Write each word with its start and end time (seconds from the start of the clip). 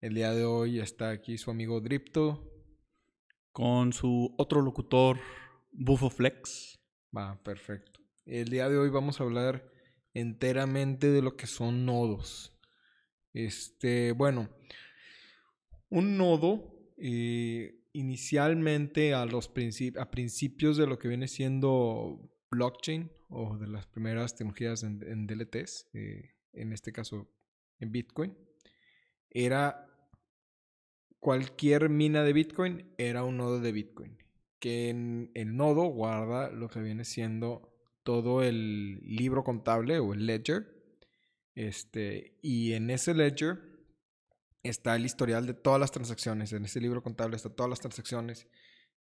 El 0.00 0.14
día 0.14 0.32
de 0.32 0.44
hoy 0.44 0.78
está 0.78 1.10
aquí 1.10 1.38
su 1.38 1.50
amigo 1.50 1.80
Dripto. 1.80 2.48
Con 3.50 3.92
su 3.92 4.32
otro 4.38 4.60
locutor, 4.62 5.18
Buffo 5.72 6.08
Flex. 6.08 6.78
Va, 7.16 7.42
perfecto. 7.42 8.00
El 8.24 8.48
día 8.48 8.68
de 8.68 8.78
hoy 8.78 8.90
vamos 8.90 9.20
a 9.20 9.24
hablar 9.24 9.68
enteramente 10.14 11.10
de 11.10 11.20
lo 11.20 11.36
que 11.36 11.48
son 11.48 11.84
nodos. 11.84 12.56
Este, 13.32 14.12
bueno, 14.12 14.48
un 15.88 16.16
nodo 16.16 16.92
eh, 16.96 17.82
inicialmente 17.92 19.14
a 19.14 19.26
los 19.26 19.50
a 19.98 20.10
principios 20.12 20.76
de 20.76 20.86
lo 20.86 20.96
que 21.00 21.08
viene 21.08 21.26
siendo 21.26 22.30
blockchain 22.52 23.10
o 23.30 23.58
de 23.58 23.66
las 23.66 23.88
primeras 23.88 24.36
tecnologías 24.36 24.84
en, 24.84 25.26
DLTs, 25.26 25.88
eh, 25.92 26.36
en 26.52 26.72
este 26.72 26.92
caso 26.92 27.28
en 27.80 27.90
Bitcoin, 27.90 28.38
era 29.30 29.87
cualquier 31.18 31.88
mina 31.88 32.22
de 32.22 32.32
Bitcoin 32.32 32.94
era 32.98 33.24
un 33.24 33.36
nodo 33.36 33.60
de 33.60 33.72
Bitcoin. 33.72 34.18
Que 34.58 34.88
en 34.88 35.30
el 35.34 35.56
nodo 35.56 35.84
guarda 35.84 36.50
lo 36.50 36.68
que 36.68 36.80
viene 36.80 37.04
siendo 37.04 37.74
todo 38.02 38.42
el 38.42 39.00
libro 39.04 39.44
contable 39.44 39.98
o 39.98 40.14
el 40.14 40.26
ledger. 40.26 40.74
Este, 41.54 42.38
y 42.42 42.72
en 42.72 42.90
ese 42.90 43.14
ledger 43.14 43.58
está 44.62 44.96
el 44.96 45.04
historial 45.04 45.46
de 45.46 45.54
todas 45.54 45.80
las 45.80 45.92
transacciones. 45.92 46.52
En 46.52 46.64
ese 46.64 46.80
libro 46.80 47.02
contable 47.02 47.36
están 47.36 47.54
todas 47.54 47.70
las 47.70 47.80
transacciones. 47.80 48.48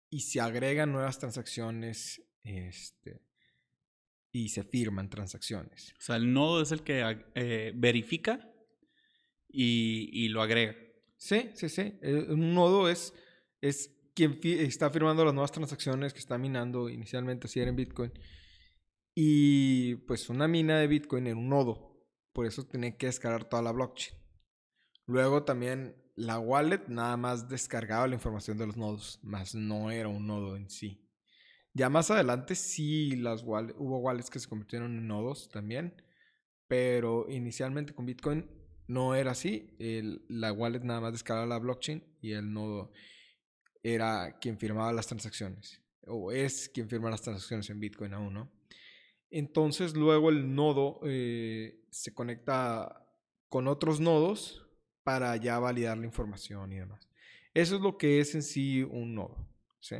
Y 0.09 0.21
se 0.21 0.41
agregan 0.41 0.91
nuevas 0.91 1.19
transacciones. 1.19 2.21
Este, 2.43 3.21
y 4.31 4.49
se 4.49 4.63
firman 4.63 5.09
transacciones. 5.09 5.93
O 5.99 6.01
sea, 6.01 6.15
el 6.15 6.33
nodo 6.33 6.61
es 6.61 6.71
el 6.71 6.83
que 6.83 7.25
eh, 7.35 7.73
verifica 7.75 8.49
y, 9.47 10.09
y 10.11 10.29
lo 10.29 10.41
agrega. 10.41 10.75
Sí, 11.21 11.51
sí, 11.53 11.69
sí. 11.69 11.99
Eh, 12.01 12.25
un 12.29 12.55
nodo 12.55 12.89
es, 12.89 13.13
es 13.61 13.95
quien 14.15 14.39
está 14.43 14.89
firmando 14.89 15.23
las 15.23 15.35
nuevas 15.35 15.51
transacciones 15.51 16.13
que 16.13 16.19
está 16.19 16.39
minando 16.39 16.89
inicialmente, 16.89 17.47
si 17.47 17.59
era 17.59 17.69
en 17.69 17.75
Bitcoin. 17.75 18.11
Y 19.13 19.97
pues 20.07 20.29
una 20.29 20.47
mina 20.47 20.79
de 20.79 20.87
Bitcoin 20.87 21.27
en 21.27 21.37
un 21.37 21.49
nodo. 21.49 21.95
Por 22.33 22.47
eso 22.47 22.65
tiene 22.65 22.97
que 22.97 23.05
descargar 23.05 23.45
toda 23.45 23.61
la 23.61 23.71
blockchain. 23.71 24.17
Luego 25.05 25.43
también 25.43 25.95
la 26.15 26.39
wallet 26.39 26.87
nada 26.87 27.17
más 27.17 27.47
descargaba 27.47 28.07
la 28.07 28.15
información 28.15 28.57
de 28.57 28.65
los 28.65 28.77
nodos, 28.77 29.19
más 29.21 29.53
no 29.53 29.91
era 29.91 30.07
un 30.07 30.25
nodo 30.25 30.55
en 30.55 30.71
sí. 30.71 31.07
Ya 31.71 31.87
más 31.89 32.09
adelante 32.09 32.55
sí 32.55 33.15
las 33.15 33.43
hubo 33.43 33.99
wallets 33.99 34.31
que 34.31 34.39
se 34.39 34.49
convirtieron 34.49 34.97
en 34.97 35.07
nodos 35.07 35.49
también. 35.49 36.01
Pero 36.67 37.29
inicialmente 37.29 37.93
con 37.93 38.07
Bitcoin 38.07 38.60
no 38.91 39.15
era 39.15 39.31
así. 39.31 39.75
El, 39.79 40.25
la 40.27 40.51
wallet 40.51 40.81
nada 40.83 41.01
más 41.01 41.13
descargaba 41.13 41.47
la 41.47 41.59
blockchain 41.59 42.03
y 42.21 42.33
el 42.33 42.53
nodo 42.53 42.91
era 43.83 44.37
quien 44.39 44.57
firmaba 44.57 44.91
las 44.93 45.07
transacciones. 45.07 45.81
O 46.05 46.31
es 46.31 46.69
quien 46.69 46.89
firma 46.89 47.09
las 47.09 47.21
transacciones 47.21 47.69
en 47.69 47.79
Bitcoin 47.79 48.13
aún, 48.13 48.33
¿no? 48.33 48.51
Entonces 49.29 49.95
luego 49.95 50.29
el 50.29 50.53
nodo 50.53 50.99
eh, 51.05 51.85
se 51.89 52.13
conecta 52.13 53.07
con 53.47 53.67
otros 53.67 53.99
nodos 53.99 54.67
para 55.03 55.35
ya 55.37 55.57
validar 55.59 55.97
la 55.97 56.05
información 56.05 56.73
y 56.73 56.79
demás. 56.79 57.07
Eso 57.53 57.75
es 57.75 57.81
lo 57.81 57.97
que 57.97 58.19
es 58.19 58.35
en 58.35 58.43
sí 58.43 58.83
un 58.83 59.15
nodo. 59.15 59.47
¿sí? 59.79 59.95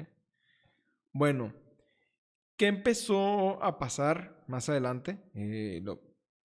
Bueno, 1.14 1.54
¿qué 2.58 2.68
empezó 2.68 3.64
a 3.64 3.80
pasar 3.80 4.44
más 4.48 4.68
adelante? 4.68 5.18
Eh, 5.34 5.82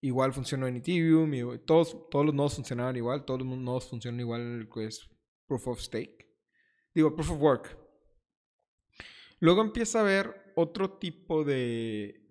Igual 0.02 0.34
funcionó 0.34 0.68
en 0.68 0.78
Ethereum, 0.78 1.32
todos, 1.66 2.10
todos 2.10 2.26
los 2.26 2.36
nodos 2.36 2.56
funcionaban 2.56 2.96
igual, 2.96 3.26
todos 3.26 3.42
los 3.42 3.58
nodos 3.58 3.90
funcionan 3.90 4.20
igual, 4.20 4.70
que 4.74 4.86
es 4.86 5.10
Proof 5.48 5.68
of 5.68 5.82
Stake. 5.82 6.28
Digo, 6.94 7.16
Proof 7.16 7.32
of 7.32 7.42
Work. 7.42 7.78
Luego 9.40 9.62
empieza 9.62 10.00
a 10.00 10.02
haber 10.02 10.54
otro 10.56 10.98
tipo 10.98 11.44
de... 11.44 12.24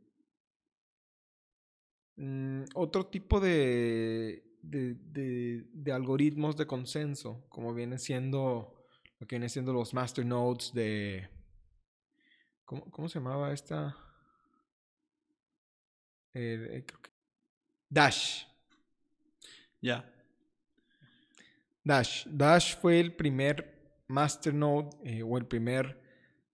Mm, 2.16 2.65
otro 2.75 3.06
tipo 3.06 3.41
de 3.41 4.47
de, 4.69 5.93
algoritmos 5.93 6.56
de 6.56 6.66
consenso, 6.66 7.47
como 7.48 7.75
viene 7.75 7.98
siendo 7.98 8.84
lo 9.19 9.27
que 9.27 9.37
viene 9.37 9.48
siendo 9.48 9.72
los 9.72 9.94
masternodes 9.94 10.72
de... 10.75 11.28
¿Cómo, 12.65 12.91
cómo 12.91 13.09
se 13.09 13.19
llamaba 13.19 13.53
esta? 13.53 13.97
Eh, 16.34 16.84
creo 16.87 17.00
que 17.00 17.10
Dash. 17.88 18.47
Ya. 19.80 20.04
Dash. 21.84 22.26
Dash 22.26 22.76
fue 22.76 22.98
el 22.98 23.14
primer 23.14 24.04
masternode 24.08 24.91
eh, 25.04 25.22
o 25.22 25.38
el 25.38 25.47
primer, 25.47 26.00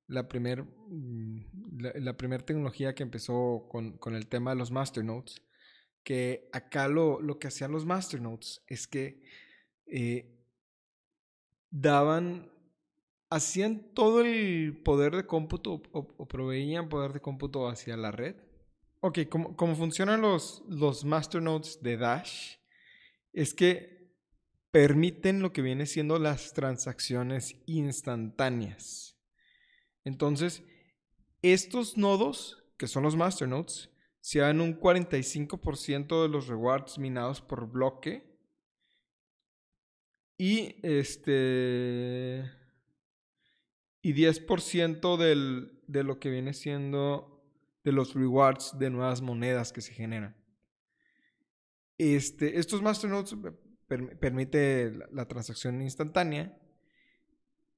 la 0.08 0.28
primer, 0.28 0.64
mm, 0.64 1.40
la, 1.78 2.16
primera 2.16 2.44
tecnología 2.44 2.94
que 2.94 3.02
empezó 3.02 3.66
con, 3.70 3.98
el 4.14 4.26
tema 4.26 4.50
de 4.50 4.56
los 4.56 4.70
masternodes. 4.70 5.42
Que 6.04 6.48
acá 6.52 6.88
lo, 6.88 7.20
lo 7.20 7.38
que 7.38 7.48
hacían 7.48 7.72
los 7.72 7.86
masternodes 7.86 8.62
es 8.66 8.86
que 8.88 9.22
eh, 9.86 10.36
daban, 11.70 12.50
hacían 13.30 13.94
todo 13.94 14.20
el 14.20 14.82
poder 14.84 15.14
de 15.16 15.26
cómputo 15.26 15.82
o 15.92 16.28
proveían 16.28 16.88
poder 16.88 17.12
de 17.12 17.20
cómputo 17.20 17.68
hacia 17.68 17.96
la 17.96 18.10
red 18.10 18.34
Ok, 19.04 19.18
como, 19.28 19.74
funcionan 19.74 20.20
los, 20.20 20.62
los 20.68 21.04
masternodes 21.04 21.82
de 21.82 21.96
Dash, 21.96 22.58
es 23.32 23.52
que 23.52 24.14
permiten 24.70 25.42
lo 25.42 25.52
que 25.52 25.60
viene 25.60 25.86
siendo 25.86 26.20
las 26.20 26.52
transacciones 26.52 27.56
instantáneas. 27.66 29.18
Entonces, 30.04 30.62
estos 31.42 31.96
nodos, 31.96 32.62
que 32.76 32.86
son 32.86 33.02
los 33.02 33.16
masternodes, 33.16 33.90
se 34.20 34.38
dan 34.38 34.60
un 34.60 34.78
45% 34.78 36.22
de 36.22 36.28
los 36.28 36.46
rewards 36.46 36.96
minados 36.98 37.40
por 37.40 37.72
bloque. 37.72 38.38
Y 40.38 40.76
este. 40.86 42.48
Y 44.00 44.14
10% 44.14 45.16
del, 45.16 45.82
de 45.88 46.04
lo 46.04 46.20
que 46.20 46.30
viene 46.30 46.54
siendo 46.54 47.31
de 47.84 47.92
los 47.92 48.14
rewards 48.14 48.78
de 48.78 48.90
nuevas 48.90 49.20
monedas 49.20 49.72
que 49.72 49.80
se 49.80 49.92
generan. 49.92 50.36
Este, 51.98 52.58
estos 52.58 52.82
masternodes 52.82 53.34
permiten 53.86 54.18
permite 54.18 54.92
la, 55.12 55.26
transacción 55.28 55.82
instantánea 55.82 56.56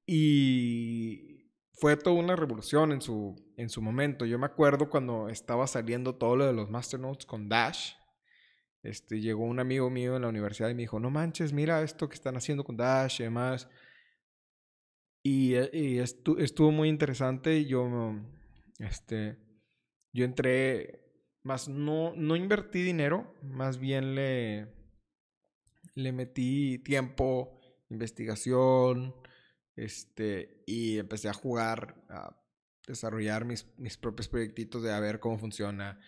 y 0.05 1.51
fue 1.73 1.97
toda 1.97 2.15
una 2.15 2.35
revolución 2.35 2.91
en 2.93 3.01
su, 3.01 3.35
en 3.57 3.69
su 3.69 3.81
momento. 3.81 4.25
Yo 4.25 4.39
me 4.39 4.45
acuerdo 4.45 4.89
cuando 4.89 5.27
estaba 5.27 5.67
saliendo 5.67 6.15
todo 6.15 6.37
lo 6.37 6.45
de 6.45 6.53
los 6.53 6.69
masternodes 6.69 7.25
con 7.25 7.49
Dash. 7.49 7.93
Este, 8.81 9.19
llegó 9.19 9.43
un 9.43 9.59
amigo 9.59 9.89
mío 9.89 10.15
en 10.15 10.21
la 10.21 10.29
universidad 10.29 10.69
y 10.69 10.75
me 10.75 10.83
dijo, 10.83 10.99
no 10.99 11.09
manches, 11.09 11.51
mira 11.51 11.81
esto 11.81 12.07
que 12.07 12.15
están 12.15 12.37
haciendo 12.37 12.63
con 12.63 12.77
Dash 12.77 13.19
y 13.19 13.23
demás. 13.23 13.67
Y, 15.21 15.55
y 15.73 15.97
estuvo 15.99 16.71
muy 16.71 16.87
interesante 16.87 17.65
yo, 17.65 18.15
este, 18.79 19.37
yo 20.15 20.23
entré, 20.23 21.01
más 21.43 21.67
no, 21.67 22.13
no 22.15 22.37
invertí 22.37 22.81
dinero, 22.81 23.35
más 23.43 23.77
bien 23.79 24.15
le, 24.15 24.73
le 25.93 26.13
metí 26.13 26.79
tiempo, 26.79 27.59
investigación, 27.89 29.13
este, 29.75 30.63
y 30.65 30.99
empecé 30.99 31.27
a 31.27 31.33
jugar, 31.33 32.01
a 32.07 32.41
desarrollar 32.87 33.43
mis, 33.43 33.67
mis 33.77 33.97
propios 33.97 34.29
proyectitos 34.29 34.81
de 34.83 34.93
a 34.93 35.01
ver 35.01 35.19
cómo 35.19 35.37
funciona. 35.37 35.99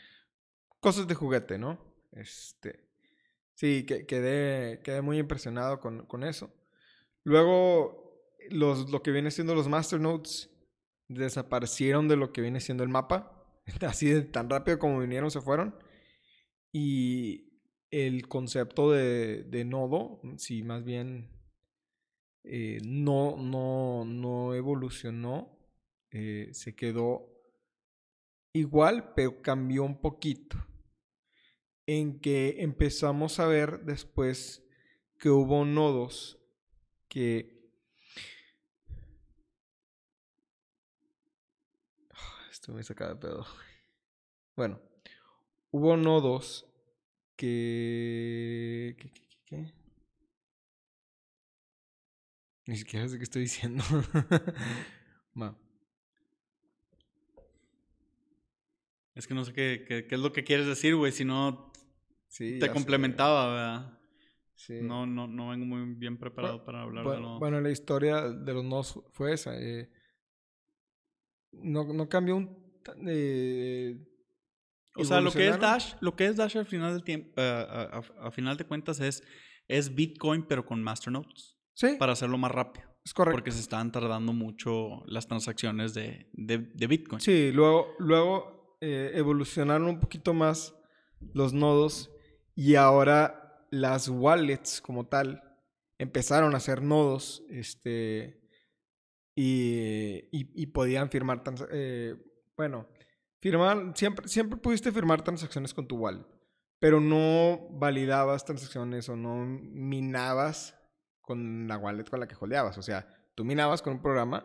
Cosas 0.79 1.05
de 1.09 1.15
juguete, 1.15 1.57
¿no? 1.57 1.77
Este, 2.13 2.87
sí, 3.55 3.85
que, 3.85 4.05
quedé, 4.05 4.79
quedé 4.83 5.01
muy 5.01 5.17
impresionado 5.17 5.81
con, 5.81 6.05
con 6.05 6.23
eso. 6.23 6.49
Luego, 7.25 8.31
los, 8.51 8.89
lo 8.89 9.03
que 9.03 9.11
viene 9.11 9.31
siendo 9.31 9.53
los 9.53 9.67
masternodes 9.67 10.49
desaparecieron 11.09 12.07
de 12.07 12.15
lo 12.15 12.31
que 12.31 12.39
viene 12.39 12.61
siendo 12.61 12.85
el 12.85 12.89
mapa. 12.89 13.36
Así 13.81 14.09
de 14.09 14.21
tan 14.23 14.49
rápido 14.49 14.79
como 14.79 14.99
vinieron, 14.99 15.31
se 15.31 15.41
fueron. 15.41 15.75
Y 16.71 17.47
el 17.91 18.27
concepto 18.27 18.91
de, 18.91 19.63
nodo, 19.65 20.21
si 20.37 20.63
más 20.63 20.83
bien 20.83 21.29
eh, 22.43 22.79
no, 22.83 23.37
no, 23.37 24.05
no 24.05 24.53
evolucionó, 24.53 25.57
eh, 26.11 26.49
se 26.51 26.75
quedó 26.75 27.33
igual, 28.53 29.13
pero 29.15 29.41
cambió 29.41 29.83
un 29.83 30.01
poquito. 30.01 30.57
En 31.85 32.19
que 32.19 32.57
empezamos 32.59 33.39
a 33.39 33.47
ver 33.47 33.85
después 33.85 34.63
que 35.17 35.29
hubo 35.29 35.65
nodos 35.65 36.39
que... 37.07 37.56
Esto 42.67 42.75
me 42.75 42.83
saca 42.83 43.07
de 43.07 43.15
pedo. 43.15 43.45
Bueno, 44.57 44.81
hubo 45.71 45.95
nodos 45.95 46.65
que... 47.37 48.95
¿Qué? 48.99 49.09
qué, 49.09 49.21
qué, 49.21 49.37
qué? 49.45 49.73
Ni 52.67 52.75
siquiera 52.75 53.07
sé 53.07 53.17
qué 53.17 53.23
estoy 53.23 53.43
diciendo. 53.43 53.83
Es 59.15 59.25
que 59.27 59.33
no 59.33 59.45
sé 59.45 59.53
qué, 59.53 59.85
qué, 59.87 60.05
qué 60.07 60.15
es 60.15 60.21
lo 60.21 60.33
que 60.33 60.43
quieres 60.43 60.67
decir, 60.67 60.95
güey. 60.95 61.11
Si 61.11 61.23
no, 61.25 61.71
Sí, 62.27 62.59
te 62.59 62.67
sé. 62.67 62.73
complementaba, 62.73 63.47
¿verdad? 63.53 63.99
Sí. 64.55 64.79
No, 64.81 65.05
no, 65.05 65.27
no 65.27 65.49
vengo 65.49 65.65
muy 65.65 65.95
bien 65.95 66.17
preparado 66.17 66.63
para 66.63 66.81
hablar 66.81 67.05
de 67.05 67.11
Bueno, 67.13 67.21
lo... 67.21 67.39
bueno, 67.39 67.61
la 67.61 67.71
historia 67.71 68.21
de 68.29 68.53
los 68.53 68.63
nodos 68.63 68.99
fue 69.13 69.33
esa. 69.33 69.57
eh, 69.59 69.89
no, 71.61 71.85
no 71.93 72.07
cambió 72.09 72.35
un... 72.35 72.57
eh, 73.07 73.95
O 74.95 75.03
sea, 75.05 75.21
lo 75.21 75.31
que 75.31 75.47
es. 75.49 75.59
Dash, 75.59 75.93
lo 76.01 76.15
que 76.15 76.25
es 76.25 76.35
Dash 76.35 76.57
al 76.57 76.65
final 76.65 76.93
del 76.93 77.03
tiempo, 77.03 77.31
eh, 77.37 77.43
a, 77.43 77.99
a- 77.99 78.27
a 78.27 78.31
final 78.31 78.57
de 78.57 78.65
cuentas 78.65 78.99
es, 78.99 79.23
es 79.67 79.93
Bitcoin 79.93 80.43
pero 80.47 80.65
con 80.65 80.81
masternodes 80.83 81.57
Sí, 81.73 81.95
para 81.99 82.13
hacerlo 82.13 82.37
más 82.39 82.51
rápido. 82.51 82.87
es 83.05 83.13
correcto. 83.13 83.37
Porque 83.37 83.51
se 83.51 83.59
estaban 83.59 83.91
tardando 83.91 84.33
mucho 84.33 85.03
las 85.05 85.27
transacciones 85.27 85.93
de, 85.93 86.29
de, 86.33 86.57
de 86.57 86.87
Bitcoin. 86.87 87.21
Sí, 87.21 87.51
luego, 87.53 87.87
luego 87.99 88.77
eh, 88.81 89.11
evolucionaron 89.13 89.87
un 89.87 89.99
poquito 89.99 90.33
más 90.33 90.73
los 91.33 91.53
nodos 91.53 92.09
y 92.55 92.75
ahora 92.75 93.65
las 93.69 94.07
wallets 94.09 94.81
como 94.81 95.05
tal 95.07 95.43
empezaron 95.99 96.55
a 96.55 96.59
ser 96.59 96.81
nodos 96.81 97.43
este, 97.49 98.39
y, 99.39 100.27
y- 100.31 100.65
podían 100.67 101.11
firmar, 101.11 101.43
eh, 101.71 102.15
bueno, 102.57 102.87
firmar, 103.39 103.93
siempre, 103.95 104.27
siempre 104.27 104.57
pudiste 104.57 104.91
firmar 104.91 105.23
transacciones 105.23 105.75
con 105.75 105.87
tu 105.87 105.95
wallet, 105.97 106.25
pero 106.79 106.99
no 106.99 107.67
validabas 107.69 108.45
transacciones 108.45 109.07
o 109.09 109.15
no 109.15 109.45
minabas 109.45 110.75
con 111.21 111.67
la 111.67 111.77
wallet 111.77 112.09
con 112.09 112.19
la 112.19 112.27
que 112.27 112.35
holdeabas. 112.39 112.79
O 112.79 112.81
sea, 112.81 113.07
tú 113.35 113.45
minabas 113.45 113.83
con 113.83 113.93
un 113.93 114.01
programa 114.01 114.43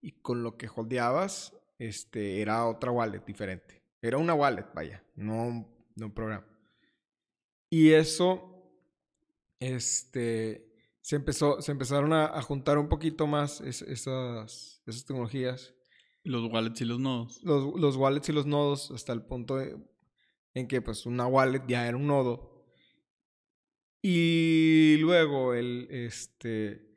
y 0.00 0.12
con 0.22 0.44
lo 0.44 0.56
que 0.56 0.68
holdeabas 0.72 1.52
este, 1.80 2.40
era 2.40 2.64
otra 2.66 2.92
wallet 2.92 3.24
diferente. 3.24 3.82
Era 4.00 4.18
una 4.18 4.34
wallet, 4.34 4.66
vaya, 4.72 5.02
no, 5.16 5.68
no 5.96 6.06
un 6.06 6.14
programa. 6.14 6.46
Y 7.70 7.90
eso, 7.90 8.72
este, 9.58 10.67
se, 11.08 11.16
empezó, 11.16 11.62
se 11.62 11.72
empezaron 11.72 12.12
a, 12.12 12.26
a 12.26 12.42
juntar 12.42 12.76
un 12.76 12.90
poquito 12.90 13.26
más 13.26 13.62
es- 13.62 13.80
esas, 13.80 14.82
esas 14.84 15.06
tecnologías. 15.06 15.74
Los 16.22 16.52
wallets 16.52 16.82
y 16.82 16.84
los 16.84 17.00
nodos. 17.00 17.40
Los, 17.42 17.80
los 17.80 17.96
wallets 17.96 18.28
y 18.28 18.32
los 18.32 18.44
nodos 18.44 18.90
hasta 18.90 19.14
el 19.14 19.22
punto 19.22 19.56
de- 19.56 19.74
en 20.52 20.68
que 20.68 20.82
pues 20.82 21.06
una 21.06 21.26
wallet 21.26 21.62
ya 21.66 21.88
era 21.88 21.96
un 21.96 22.06
nodo. 22.08 22.66
Y 24.02 24.98
luego 25.00 25.54
el, 25.54 25.88
este, 25.90 26.92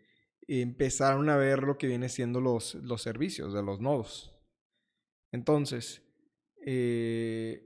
empezaron 0.46 1.30
a 1.30 1.38
ver 1.38 1.64
lo 1.64 1.78
que 1.78 1.88
viene 1.88 2.10
siendo 2.10 2.42
los, 2.42 2.75
los 2.75 3.02
servicios 3.02 3.54
de 3.54 3.64
los 3.64 3.80
nodos. 3.80 4.36
Entonces, 5.31 6.04
eh, 6.66 7.66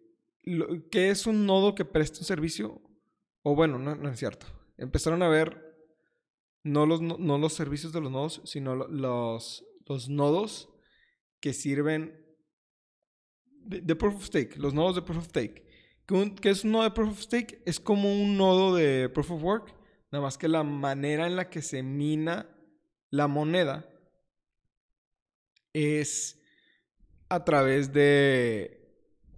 ¿qué 0.92 1.10
es 1.10 1.26
un 1.26 1.48
nodo 1.48 1.74
que 1.74 1.86
presta 1.86 2.20
un 2.20 2.26
servicio? 2.26 2.84
O 3.42 3.56
bueno, 3.56 3.80
no, 3.80 3.96
no 3.96 4.10
es 4.10 4.20
cierto. 4.20 4.46
Empezaron 4.78 5.24
a 5.24 5.28
ver 5.28 5.65
no 6.66 6.86
los, 6.88 7.00
no, 7.02 7.38
los 7.38 7.54
servicios 7.54 7.94
de 7.94 8.02
los 8.02 8.12
nodos, 8.12 8.42
sino 8.44 8.76
lo- 8.76 8.88
los, 8.88 9.64
los 9.86 10.10
nodos 10.10 10.68
que 11.40 11.54
sirven 11.54 12.26
de, 13.46 13.96
Proof 13.96 14.16
of 14.16 14.26
Stake, 14.26 14.58
los 14.58 14.74
nodos 14.74 14.96
de 14.96 15.04
Proof 15.04 15.20
of 15.20 15.28
Stake. 15.28 15.64
¿Qué, 16.08 16.14
un- 16.16 16.36
qué 16.36 16.50
es 16.50 16.64
un 16.64 16.72
nodo 16.72 16.84
de 16.84 16.92
Proof 16.92 17.12
of 17.12 17.22
Stake? 17.22 17.62
Es 17.66 17.80
como 17.80 18.12
un 18.12 18.36
nodo 18.36 18.76
de 18.76 19.10
Proof 19.10 19.32
of 19.32 19.44
Work, 19.44 19.76
nada 20.12 20.24
más 20.24 20.38
que 20.40 20.48
la 20.48 20.64
manera 20.64 21.28
en 21.28 21.36
la 21.36 21.50
que 21.50 21.62
se 21.62 21.84
mina 21.84 22.50
la 23.12 23.28
moneda 23.28 23.88
es 25.74 26.42
a 27.30 27.44
través 27.44 27.94
de 27.94 28.82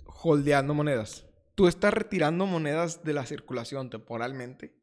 holdeando 0.06 0.74
monedas. 0.74 1.26
Tú 1.56 1.68
estás 1.68 1.94
retirando 1.94 2.46
monedas 2.46 3.04
de 3.04 3.14
la 3.14 3.26
circulación 3.26 3.90
temporalmente 3.90 4.78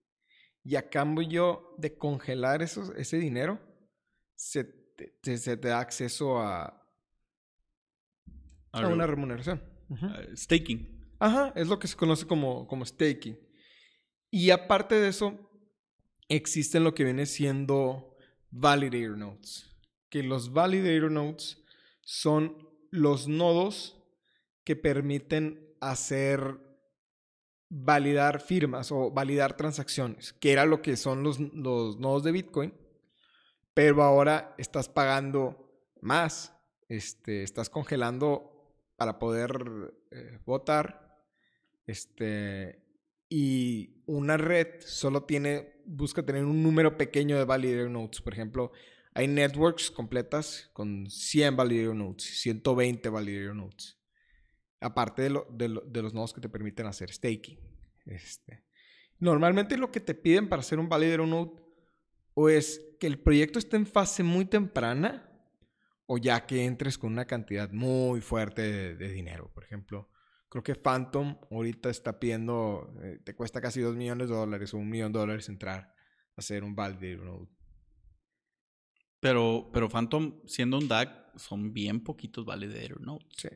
y 0.64 0.76
a 0.76 0.88
cambio 0.88 1.74
de 1.78 1.96
congelar 1.98 2.62
esos, 2.62 2.90
ese 2.96 3.18
dinero, 3.18 3.60
se 4.34 4.64
te, 4.64 5.08
te- 5.20 5.36
se 5.38 5.56
te 5.56 5.68
da 5.68 5.80
acceso 5.80 6.40
a, 6.40 6.80
a 8.72 8.88
una 8.88 9.06
remuneración. 9.06 9.62
Staking. 10.34 11.14
Ajá, 11.18 11.52
es 11.54 11.68
lo 11.68 11.78
que 11.78 11.86
se 11.86 11.96
conoce 11.96 12.26
como, 12.26 12.66
como 12.66 12.84
staking. 12.84 13.38
Y 14.30 14.50
aparte 14.50 14.96
de 14.96 15.08
eso, 15.08 15.38
existen 16.28 16.82
lo 16.84 16.94
que 16.94 17.04
viene 17.04 17.26
siendo 17.26 18.16
validator 18.50 19.16
nodes. 19.16 19.70
Que 20.08 20.22
los 20.22 20.52
validator 20.52 21.10
nodes 21.10 21.62
son 22.02 22.68
los 22.90 23.28
nodos 23.28 24.00
que 24.64 24.76
permiten 24.76 25.74
hacer 25.80 26.58
validar 27.76 28.40
firmas 28.40 28.92
o 28.92 29.10
validar 29.10 29.56
transacciones, 29.56 30.32
que 30.34 30.52
era 30.52 30.64
lo 30.64 30.80
que 30.80 30.96
son 30.96 31.24
los, 31.24 31.40
los 31.40 31.98
nodos 31.98 32.22
de 32.22 32.30
Bitcoin, 32.32 32.72
pero 33.74 34.02
ahora 34.04 34.54
estás 34.58 34.88
pagando 34.88 35.82
más, 36.00 36.54
este, 36.88 37.42
estás 37.42 37.68
congelando 37.68 38.52
para 38.96 39.18
poder 39.18 39.52
eh, 40.12 40.38
votar, 40.46 41.16
este, 41.86 42.80
y 43.28 44.02
una 44.06 44.36
red 44.36 44.80
solo 44.80 45.24
tiene, 45.24 45.82
busca 45.84 46.24
tener 46.24 46.44
un 46.44 46.62
número 46.62 46.96
pequeño 46.96 47.36
de 47.36 47.44
validator 47.44 47.90
nodes, 47.90 48.20
por 48.20 48.34
ejemplo, 48.34 48.70
hay 49.14 49.26
networks 49.26 49.90
completas 49.90 50.70
con 50.72 51.10
100 51.10 51.56
validator 51.56 51.96
nodes, 51.96 52.22
120 52.40 53.08
validator 53.08 53.56
nodes. 53.56 53.98
Aparte 54.80 55.22
de, 55.22 55.30
lo- 55.30 55.46
de 55.50 55.68
lo- 55.68 55.80
de 55.80 56.02
los 56.02 56.14
nodos 56.14 56.32
que 56.34 56.40
te 56.40 56.48
permiten 56.48 56.86
hacer 56.86 57.10
staking. 57.12 57.58
Este. 58.06 58.64
Normalmente 59.18 59.76
lo 59.76 59.90
que 59.90 60.00
te 60.00 60.14
piden 60.14 60.48
para 60.48 60.60
hacer 60.60 60.78
un 60.78 60.88
validator 60.88 61.26
node 61.26 61.52
o 62.34 62.48
es 62.48 62.80
que 63.00 63.06
el 63.06 63.18
proyecto 63.18 63.58
esté 63.58 63.76
en 63.76 63.86
fase 63.86 64.22
muy 64.22 64.44
temprana 64.44 65.30
o 66.06 66.18
ya 66.18 66.44
que 66.46 66.64
entres 66.64 66.98
con 66.98 67.12
una 67.12 67.24
cantidad 67.26 67.70
muy 67.70 68.20
fuerte 68.20 68.62
de, 68.62 68.96
de 68.96 69.08
dinero. 69.12 69.50
Por 69.54 69.64
ejemplo, 69.64 70.10
creo 70.48 70.62
que 70.62 70.74
Phantom 70.74 71.38
ahorita 71.50 71.88
está 71.90 72.18
pidiendo, 72.20 72.92
eh, 73.02 73.20
te 73.24 73.34
cuesta 73.34 73.60
casi 73.60 73.80
2 73.80 73.96
millones 73.96 74.28
de 74.28 74.34
dólares 74.34 74.74
o 74.74 74.78
un 74.78 74.90
millón 74.90 75.12
de 75.12 75.20
dólares 75.20 75.48
entrar 75.48 75.94
a 76.36 76.40
hacer 76.40 76.62
un 76.64 76.74
validator 76.74 77.24
node. 77.24 77.48
Pero, 79.20 79.70
pero 79.72 79.88
Phantom, 79.88 80.42
siendo 80.46 80.76
un 80.78 80.86
DAG, 80.88 81.32
son 81.36 81.72
bien 81.72 82.04
poquitos 82.04 82.44
validator 82.44 83.00
nodes. 83.00 83.26
Sí. 83.38 83.48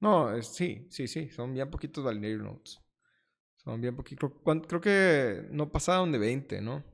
No, 0.00 0.32
es- 0.36 0.54
sí, 0.54 0.86
sí, 0.90 1.08
sí. 1.08 1.30
Son 1.30 1.52
bien 1.52 1.70
poquitos 1.70 2.04
validator 2.04 2.44
nodes. 2.44 2.80
Son 3.64 3.80
bien 3.80 3.96
poquitos. 3.96 4.30
Creo, 4.44 4.62
creo 4.62 4.80
que 4.80 5.48
no 5.50 5.70
pasaron 5.72 6.12
de 6.12 6.18
20, 6.18 6.60
¿no? 6.60 6.84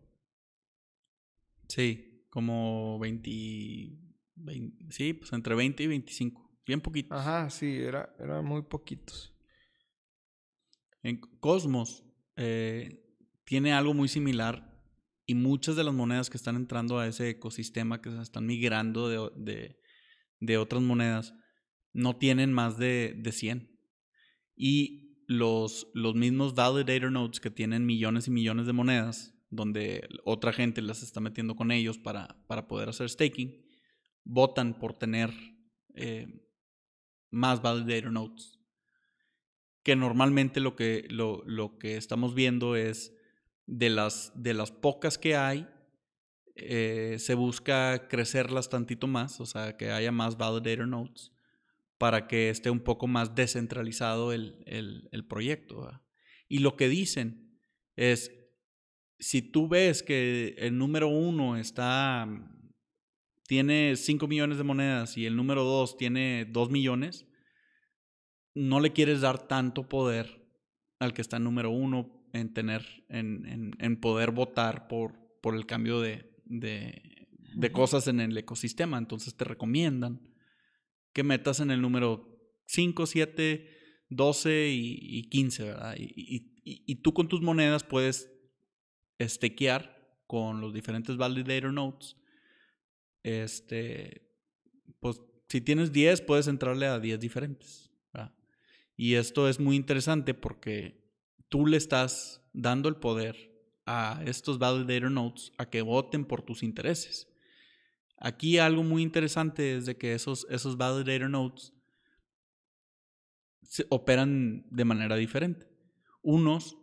Sí, 1.68 2.26
como 2.30 2.98
20, 2.98 3.30
20 4.36 4.84
Sí, 4.90 5.12
pues 5.14 5.32
entre 5.32 5.54
20 5.54 5.82
y 5.82 5.86
25. 5.86 6.48
Bien 6.66 6.80
poquitos. 6.80 7.18
Ajá, 7.18 7.50
sí, 7.50 7.76
era, 7.78 8.14
eran 8.18 8.44
muy 8.44 8.62
poquitos. 8.62 9.34
En 11.02 11.18
Cosmos 11.40 12.04
eh, 12.36 13.02
tiene 13.44 13.72
algo 13.72 13.94
muy 13.94 14.08
similar 14.08 14.68
y 15.26 15.34
muchas 15.34 15.76
de 15.76 15.84
las 15.84 15.94
monedas 15.94 16.28
que 16.30 16.36
están 16.36 16.56
entrando 16.56 16.98
a 16.98 17.06
ese 17.06 17.30
ecosistema, 17.30 18.00
que 18.02 18.10
se 18.10 18.20
están 18.20 18.46
migrando 18.46 19.08
de, 19.08 19.30
de- 19.36 19.80
de 20.42 20.56
otras 20.56 20.82
monedas, 20.82 21.34
no 21.92 22.16
tienen 22.16 22.52
más 22.52 22.78
de, 22.78 23.14
de 23.18 23.32
100. 23.32 23.78
Y 24.56 25.10
los, 25.30 25.87
los 25.94 26.16
mismos 26.16 26.56
validator 26.56 27.12
nodes 27.12 27.38
que 27.38 27.52
tienen 27.52 27.87
millones 27.87 28.26
y 28.26 28.32
millones 28.32 28.66
de 28.66 28.72
monedas, 28.72 29.32
donde 29.49 30.08
otra 30.25 30.52
gente 30.52 30.82
las 30.82 31.04
está 31.04 31.20
metiendo 31.20 31.54
con 31.54 31.70
ellos 31.70 31.99
para, 31.99 32.37
para 32.49 32.66
poder 32.66 32.88
hacer 32.88 33.08
staking, 33.08 33.64
votan 34.25 34.76
por 34.76 34.92
tener 34.92 35.30
eh, 35.94 36.26
más 37.30 37.62
validator 37.62 38.10
nodes 38.10 38.58
que 39.84 39.94
normalmente 39.94 40.58
lo 40.58 40.75
que, 40.75 41.06
lo, 41.10 41.44
lo 41.46 41.78
que 41.78 41.96
estamos 41.96 42.34
viendo 42.34 42.75
es 42.75 43.16
de 43.66 43.88
las, 43.88 44.32
de 44.34 44.52
las 44.52 44.72
pocas 44.72 45.16
que 45.16 45.37
hay, 45.37 45.68
eh, 46.56 47.18
se 47.20 47.34
busca 47.34 48.08
crecerlas 48.08 48.68
tantito 48.68 49.06
más, 49.06 49.38
o 49.38 49.46
sea, 49.46 49.76
que 49.76 49.92
haya 49.92 50.10
más 50.10 50.37
validator 50.37 50.88
nodes 50.88 51.30
para 52.00 52.26
que 52.28 52.49
esté 52.49 52.71
un 52.71 52.80
poco 52.80 53.07
más 53.07 53.35
descentralizado 53.35 54.33
el, 54.33 54.64
el, 54.64 55.26
proyecto. 55.26 56.00
Y 56.49 56.61
lo 56.61 56.75
que 56.75 56.88
dicen 56.88 57.61
es, 57.95 58.33
si 59.19 59.42
tú 59.42 59.69
ves 59.69 60.02
que 60.02 60.54
el 60.57 60.78
número 60.78 61.09
uno 61.09 61.59
está, 61.59 62.26
tiene 63.47 63.97
5 63.97 64.26
millones 64.28 64.57
de 64.57 64.64
monedas 64.64 65.19
y 65.19 65.26
el 65.26 65.37
número 65.37 65.62
dos 65.62 65.99
tiene 65.99 66.47
2 66.47 66.71
millones, 66.71 67.26
no 68.54 68.80
le 68.80 68.95
quieres 68.95 69.21
dar 69.21 69.47
tanto 69.47 69.87
poder 69.87 70.49
al 71.00 71.12
que 71.12 71.21
está 71.21 71.37
en 71.37 71.45
número 71.45 71.71
uno 71.71 72.30
en 72.33 72.54
tener, 72.54 73.04
en, 73.11 73.76
en, 73.78 74.00
poder 74.00 74.30
votar 74.30 74.88
por, 74.88 75.19
por 75.42 75.54
el 75.54 75.66
cambio 75.66 76.00
de, 76.00 76.33
de, 76.47 77.28
de 77.57 77.73
cosas 77.73 78.09
en 78.09 78.21
el 78.21 78.38
ecosistema. 78.38 78.97
Entonces 78.97 79.37
te 79.37 79.45
recomiendan 79.45 80.29
que 81.12 81.23
metas 81.23 81.61
en 81.61 81.71
el 81.71 81.81
número 81.81 82.26
5, 82.67 83.07
7, 83.07 83.69
12 84.09 84.69
y, 84.71 85.23
15, 85.29 85.64
¿verdad? 85.64 85.95
Y, 85.99 86.52
y, 86.64 86.95
tú 86.97 87.14
con 87.14 87.29
tus 87.29 87.40
monedas 87.40 87.85
puedes 87.85 88.31
estequear 89.19 90.21
con 90.26 90.61
los 90.61 90.73
diferentes 90.73 91.17
validator 91.17 91.73
nodes. 91.73 92.17
Este, 93.23 94.31
pues 95.00 95.21
si 95.49 95.61
tienes 95.61 95.93
10, 95.93 96.23
puedes 96.23 96.47
entrarle 96.47 96.87
a 96.87 96.99
10 96.99 97.21
diferentes. 97.21 97.90
Y 98.97 99.14
esto 99.14 99.49
es 99.49 99.59
muy 99.59 99.76
interesante 99.76 100.35
porque 100.35 101.00
tú 101.49 101.67
le 101.67 101.79
estás 101.79 102.43
dando 102.52 102.87
el 102.90 102.97
poder 102.97 103.50
a 103.87 104.23
estos 104.26 104.59
validator 104.59 105.11
nodes 105.11 105.52
a 105.57 105.71
que 105.71 105.81
voten 105.81 106.26
por 106.26 106.43
tus 106.43 106.62
intereses. 106.62 107.29
Aquí 108.20 108.58
algo 108.58 108.82
muy 108.82 109.02
interesante 109.02 109.76
es 109.78 109.86
de 109.86 109.96
que 109.96 110.12
esos, 110.12 110.46
esos 110.50 110.76
validator 110.76 111.30
nodes 111.30 111.72
se 113.62 113.86
operan 113.88 114.66
de 114.70 114.84
manera 114.84 115.16
diferente. 115.16 115.66
Unos 116.20 116.76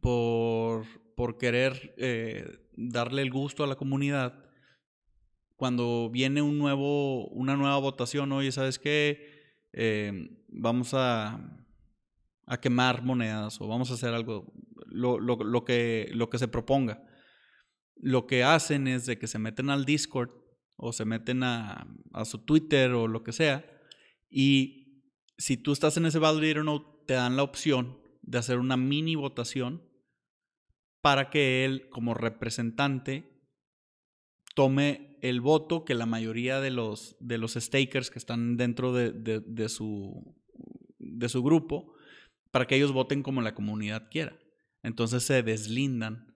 por, 0.00 0.84
por 1.16 1.38
querer 1.38 1.94
eh, 1.96 2.68
darle 2.76 3.22
el 3.22 3.30
gusto 3.30 3.64
a 3.64 3.66
la 3.66 3.76
comunidad, 3.76 4.44
cuando 5.56 6.10
viene 6.10 6.42
un 6.42 6.58
nuevo, 6.58 7.28
una 7.28 7.56
nueva 7.56 7.78
votación, 7.78 8.32
oye, 8.32 8.52
¿sabes 8.52 8.78
qué? 8.78 9.30
Eh, 9.72 10.38
vamos 10.48 10.92
a, 10.92 11.66
a 12.44 12.60
quemar 12.60 13.02
monedas 13.02 13.58
o 13.60 13.68
vamos 13.68 13.90
a 13.90 13.94
hacer 13.94 14.12
algo, 14.12 14.52
lo, 14.86 15.18
lo, 15.18 15.36
lo, 15.36 15.64
que, 15.64 16.10
lo 16.12 16.28
que 16.28 16.38
se 16.38 16.48
proponga. 16.48 17.06
Lo 17.96 18.26
que 18.26 18.44
hacen 18.44 18.88
es 18.88 19.06
de 19.06 19.18
que 19.18 19.26
se 19.26 19.38
meten 19.38 19.70
al 19.70 19.84
Discord 19.84 20.30
o 20.76 20.92
se 20.92 21.04
meten 21.04 21.42
a, 21.42 21.86
su 22.24 22.38
Twitter 22.38 22.92
o 22.92 23.06
lo 23.06 23.22
que 23.22 23.32
sea 23.32 23.64
y 24.30 24.82
si 25.36 25.56
tú 25.56 25.72
estás 25.72 25.96
en 25.96 26.06
ese 26.06 26.18
validator 26.18 26.64
node, 26.64 26.84
te 27.06 27.14
dan 27.14 27.36
la 27.36 27.42
opción 27.42 27.98
de 28.22 28.38
hacer 28.38 28.58
una 28.58 28.76
mini 28.76 29.14
votación 29.14 29.82
para 31.00 31.30
que 31.30 31.64
él, 31.64 31.88
como 31.90 32.14
representante, 32.14 33.42
tome 34.54 35.18
el 35.20 35.40
voto 35.40 35.84
que 35.84 35.94
la 35.94 36.06
mayoría 36.06 36.60
de 36.60 36.70
los, 36.70 37.16
de 37.20 37.38
los 37.38 37.54
stakers 37.54 38.10
que 38.10 38.18
están 38.18 38.56
dentro 38.56 38.92
de, 38.92 39.10
de, 39.12 39.68
su, 39.68 40.36
de 40.98 41.28
su 41.28 41.42
grupo, 41.42 41.94
para 42.50 42.66
que 42.66 42.76
ellos 42.76 42.92
voten 42.92 43.22
como 43.22 43.42
la 43.42 43.54
comunidad 43.54 44.08
quiera. 44.10 44.38
Entonces 44.82 45.24
se 45.24 45.42
deslindan 45.42 46.31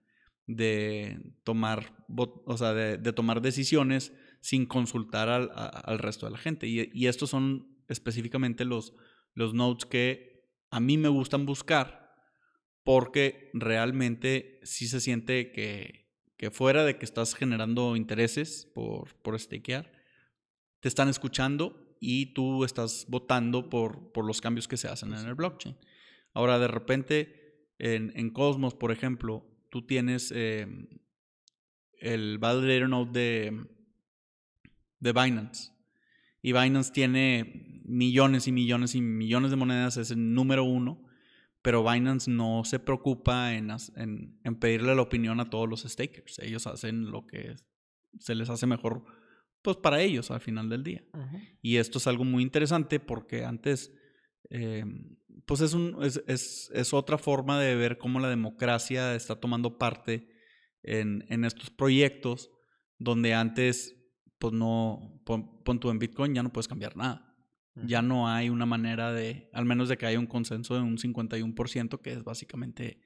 de 0.47 1.19
tomar, 1.45 1.93
o 2.09 2.57
sea, 2.57 2.73
de, 2.73 3.13
tomar 3.13 3.41
decisiones 3.41 4.13
sin 4.41 4.67
consultar 4.67 5.29
al, 5.29 5.51
al, 5.55 5.99
resto 5.99 6.27
de 6.27 6.33
la 6.33 6.39
gente. 6.39 6.67
Y, 6.67 6.91
y, 6.93 7.07
estos 7.09 7.31
son 7.31 7.77
específicamente 7.89 8.65
los, 8.65 8.95
los 9.35 9.55
nodes 9.55 9.87
que 9.87 10.47
a 10.71 10.81
mí 10.81 10.99
me 10.99 11.09
gustan 11.09 11.47
buscar 11.47 12.15
porque 12.85 13.51
realmente 13.53 14.61
sí 14.63 14.87
se 14.87 15.01
siente 15.01 15.51
que, 15.51 16.07
que 16.37 16.51
fuera 16.51 16.85
de 16.85 16.99
que 16.99 17.05
estás 17.05 17.35
generando 17.35 17.97
intereses 17.97 18.71
por, 18.75 19.15
por 19.23 19.39
stakear, 19.39 19.91
te 20.81 20.89
están 20.89 21.09
escuchando 21.09 21.97
y 21.99 22.35
tú 22.35 22.65
estás 22.65 23.07
votando 23.09 23.69
por, 23.69 24.13
por 24.13 24.25
los 24.25 24.41
cambios 24.41 24.69
que 24.69 24.77
se 24.77 24.87
hacen 24.89 25.13
en 25.15 25.27
el 25.27 25.35
blockchain. 25.35 25.77
Ahora, 26.33 26.59
de 26.59 26.69
repente, 26.69 27.71
en, 27.79 28.13
en 28.15 28.31
Cosmos, 28.31 28.75
por 28.75 28.93
ejemplo, 28.93 29.45
tú 29.71 29.87
tienes 29.87 30.33
em, 30.33 30.89
el 31.99 32.39
validator 32.39 32.89
node 32.89 33.13
de, 33.13 33.67
de 35.01 35.13
Binance. 35.13 35.73
Y 36.43 36.53
Binance 36.53 36.93
tiene 36.93 37.83
millones 37.85 38.47
y 38.47 38.53
millones 38.53 38.95
y 38.95 39.01
millones 39.01 39.51
de 39.51 39.57
monedas, 39.57 39.97
es 39.97 40.11
el 40.11 40.35
número 40.35 40.65
uno 40.65 41.07
pero 41.67 41.83
Binance 41.83 42.31
no 42.31 42.63
se 42.65 42.79
preocupa 42.79 43.53
en, 43.53 43.73
en, 43.97 44.55
pedirle 44.55 44.95
la 44.95 45.03
opinión 45.03 45.41
a 45.41 45.51
todos 45.51 45.69
los 45.69 45.83
stakers. 45.83 46.39
Ellos 46.39 46.65
hacen 46.69 47.11
lo 47.11 47.27
que 47.27 47.57
se 48.21 48.37
les 48.37 48.49
hace 48.51 48.69
mejor 48.69 49.05
pues 49.63 49.77
para 49.79 50.01
ellos 50.01 50.31
al 50.31 50.41
final 50.41 50.69
del 50.69 50.85
día. 50.85 51.03
Y 51.61 51.79
esto 51.79 51.99
es 51.99 52.07
algo 52.07 52.23
muy 52.23 52.45
interesante 52.45 53.01
porque 53.01 53.45
antes, 53.45 53.93
eh, 54.49 54.85
pues 55.47 55.61
es, 55.61 55.75
un, 55.75 55.97
es, 56.03 56.23
es, 56.27 56.71
es, 56.75 56.93
otra 56.93 57.19
forma 57.19 57.61
de 57.61 57.77
ver 57.77 57.99
cómo 57.99 58.19
la 58.19 58.29
democracia 58.29 59.15
está 59.15 59.37
tomando 59.37 59.79
parte 59.79 60.29
en, 60.83 61.25
en 61.29 61.45
estos 61.45 61.71
proyectos 61.71 62.51
donde 62.99 63.35
antes, 63.35 63.95
pues 64.39 64.53
no, 64.53 65.21
pon, 65.25 65.63
pon 65.63 65.79
tú 65.79 65.91
en 65.91 65.99
Bitcoin, 65.99 66.35
ya 66.35 66.43
no 66.43 66.53
puedes 66.53 66.69
cambiar 66.69 66.97
nada. 66.97 67.23
Ya 67.85 68.01
no 68.01 68.27
hay 68.27 68.49
una 68.49 68.65
manera 68.65 69.13
de, 69.13 69.51
al 69.53 69.67
menos 69.67 69.91
de 69.91 69.99
que 69.99 70.07
haya 70.07 70.19
un 70.19 70.27
consenso 70.27 70.77
de 70.77 70.81
un 70.81 70.97
51%, 70.97 72.01
que 72.01 72.13
es 72.13 72.25
básicamente 72.25 73.03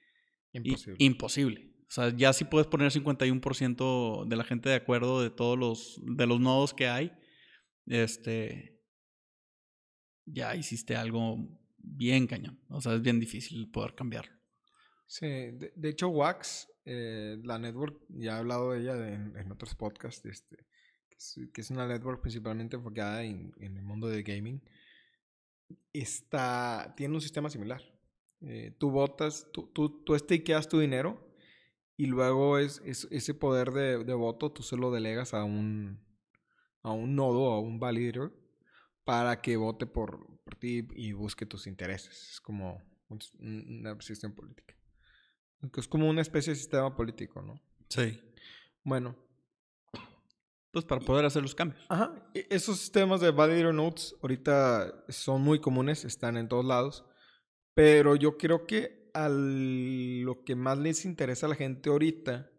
imposible. 0.52 1.74
O 1.88 1.92
sea, 1.92 2.16
ya 2.16 2.32
si 2.32 2.44
puedes 2.44 2.68
poner 2.68 2.92
51% 2.92 4.28
de 4.28 4.36
la 4.36 4.44
gente 4.44 4.68
de 4.68 4.76
acuerdo 4.76 5.20
de 5.20 5.30
todos 5.30 5.58
los, 5.58 6.00
de 6.04 6.24
los 6.24 6.38
nodos 6.38 6.72
que 6.72 6.86
hay, 6.86 7.10
este, 7.86 8.80
ya 10.24 10.54
hiciste 10.54 10.94
algo 10.94 11.36
bien 11.82 12.26
cañón. 12.26 12.60
O 12.68 12.80
sea, 12.80 12.94
es 12.94 13.02
bien 13.02 13.20
difícil 13.20 13.70
poder 13.70 13.94
cambiarlo. 13.94 14.32
Sí, 15.06 15.26
de, 15.26 15.88
hecho 15.88 16.08
Wax, 16.08 16.68
eh, 16.84 17.36
la 17.42 17.58
network, 17.58 18.00
ya 18.08 18.36
he 18.36 18.38
hablado 18.38 18.70
de 18.70 18.80
ella 18.80 19.12
en, 19.12 19.50
otros 19.50 19.74
podcasts, 19.74 20.24
este, 20.24 20.66
que 21.52 21.60
es 21.60 21.70
una 21.70 21.86
network 21.86 22.20
principalmente 22.20 22.76
enfocada 22.76 23.24
en, 23.24 23.52
en 23.58 23.76
el 23.76 23.82
mundo 23.82 24.06
del 24.06 24.22
gaming, 24.22 24.62
está, 25.92 26.94
tiene 26.96 27.14
un 27.14 27.20
sistema 27.20 27.50
similar. 27.50 27.82
Eh, 28.42 28.74
tú 28.78 28.90
votas, 28.90 29.48
tú, 29.52 29.70
tú, 29.72 30.02
tú 30.04 30.16
stakeas 30.18 30.68
tu 30.68 30.78
dinero 30.78 31.30
y 31.96 32.06
luego 32.06 32.58
es, 32.58 32.80
ese 32.84 33.34
poder 33.34 33.72
de, 33.72 34.04
de, 34.04 34.14
voto 34.14 34.50
tú 34.50 34.62
se 34.62 34.76
lo 34.76 34.90
delegas 34.90 35.34
a 35.34 35.44
un, 35.44 36.02
a 36.82 36.92
un 36.92 37.14
nodo, 37.14 37.52
a 37.52 37.60
un 37.60 37.78
validator, 37.78 38.32
para 39.04 39.40
que 39.40 39.56
vote 39.56 39.86
por, 39.86 40.40
por 40.42 40.56
ti 40.56 40.86
y 40.94 41.12
busque 41.12 41.46
tus 41.46 41.66
intereses. 41.66 42.32
Es 42.32 42.40
como 42.40 42.82
una 43.38 44.00
sistema 44.00 44.34
política. 44.34 44.74
Es 45.76 45.88
como 45.88 46.08
una 46.08 46.22
especie 46.22 46.52
de 46.52 46.58
sistema 46.58 46.94
político, 46.94 47.42
¿no? 47.42 47.60
Sí. 47.88 48.20
Bueno, 48.82 49.16
pues 50.72 50.84
para 50.84 51.00
poder 51.00 51.24
hacer 51.24 51.42
los 51.42 51.54
cambios. 51.54 51.84
Ajá. 51.88 52.14
E, 52.34 52.46
esos 52.50 52.78
sistemas 52.78 53.20
de 53.20 53.30
validator 53.30 53.74
nodes 53.74 54.14
ahorita 54.22 55.04
son 55.08 55.42
muy 55.42 55.60
comunes, 55.60 56.04
están 56.04 56.36
en 56.36 56.48
todos 56.48 56.64
lados. 56.64 57.04
Pero 57.74 58.16
yo 58.16 58.36
creo 58.36 58.66
que 58.66 59.10
al, 59.14 60.20
lo 60.20 60.44
que 60.44 60.54
más 60.54 60.78
les 60.78 61.04
interesa 61.04 61.46
a 61.46 61.48
la 61.48 61.56
gente 61.56 61.90
ahorita 61.90 62.50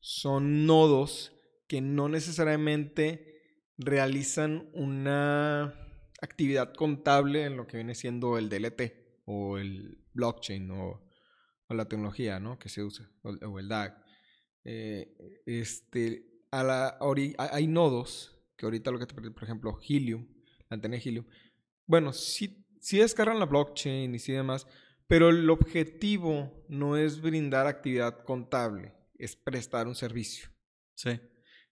son 0.00 0.66
nodos 0.66 1.32
que 1.66 1.80
no 1.80 2.08
necesariamente 2.08 3.31
realizan 3.78 4.68
una 4.74 5.74
actividad 6.20 6.72
contable 6.74 7.44
en 7.44 7.56
lo 7.56 7.66
que 7.66 7.78
viene 7.78 7.94
siendo 7.94 8.38
el 8.38 8.48
DLT 8.48 8.82
o 9.24 9.58
el 9.58 9.98
blockchain 10.14 10.70
o, 10.70 11.02
la 11.68 11.88
tecnología 11.88 12.38
¿no? 12.38 12.58
que 12.58 12.68
se 12.68 12.82
usa 12.82 13.10
o, 13.22 13.58
el 13.58 13.66
DAG. 13.66 14.04
Eh, 14.64 15.42
este, 15.46 16.44
a 16.50 16.62
la, 16.62 16.98
hay 17.38 17.66
nodos 17.66 18.38
que 18.56 18.66
ahorita 18.66 18.90
lo 18.90 18.98
que 18.98 19.06
te 19.06 19.14
por 19.14 19.42
ejemplo, 19.42 19.78
Helium, 19.88 20.28
la 20.68 20.74
antena 20.74 20.96
Helium. 20.96 21.26
Bueno, 21.86 22.12
sí, 22.12 22.66
sí 22.78 22.98
descargan 22.98 23.38
la 23.38 23.46
blockchain 23.46 24.14
y 24.14 24.18
sí 24.18 24.32
demás, 24.32 24.66
pero 25.06 25.30
el 25.30 25.48
objetivo 25.48 26.64
no 26.68 26.96
es 26.96 27.20
brindar 27.20 27.66
actividad 27.66 28.22
contable, 28.24 28.94
es 29.18 29.34
prestar 29.34 29.88
un 29.88 29.94
servicio. 29.94 30.50
Sí. 30.94 31.18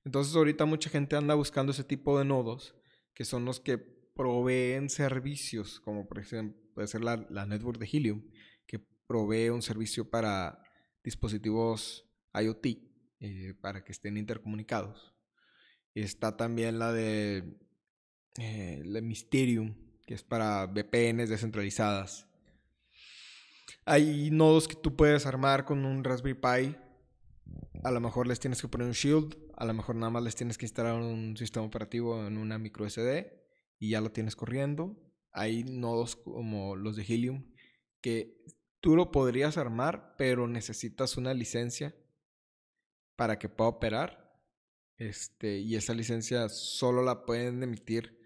Entonces 0.05 0.35
ahorita 0.35 0.65
mucha 0.65 0.91
gente 0.91 1.17
anda 1.17 1.35
buscando 1.35 1.73
ese 1.73 1.85
tipo 1.85 2.19
de 2.19 2.25
nodos, 2.25 2.75
que 3.15 3.25
son 3.25 3.45
los 3.45 3.61
que 3.61 3.79
proveen 3.79 4.89
servicios, 4.91 5.81
como 5.81 6.09
por 6.09 6.19
ejemplo 6.19 6.61
puede 6.75 6.89
ser 6.89 7.03
la, 7.03 7.27
la 7.31 7.47
network 7.47 7.79
de 7.79 7.89
Helium, 7.93 8.23
que 8.67 8.79
provee 9.07 9.51
un 9.51 9.63
servicio 9.63 10.09
para 10.09 10.63
dispositivos 11.03 12.07
IoT 12.35 12.67
eh, 13.21 13.55
para 13.61 13.85
que 13.85 13.93
estén 13.93 14.17
intercomunicados. 14.17 15.15
Está 15.95 16.37
también 16.37 16.79
la 16.79 16.93
de 16.93 17.59
eh, 18.39 18.83
la 18.85 19.01
Mysterium, 19.01 19.75
que 20.07 20.15
es 20.15 20.23
para 20.23 20.67
VPNs 20.67 21.29
descentralizadas. 21.29 22.27
Hay 23.85 24.31
nodos 24.31 24.69
que 24.69 24.77
tú 24.77 24.95
puedes 24.97 25.27
armar 25.27 25.65
con 25.65 25.85
un 25.85 26.05
Raspberry 26.05 26.35
Pi. 26.35 26.77
A 27.83 27.91
lo 27.91 28.01
mejor 28.01 28.27
les 28.27 28.39
tienes 28.39 28.61
que 28.61 28.69
poner 28.69 28.87
un 28.87 28.93
Shield, 28.93 29.37
a 29.57 29.65
lo 29.65 29.73
mejor 29.73 29.97
nada 29.97 30.11
más 30.11 30.23
les 30.23 30.37
tienes 30.37 30.59
que 30.59 30.67
instalar 30.67 31.01
un 31.01 31.37
sistema 31.37 31.65
operativo 31.65 32.27
en 32.27 32.37
una 32.37 32.59
micro 32.59 32.89
SD 32.89 33.33
y 33.79 33.91
ya 33.91 34.03
lo 34.03 34.13
tienes 34.13 34.37
corriendo. 34.37 34.97
Hay 35.33 35.65
nodos 35.65 36.17
como 36.17 36.77
los 36.77 36.97
de 36.97 37.05
Helium 37.05 37.55
que 38.03 38.45
tú 38.81 38.97
lo 38.97 39.11
podrías 39.11 39.57
armar, 39.57 40.15
pero 40.19 40.47
necesitas 40.47 41.17
una 41.17 41.33
licencia 41.33 41.97
para 43.17 43.39
que 43.39 43.49
pueda 43.49 43.71
operar. 43.71 44.31
Este, 44.99 45.59
y 45.59 45.77
esa 45.77 45.95
licencia 45.95 46.51
solo 46.51 47.03
la 47.03 47.25
pueden 47.25 47.63
emitir 47.63 48.21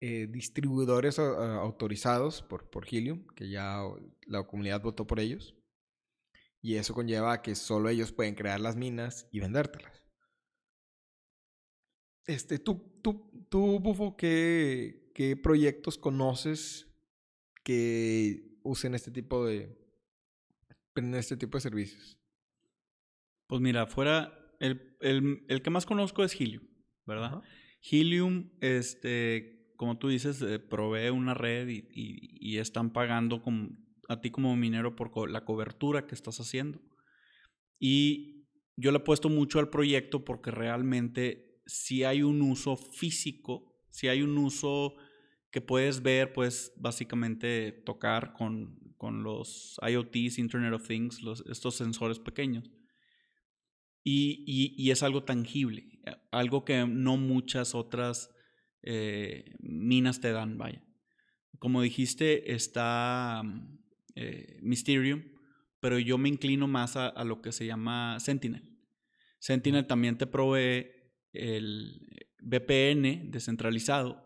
eh, 0.00 0.26
distribuidores 0.30 1.18
autorizados 1.18 2.40
por, 2.42 2.70
por 2.70 2.86
Helium, 2.86 3.26
que 3.34 3.50
ya 3.50 3.82
la 4.26 4.46
comunidad 4.46 4.80
votó 4.80 5.06
por 5.06 5.20
ellos. 5.20 5.54
Y 6.64 6.76
eso 6.76 6.94
conlleva 6.94 7.34
a 7.34 7.42
que 7.42 7.54
solo 7.54 7.90
ellos 7.90 8.10
pueden 8.10 8.34
crear 8.34 8.58
las 8.58 8.74
minas 8.74 9.28
y 9.30 9.38
vendértelas. 9.38 10.08
Este, 12.24 12.58
tú, 12.58 12.98
tú, 13.02 13.46
tú, 13.50 13.80
Bufo, 13.80 14.16
¿qué, 14.16 15.12
¿qué 15.14 15.36
proyectos 15.36 15.98
conoces 15.98 16.90
que 17.62 18.58
usen 18.62 18.94
este 18.94 19.10
tipo 19.10 19.44
de 19.44 19.78
este 20.94 21.36
tipo 21.36 21.58
de 21.58 21.60
servicios? 21.60 22.18
Pues 23.46 23.60
mira, 23.60 23.86
fuera 23.86 24.32
el, 24.58 24.96
el, 25.02 25.44
el 25.50 25.60
que 25.60 25.68
más 25.68 25.84
conozco 25.84 26.24
es 26.24 26.34
Helium, 26.40 26.66
¿verdad? 27.04 27.42
Helium, 27.82 28.48
este, 28.62 29.74
como 29.76 29.98
tú 29.98 30.08
dices, 30.08 30.40
eh, 30.40 30.60
provee 30.60 31.10
una 31.10 31.34
red 31.34 31.68
y, 31.68 31.86
y, 31.92 32.56
están 32.56 32.90
pagando 32.90 33.42
a 34.08 34.20
ti 34.20 34.30
como 34.30 34.56
minero 34.56 34.96
por 34.96 35.30
la 35.30 35.44
cobertura 35.44 36.06
que 36.06 36.14
estás 36.14 36.40
haciendo. 36.40 36.80
Y 37.78 38.46
yo 38.76 38.90
le 38.90 38.98
he 38.98 39.00
puesto 39.00 39.28
mucho 39.28 39.58
al 39.58 39.70
proyecto 39.70 40.24
porque 40.24 40.50
realmente 40.50 41.60
si 41.66 42.04
hay 42.04 42.22
un 42.22 42.42
uso 42.42 42.76
físico, 42.76 43.76
si 43.90 44.08
hay 44.08 44.22
un 44.22 44.36
uso 44.38 44.94
que 45.50 45.60
puedes 45.60 46.02
ver, 46.02 46.32
pues 46.32 46.72
básicamente 46.76 47.70
tocar 47.70 48.32
con, 48.32 48.94
con 48.96 49.22
los 49.22 49.78
IoTs, 49.86 50.38
Internet 50.38 50.72
of 50.72 50.86
Things, 50.86 51.20
estos 51.48 51.76
sensores 51.76 52.18
pequeños. 52.18 52.70
Y, 54.02 54.44
y, 54.76 54.90
es 54.90 55.02
algo 55.02 55.24
tangible, 55.24 56.02
algo 56.30 56.64
que 56.66 56.86
no 56.86 57.16
muchas 57.16 57.74
otras 57.74 58.30
eh, 58.82 59.54
minas 59.60 60.20
te 60.20 60.30
dan, 60.32 60.58
vaya. 60.58 60.84
Como 61.58 61.80
dijiste, 61.80 62.52
está 62.52 63.42
eh, 64.14 64.58
Mysterium, 64.62 65.22
pero 65.80 65.98
yo 65.98 66.18
me 66.18 66.28
inclino 66.28 66.66
más 66.66 66.96
a, 66.96 67.08
a, 67.08 67.24
lo 67.24 67.42
que 67.42 67.52
se 67.52 67.66
llama 67.66 68.18
Sentinel. 68.20 68.62
Sentinel 69.38 69.86
también 69.86 70.16
te 70.16 70.26
provee 70.26 70.86
el 71.32 72.08
VPN 72.40 73.30
descentralizado, 73.30 74.24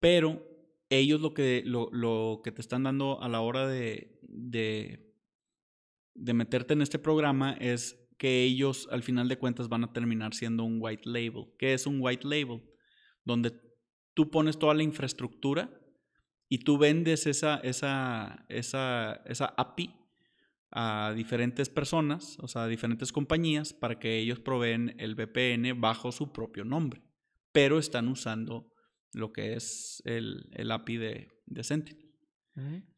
pero 0.00 0.42
ellos 0.88 1.20
lo 1.20 1.34
que, 1.34 1.62
lo, 1.64 1.88
lo 1.92 2.40
que 2.44 2.52
te 2.52 2.60
están 2.60 2.84
dando 2.84 3.20
a 3.22 3.28
la 3.28 3.40
hora 3.40 3.66
de, 3.66 4.18
de, 4.22 5.14
de 6.14 6.34
meterte 6.34 6.74
en 6.74 6.82
este 6.82 6.98
programa 6.98 7.52
es 7.54 7.98
que 8.18 8.44
ellos 8.44 8.88
al 8.92 9.02
final 9.02 9.28
de 9.28 9.38
cuentas 9.38 9.68
van 9.68 9.84
a 9.84 9.92
terminar 9.92 10.34
siendo 10.34 10.64
un 10.64 10.78
white 10.80 11.08
label. 11.08 11.46
¿Qué 11.58 11.74
es 11.74 11.86
un 11.86 11.98
white 12.00 12.26
label? 12.26 12.62
Donde 13.24 13.52
tú 14.14 14.30
pones 14.30 14.58
toda 14.58 14.74
la 14.74 14.82
infraestructura 14.82 15.81
y 16.52 16.58
tú 16.58 16.76
vendes 16.76 17.26
esa, 17.26 17.56
esa, 17.60 18.44
esa, 18.50 19.22
esa 19.24 19.54
API 19.56 19.90
a 20.70 21.14
diferentes 21.16 21.70
personas, 21.70 22.36
o 22.40 22.46
sea, 22.46 22.64
a 22.64 22.68
diferentes 22.68 23.10
compañías, 23.10 23.72
para 23.72 23.98
que 23.98 24.18
ellos 24.18 24.38
proveen 24.38 24.94
el 24.98 25.14
VPN 25.14 25.80
bajo 25.80 26.12
su 26.12 26.30
propio 26.30 26.66
nombre, 26.66 27.00
pero 27.52 27.78
están 27.78 28.06
usando 28.08 28.70
lo 29.14 29.32
que 29.32 29.54
es 29.54 30.02
el, 30.04 30.50
el 30.52 30.70
API 30.72 30.98
de, 30.98 31.28
de 31.46 31.64
Sentinel. 31.64 32.12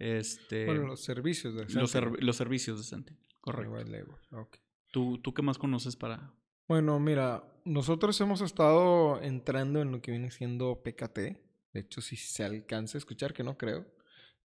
este, 0.00 0.66
bueno, 0.66 0.88
los 0.88 1.04
servicios 1.04 1.54
de 1.54 1.68
Sentinel. 1.68 2.16
Los, 2.18 2.36
servicios 2.36 2.78
de 2.78 2.82
Sentinel, 2.82 3.22
correcto. 3.40 4.58
¿Tú, 4.90 5.18
¿Tú 5.18 5.32
qué 5.32 5.42
más 5.42 5.58
conoces 5.58 5.94
para...? 5.94 6.34
Bueno, 6.66 6.98
mira, 6.98 7.44
nosotros 7.64 8.20
hemos 8.20 8.40
estado 8.40 9.22
entrando 9.22 9.80
en 9.80 9.92
lo 9.92 10.02
que 10.02 10.10
viene 10.10 10.32
siendo 10.32 10.82
PKT. 10.82 11.43
De 11.74 11.80
hecho, 11.80 12.00
si 12.00 12.16
se 12.16 12.44
alcanza 12.44 12.96
a 12.96 13.00
escuchar, 13.00 13.34
que 13.34 13.42
no 13.42 13.58
creo. 13.58 13.84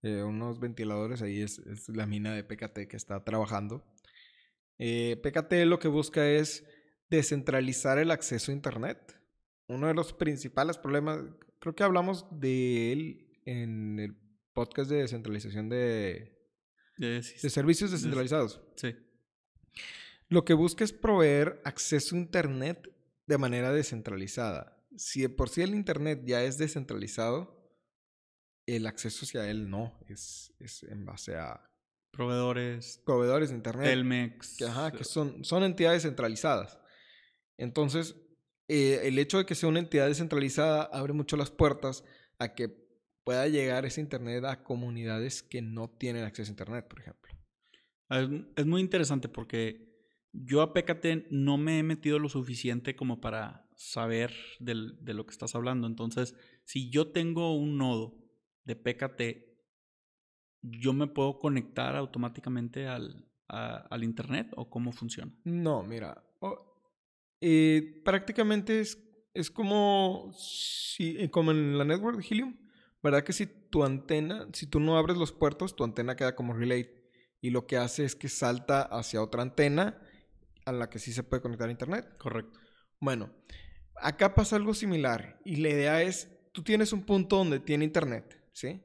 Eh, 0.02 0.24
unos 0.24 0.60
ventiladores, 0.60 1.22
ahí 1.22 1.42
es, 1.42 1.62
la 1.88 2.08
mina 2.08 2.34
de 2.34 2.44
PKT 2.44 2.88
que 2.90 2.98
está 2.98 3.24
trabajando. 3.24 3.86
Eh, 4.80 5.18
PKT 5.22 5.66
lo 5.66 5.78
que 5.78 5.88
busca 5.88 6.28
es 6.28 6.66
descentralizar 7.10 8.00
el 8.00 8.10
acceso 8.10 8.52
a 8.52 8.56
Internet. 8.56 9.16
Uno 9.68 9.88
de 9.88 9.94
los 9.94 10.12
principales 10.12 10.78
problemas, 10.78 11.20
creo 11.60 11.76
que 11.76 11.84
hablamos 11.84 12.26
de 12.32 12.92
él 12.92 13.40
en 13.46 14.00
el 14.00 14.18
podcast 14.54 14.90
de 14.90 14.98
descentralización 14.98 15.70
de, 15.70 16.36
de, 16.98 17.22
servicios 17.22 17.92
descentralizados. 17.92 18.62
sí. 18.76 18.96
Lo 20.32 20.46
que 20.46 20.54
busca 20.54 20.84
es 20.84 20.94
proveer 20.94 21.60
acceso 21.66 22.16
a 22.16 22.20
Internet 22.20 22.88
de 23.26 23.38
manera 23.40 23.72
descentralizada. 23.72 24.79
Si 25.00 25.22
de 25.22 25.30
por 25.30 25.50
sí 25.50 25.62
el 25.62 25.74
Internet 25.74 26.24
ya 26.26 26.44
es 26.44 26.58
descentralizado, 26.58 27.60
el 28.66 28.86
acceso 28.86 29.26
hacia 29.26 29.50
él 29.50 29.70
no, 29.70 30.00
es, 30.08 30.54
es 30.60 30.84
en 30.84 31.06
base 31.06 31.36
a... 31.36 31.66
Proveedores. 32.12 33.02
Proveedores 33.06 33.50
de 33.50 33.56
Internet. 33.56 33.88
Telmex. 33.88 34.58
Que, 34.58 34.66
ajá, 34.66 34.92
que 34.92 35.04
son, 35.04 35.44
son 35.46 35.64
entidades 35.64 36.04
centralizadas. 36.04 36.80
Entonces, 37.58 38.16
eh, 38.68 39.02
el 39.04 39.18
hecho 39.20 39.38
de 39.38 39.46
que 39.46 39.56
sea 39.56 39.70
una 39.70 39.80
entidad 39.80 40.08
descentralizada 40.08 40.84
abre 40.84 41.14
mucho 41.14 41.38
las 41.38 41.50
puertas 41.50 42.04
a 42.38 42.54
que 42.54 42.70
pueda 43.24 43.48
llegar 43.48 43.86
ese 43.86 44.02
Internet 44.02 44.44
a 44.46 44.64
comunidades 44.64 45.44
que 45.44 45.62
no 45.62 45.90
tienen 45.90 46.24
acceso 46.26 46.50
a 46.50 46.54
Internet, 46.54 46.88
por 46.88 47.00
ejemplo. 47.00 47.34
Es, 48.56 48.66
muy 48.66 48.82
interesante 48.82 49.30
porque 49.30 49.88
yo 50.34 50.62
a 50.62 50.74
PKT 50.74 51.30
no 51.30 51.58
me 51.58 51.80
he 51.80 51.84
metido 51.84 52.18
lo 52.18 52.28
suficiente 52.28 52.96
como 52.96 53.22
para 53.22 53.69
saber 53.80 54.36
del, 54.60 54.98
de 55.00 55.14
lo 55.14 55.26
que 55.26 55.32
estás 55.32 55.56
hablando. 55.56 55.88
Entonces, 55.88 56.36
si 56.66 56.90
yo 56.90 57.12
tengo 57.12 57.56
un 57.56 57.78
nodo 57.78 58.18
de 58.66 58.76
PKT, 58.76 59.22
¿yo 60.62 60.92
me 60.92 61.08
puedo 61.08 61.40
conectar 61.40 61.96
automáticamente 61.96 62.88
al, 62.88 63.26
al 63.48 64.04
Internet 64.04 64.52
o 64.58 64.70
cómo 64.70 64.92
funciona? 64.92 65.32
No, 65.46 65.82
mira, 65.82 66.22
eh, 67.40 68.02
prácticamente 68.04 68.82
es, 68.82 69.02
es 69.34 69.50
como, 69.50 70.30
si, 70.38 71.16
eh, 71.18 71.32
como 71.32 71.52
en 71.52 71.78
la 71.78 71.86
network 71.86 72.18
de 72.18 72.28
Helium, 72.30 72.58
¿verdad? 73.02 73.24
Que 73.24 73.32
si 73.32 73.48
tu 73.48 73.86
antena, 73.86 74.50
si 74.52 74.68
tú 74.68 74.82
no 74.82 74.98
abres 74.98 75.16
los 75.16 75.32
puertos, 75.32 75.78
tu 75.78 75.86
antena 75.86 76.18
queda 76.18 76.36
como 76.36 76.54
relay 76.54 76.90
y 77.40 77.52
lo 77.52 77.66
que 77.66 77.78
hace 77.78 78.04
es 78.04 78.16
que 78.16 78.28
salta 78.28 78.82
hacia 78.82 79.24
otra 79.24 79.42
antena 79.42 80.02
a 80.66 80.74
la 80.74 80.90
que 80.90 81.00
sí 81.00 81.14
se 81.14 81.24
puede 81.24 81.42
conectar 81.42 81.70
a 81.70 81.72
Internet. 81.72 82.18
Correcto. 82.18 82.60
Bueno, 83.00 83.32
acá 84.02 84.34
pasa 84.36 84.56
algo 84.56 84.74
similar 84.74 85.40
y 85.46 85.58
la 85.58 85.70
idea 85.70 86.02
es, 86.02 86.30
tú 86.52 86.64
tienes 86.64 86.94
un 86.94 87.04
punto 87.04 87.38
donde 87.38 87.60
tiene 87.60 87.86
Internet 87.86 88.40
¿sí? 88.54 88.82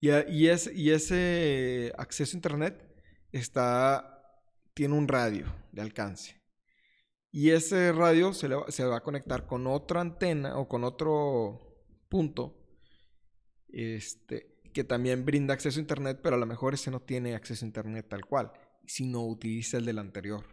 Y, 0.00 0.10
y, 0.10 0.50
y 0.74 0.90
ese 0.90 1.92
acceso 1.96 2.36
a 2.36 2.38
Internet 2.38 2.84
está, 3.30 4.40
tiene 4.74 4.94
un 4.94 5.06
radio 5.06 5.46
de 5.70 5.82
alcance. 5.82 6.40
Y 7.30 7.50
ese 7.50 7.92
radio 7.92 8.34
se, 8.34 8.48
se 8.68 8.84
va 8.84 8.96
a 8.98 9.02
conectar 9.02 9.46
con 9.46 9.66
otra 9.66 10.00
antena 10.00 10.58
o 10.58 10.68
con 10.68 10.84
otro 10.84 11.78
punto 12.08 12.62
este, 13.68 14.60
que 14.74 14.84
también 14.84 15.24
brinda 15.24 15.54
acceso 15.54 15.78
a 15.78 15.82
Internet, 15.82 16.20
pero 16.22 16.36
a 16.36 16.38
lo 16.38 16.46
mejor 16.46 16.74
ese 16.74 16.90
no 16.90 17.00
tiene 17.00 17.34
acceso 17.34 17.64
a 17.64 17.68
Internet 17.68 18.06
tal 18.08 18.26
cual, 18.26 18.52
sino 18.86 19.24
utiliza 19.24 19.78
el 19.78 19.86
del 19.86 19.98
anterior. 19.98 20.44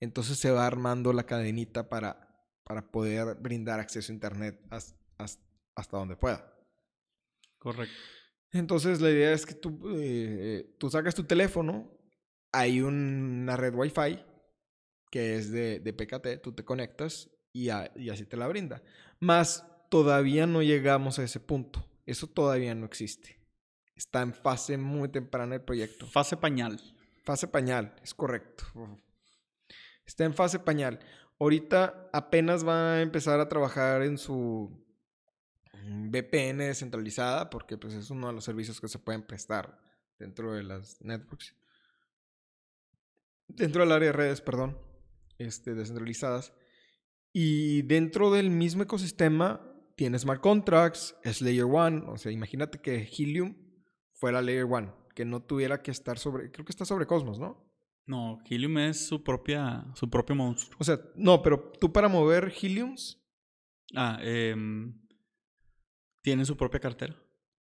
Entonces 0.00 0.38
se 0.38 0.50
va 0.50 0.66
armando 0.66 1.12
la 1.12 1.24
cadenita 1.24 1.88
para, 1.88 2.27
para 2.68 2.90
poder 2.90 3.34
brindar 3.40 3.80
acceso 3.80 4.12
a 4.12 4.14
Internet 4.14 4.60
hasta 4.68 5.96
donde 5.96 6.16
pueda. 6.16 6.54
Correcto. 7.58 7.96
Entonces 8.52 9.00
la 9.00 9.10
idea 9.10 9.32
es 9.32 9.46
que 9.46 9.54
tú, 9.54 9.80
eh, 9.96 10.76
tú 10.78 10.90
sacas 10.90 11.14
tu 11.14 11.24
teléfono, 11.24 11.90
hay 12.52 12.80
una 12.80 13.56
red 13.56 13.74
Wi-Fi 13.74 14.24
que 15.10 15.36
es 15.36 15.50
de, 15.50 15.80
de 15.80 15.92
PKT, 15.94 16.42
tú 16.42 16.52
te 16.52 16.64
conectas 16.64 17.30
y, 17.52 17.70
y, 17.96 18.10
así 18.10 18.26
te 18.26 18.36
la 18.36 18.46
brinda. 18.46 18.82
Más 19.18 19.66
todavía 19.90 20.46
no 20.46 20.62
llegamos 20.62 21.18
a 21.18 21.24
ese 21.24 21.40
punto. 21.40 21.84
Eso 22.04 22.26
todavía 22.26 22.74
no 22.74 22.84
existe. 22.84 23.40
Está 23.94 24.20
en 24.20 24.34
fase 24.34 24.76
muy 24.76 25.08
temprana 25.08 25.54
el 25.54 25.62
proyecto. 25.62 26.06
Fase 26.06 26.36
pañal. 26.36 26.78
Fase 27.24 27.48
pañal, 27.48 27.94
es 28.02 28.12
correcto. 28.12 28.64
Está 30.04 30.24
en 30.24 30.34
fase 30.34 30.58
pañal. 30.58 31.00
Ahorita 31.40 32.10
apenas 32.12 32.66
va 32.66 32.94
a 32.94 33.02
empezar 33.02 33.38
a 33.38 33.48
trabajar 33.48 34.02
en 34.02 34.18
su 34.18 34.84
mm, 35.84 36.10
VPN 36.10 36.58
descentralizada, 36.58 37.48
porque 37.48 37.78
pues 37.78 37.94
es 37.94 38.10
uno 38.10 38.26
de 38.26 38.32
los 38.32 38.44
servicios 38.44 38.80
que 38.80 38.88
se 38.88 38.98
pueden 38.98 39.22
prestar 39.22 39.80
dentro 40.18 40.52
de 40.52 40.64
las 40.64 41.00
networks. 41.00 41.54
Dentro 43.46 43.82
del 43.82 43.92
área 43.92 44.08
de 44.08 44.12
redes, 44.12 44.40
perdón, 44.40 44.78
este, 45.38 45.74
descentralizadas. 45.74 46.52
Y 47.32 47.82
dentro 47.82 48.32
del 48.32 48.50
mismo 48.50 48.82
ecosistema 48.82 49.62
tiene 49.96 50.18
smart 50.18 50.40
contracts, 50.40 51.16
es 51.22 51.40
layer 51.40 51.64
one. 51.64 52.02
O 52.08 52.18
sea, 52.18 52.32
imagínate 52.32 52.80
que 52.80 53.08
Helium 53.16 53.56
fuera 54.12 54.42
layer 54.42 54.64
one, 54.64 54.92
que 55.14 55.24
no 55.24 55.42
tuviera 55.42 55.82
que 55.82 55.92
estar 55.92 56.18
sobre, 56.18 56.50
creo 56.50 56.64
que 56.64 56.72
está 56.72 56.84
sobre 56.84 57.06
Cosmos, 57.06 57.38
¿no? 57.38 57.67
No, 58.08 58.42
Helium 58.48 58.78
es 58.78 59.06
su 59.06 59.22
propia, 59.22 59.84
su 59.94 60.08
propio 60.08 60.34
monstruo. 60.34 60.74
O 60.80 60.84
sea, 60.84 60.98
no, 61.14 61.42
pero 61.42 61.72
tú 61.78 61.92
para 61.92 62.08
mover 62.08 62.50
Heliums. 62.60 63.22
Ah, 63.94 64.18
eh, 64.22 64.56
tiene 66.22 66.46
su 66.46 66.56
propia 66.56 66.80
cartera. 66.80 67.14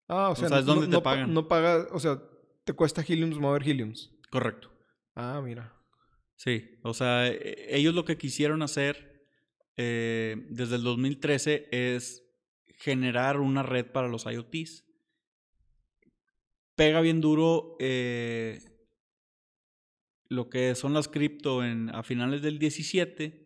Ah, 0.10 0.30
o 0.32 0.36
sea, 0.36 0.50
sea, 0.50 0.60
es 0.60 0.66
donde 0.66 0.88
te 0.88 0.92
no, 0.92 1.02
pagan. 1.02 1.34
No 1.34 1.48
paga, 1.48 1.88
o 1.90 2.00
sea, 2.02 2.22
te 2.66 2.74
cuesta 2.74 3.02
Heliums 3.02 3.40
mover 3.40 3.64
Heliums. 3.68 4.12
Correcto. 4.30 4.70
Ah, 5.16 5.42
mira. 5.42 5.74
Sí, 6.36 6.80
o 6.84 6.94
sea, 6.94 7.28
e- 7.28 7.74
ellos 7.74 7.96
lo 7.96 8.04
que 8.04 8.18
quisieron 8.18 8.62
hacer 8.62 9.26
eh, 9.78 10.48
desde 10.50 10.76
el 10.76 10.84
2013 10.84 11.70
es 11.72 12.26
generar 12.78 13.40
una 13.40 13.64
red 13.64 13.86
para 13.86 14.10
los 14.10 14.26
IoTs. 14.26 14.84
Pega 16.76 17.00
bien 17.00 17.22
duro 17.22 17.78
eh, 17.80 18.75
lo 20.30 20.50
que 20.50 20.76
son 20.76 20.94
las 20.94 21.08
cripto 21.08 21.64
en, 21.64 21.90
a 21.90 22.04
finales 22.04 22.42
del 22.42 22.60
17 22.60 23.46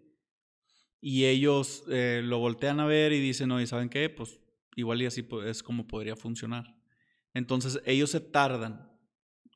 y 1.02 1.26
ellos 1.26 1.84
eh, 1.90 2.22
lo 2.24 2.40
voltean 2.40 2.80
a 2.80 2.86
ver 2.86 3.14
y 3.14 3.20
dicen, 3.20 3.52
oye, 3.52 3.68
¿saben 3.68 3.90
qué? 3.90 4.10
Pues 4.10 4.40
igual 4.76 5.02
y 5.02 5.06
así 5.06 5.28
es 5.46 5.64
como 5.64 5.88
podría 5.88 6.16
funcionar. 6.16 6.76
Entonces 7.34 7.82
ellos 7.86 8.12
se 8.12 8.20
tardan 8.20 8.90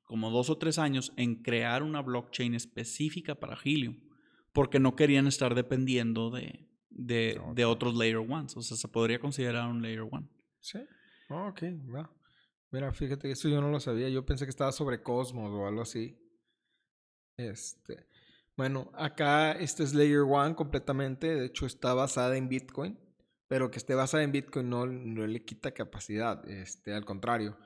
como 0.04 0.30
dos 0.30 0.50
o 0.50 0.58
tres 0.58 0.78
años 0.78 1.12
en 1.18 1.42
crear 1.42 1.82
una 1.82 2.02
blockchain 2.02 2.54
específica 2.54 3.36
para 3.36 3.58
Helium, 3.62 4.00
porque 4.52 4.80
no 4.80 4.96
querían 4.96 5.28
estar 5.28 5.56
dependiendo 5.56 6.30
de, 6.30 6.70
de, 6.90 7.42
de 7.56 7.66
otros 7.66 7.96
layer 7.96 8.18
ones. 8.18 8.56
O 8.56 8.62
sea, 8.62 8.78
se 8.78 8.88
podría 8.88 9.20
considerar 9.20 9.70
un 9.70 9.82
layer 9.82 10.02
one. 10.02 10.28
Sí. 10.60 10.80
Ok, 11.30 11.64
va. 11.94 12.12
Mira, 12.72 12.92
fíjate, 12.94 13.32
eso 13.32 13.50
yo 13.50 13.62
no 13.62 13.70
lo 13.70 13.80
sabía. 13.80 14.10
Yo 14.10 14.26
pensé 14.26 14.46
que 14.46 14.50
estaba 14.50 14.72
sobre 14.72 15.02
Cosmos 15.02 15.52
o 15.52 15.68
algo 15.68 15.82
así. 15.82 16.18
Este. 17.38 18.06
Bueno, 18.56 18.92
acá 18.94 19.54
este 19.54 19.84
es 19.84 19.94
Layer 19.94 20.22
One 20.22 20.56
completamente. 20.56 21.36
De 21.36 21.46
hecho, 21.46 21.66
está 21.66 21.94
basada 21.94 22.38
en 22.38 22.50
Bitcoin. 22.50 23.00
Pero 23.48 23.70
que 23.70 23.78
esté 23.78 23.96
basada 23.96 24.24
en 24.24 24.32
Bitcoin 24.32 24.70
no, 24.70 24.86
no 24.86 25.28
le 25.28 25.44
quita 25.44 25.72
capacidad. 25.72 26.48
Este, 26.50 26.94
al 26.94 27.06
contrario. 27.06 27.58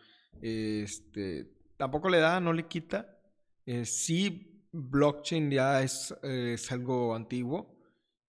Este. 0.41 1.51
Tampoco 1.77 2.09
le 2.09 2.19
da, 2.19 2.39
no 2.39 2.53
le 2.53 2.67
quita. 2.67 3.19
Eh, 3.65 3.85
sí, 3.85 4.67
blockchain 4.71 5.51
ya 5.51 5.83
es, 5.83 6.15
eh, 6.23 6.53
es 6.53 6.71
algo 6.71 7.15
antiguo. 7.15 7.77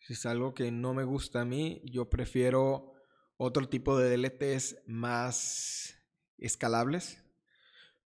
Es 0.08 0.24
algo 0.26 0.54
que 0.54 0.70
no 0.70 0.94
me 0.94 1.04
gusta 1.04 1.42
a 1.42 1.44
mí. 1.44 1.82
Yo 1.84 2.08
prefiero 2.08 2.94
otro 3.36 3.68
tipo 3.68 3.96
de 3.96 4.16
DLTs 4.16 4.76
más 4.86 5.96
escalables, 6.38 7.22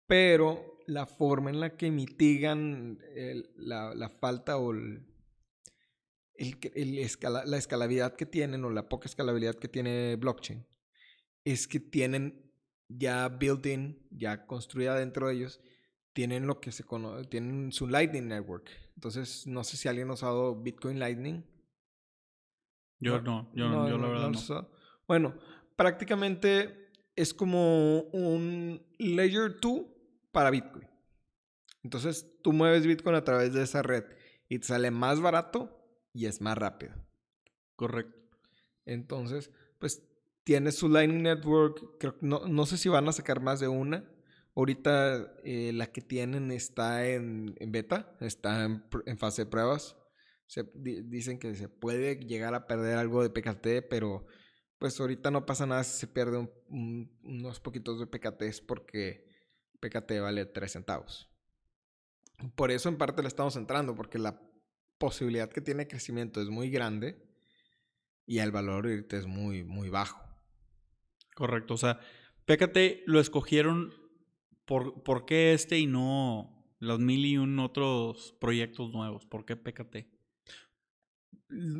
pero 0.06 0.73
la 0.86 1.06
forma 1.06 1.50
en 1.50 1.60
la 1.60 1.76
que 1.76 1.90
mitigan 1.90 2.98
el- 3.14 3.50
la, 3.56 3.94
la 3.94 4.08
falta 4.08 4.56
o 4.58 4.72
el- 4.72 5.06
el 6.36 6.98
escala- 6.98 7.44
la 7.44 7.56
escalabilidad 7.56 8.16
que 8.16 8.26
tienen 8.26 8.64
o 8.64 8.70
la 8.70 8.88
poca 8.88 9.06
escalabilidad 9.06 9.54
que 9.54 9.68
tiene 9.68 10.16
blockchain 10.16 10.66
es 11.44 11.68
que 11.68 11.78
tienen 11.80 12.50
ya 12.88 13.28
built-in, 13.28 14.06
ya 14.10 14.46
construida 14.46 14.96
dentro 14.98 15.28
de 15.28 15.34
ellos, 15.34 15.60
tienen 16.12 16.46
lo 16.46 16.60
que 16.60 16.72
se 16.72 16.84
conoce, 16.84 17.26
tienen 17.28 17.72
su 17.72 17.86
Lightning 17.86 18.28
Network. 18.28 18.70
Entonces, 18.94 19.46
no 19.46 19.64
sé 19.64 19.76
si 19.76 19.88
alguien 19.88 20.10
ha 20.10 20.14
usado 20.14 20.60
Bitcoin 20.62 20.98
Lightning. 20.98 21.44
Yo 23.00 23.20
no, 23.20 23.50
yo, 23.54 23.68
No, 23.68 23.88
yo 23.88 23.98
la 23.98 24.08
verdad 24.08 24.30
no. 24.30 24.68
Bueno, 25.06 25.34
prácticamente 25.76 26.90
es 27.16 27.34
como 27.34 28.00
un 28.12 28.80
Layer 28.98 29.60
2 29.60 29.82
para 30.34 30.50
Bitcoin. 30.50 30.86
Entonces 31.82 32.26
tú 32.42 32.52
mueves 32.52 32.86
Bitcoin 32.86 33.16
a 33.16 33.24
través 33.24 33.54
de 33.54 33.62
esa 33.62 33.80
red 33.82 34.04
y 34.50 34.58
te 34.58 34.66
sale 34.66 34.90
más 34.90 35.20
barato 35.20 35.88
y 36.12 36.26
es 36.26 36.42
más 36.42 36.58
rápido. 36.58 36.94
Correcto. 37.76 38.38
Entonces, 38.84 39.50
pues 39.78 40.02
tiene 40.44 40.72
su 40.72 40.88
Lightning 40.90 41.22
Network. 41.22 41.98
Creo, 41.98 42.16
no, 42.20 42.46
no 42.46 42.66
sé 42.66 42.76
si 42.76 42.90
van 42.90 43.08
a 43.08 43.12
sacar 43.12 43.40
más 43.40 43.60
de 43.60 43.68
una. 43.68 44.04
Ahorita 44.54 45.34
eh, 45.42 45.72
la 45.74 45.86
que 45.86 46.00
tienen 46.00 46.50
está 46.52 47.06
en, 47.08 47.54
en 47.58 47.72
beta, 47.72 48.14
está 48.20 48.64
en, 48.64 49.18
fase 49.18 49.44
de 49.44 49.50
pruebas. 49.50 49.96
Se, 50.46 50.62
di- 50.74 51.02
dicen 51.02 51.38
que 51.38 51.54
se 51.54 51.68
puede 51.68 52.16
llegar 52.16 52.54
a 52.54 52.66
perder 52.66 52.98
algo 52.98 53.22
de 53.22 53.30
PKT, 53.30 53.88
pero 53.88 54.26
pues 54.78 55.00
ahorita 55.00 55.30
no 55.30 55.46
pasa 55.46 55.66
nada 55.66 55.82
si 55.82 55.98
se 55.98 56.06
pierde 56.06 56.36
un- 56.38 56.50
un- 56.68 57.18
unos 57.24 57.58
poquitos 57.58 57.98
de 57.98 58.06
PKTs 58.06 58.60
porque 58.60 59.26
PKT 59.84 60.20
vale 60.20 60.46
3 60.46 60.72
centavos. 60.72 61.30
Por 62.54 62.70
eso 62.70 62.88
en 62.88 62.96
parte 62.96 63.22
le 63.22 63.28
estamos 63.28 63.56
entrando, 63.56 63.94
porque 63.94 64.18
la 64.18 64.40
posibilidad 64.98 65.50
que 65.50 65.60
tiene 65.60 65.84
de 65.84 65.88
crecimiento 65.88 66.40
es 66.40 66.48
muy 66.48 66.70
grande 66.70 67.22
y 68.26 68.38
el 68.38 68.50
valor 68.50 68.86
ahorita 68.86 69.16
es 69.16 69.26
muy, 69.26 69.64
muy 69.64 69.90
bajo. 69.90 70.20
Correcto. 71.34 71.74
O 71.74 71.76
sea, 71.76 72.00
PKT 72.46 73.06
lo 73.06 73.20
escogieron 73.20 73.92
por, 74.64 75.02
¿por 75.02 75.26
qué 75.26 75.52
este 75.52 75.78
y 75.78 75.86
no 75.86 76.50
los 76.78 76.98
mil 76.98 77.24
y 77.26 77.36
un 77.36 77.58
otros 77.58 78.34
proyectos 78.40 78.92
nuevos? 78.92 79.26
¿Por 79.26 79.44
qué 79.44 79.56
PKT? 79.56 80.08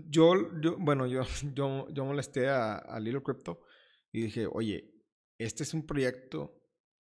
Yo, 0.08 0.60
yo 0.60 0.76
bueno, 0.78 1.06
yo, 1.06 1.22
yo, 1.54 1.88
yo 1.90 2.04
molesté 2.04 2.48
a, 2.48 2.76
a 2.76 3.00
Little 3.00 3.22
Crypto 3.22 3.62
y 4.12 4.20
dije, 4.20 4.46
oye, 4.46 4.94
este 5.38 5.62
es 5.62 5.72
un 5.72 5.86
proyecto 5.86 6.63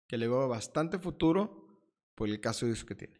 que 0.08 0.18
le 0.18 0.28
veo 0.28 0.48
bastante 0.48 1.00
futuro 1.00 1.82
por 2.16 2.30
el 2.30 2.40
caso 2.40 2.66
de 2.66 2.72
uso 2.74 2.86
que 2.86 2.96
tiene. 2.96 3.20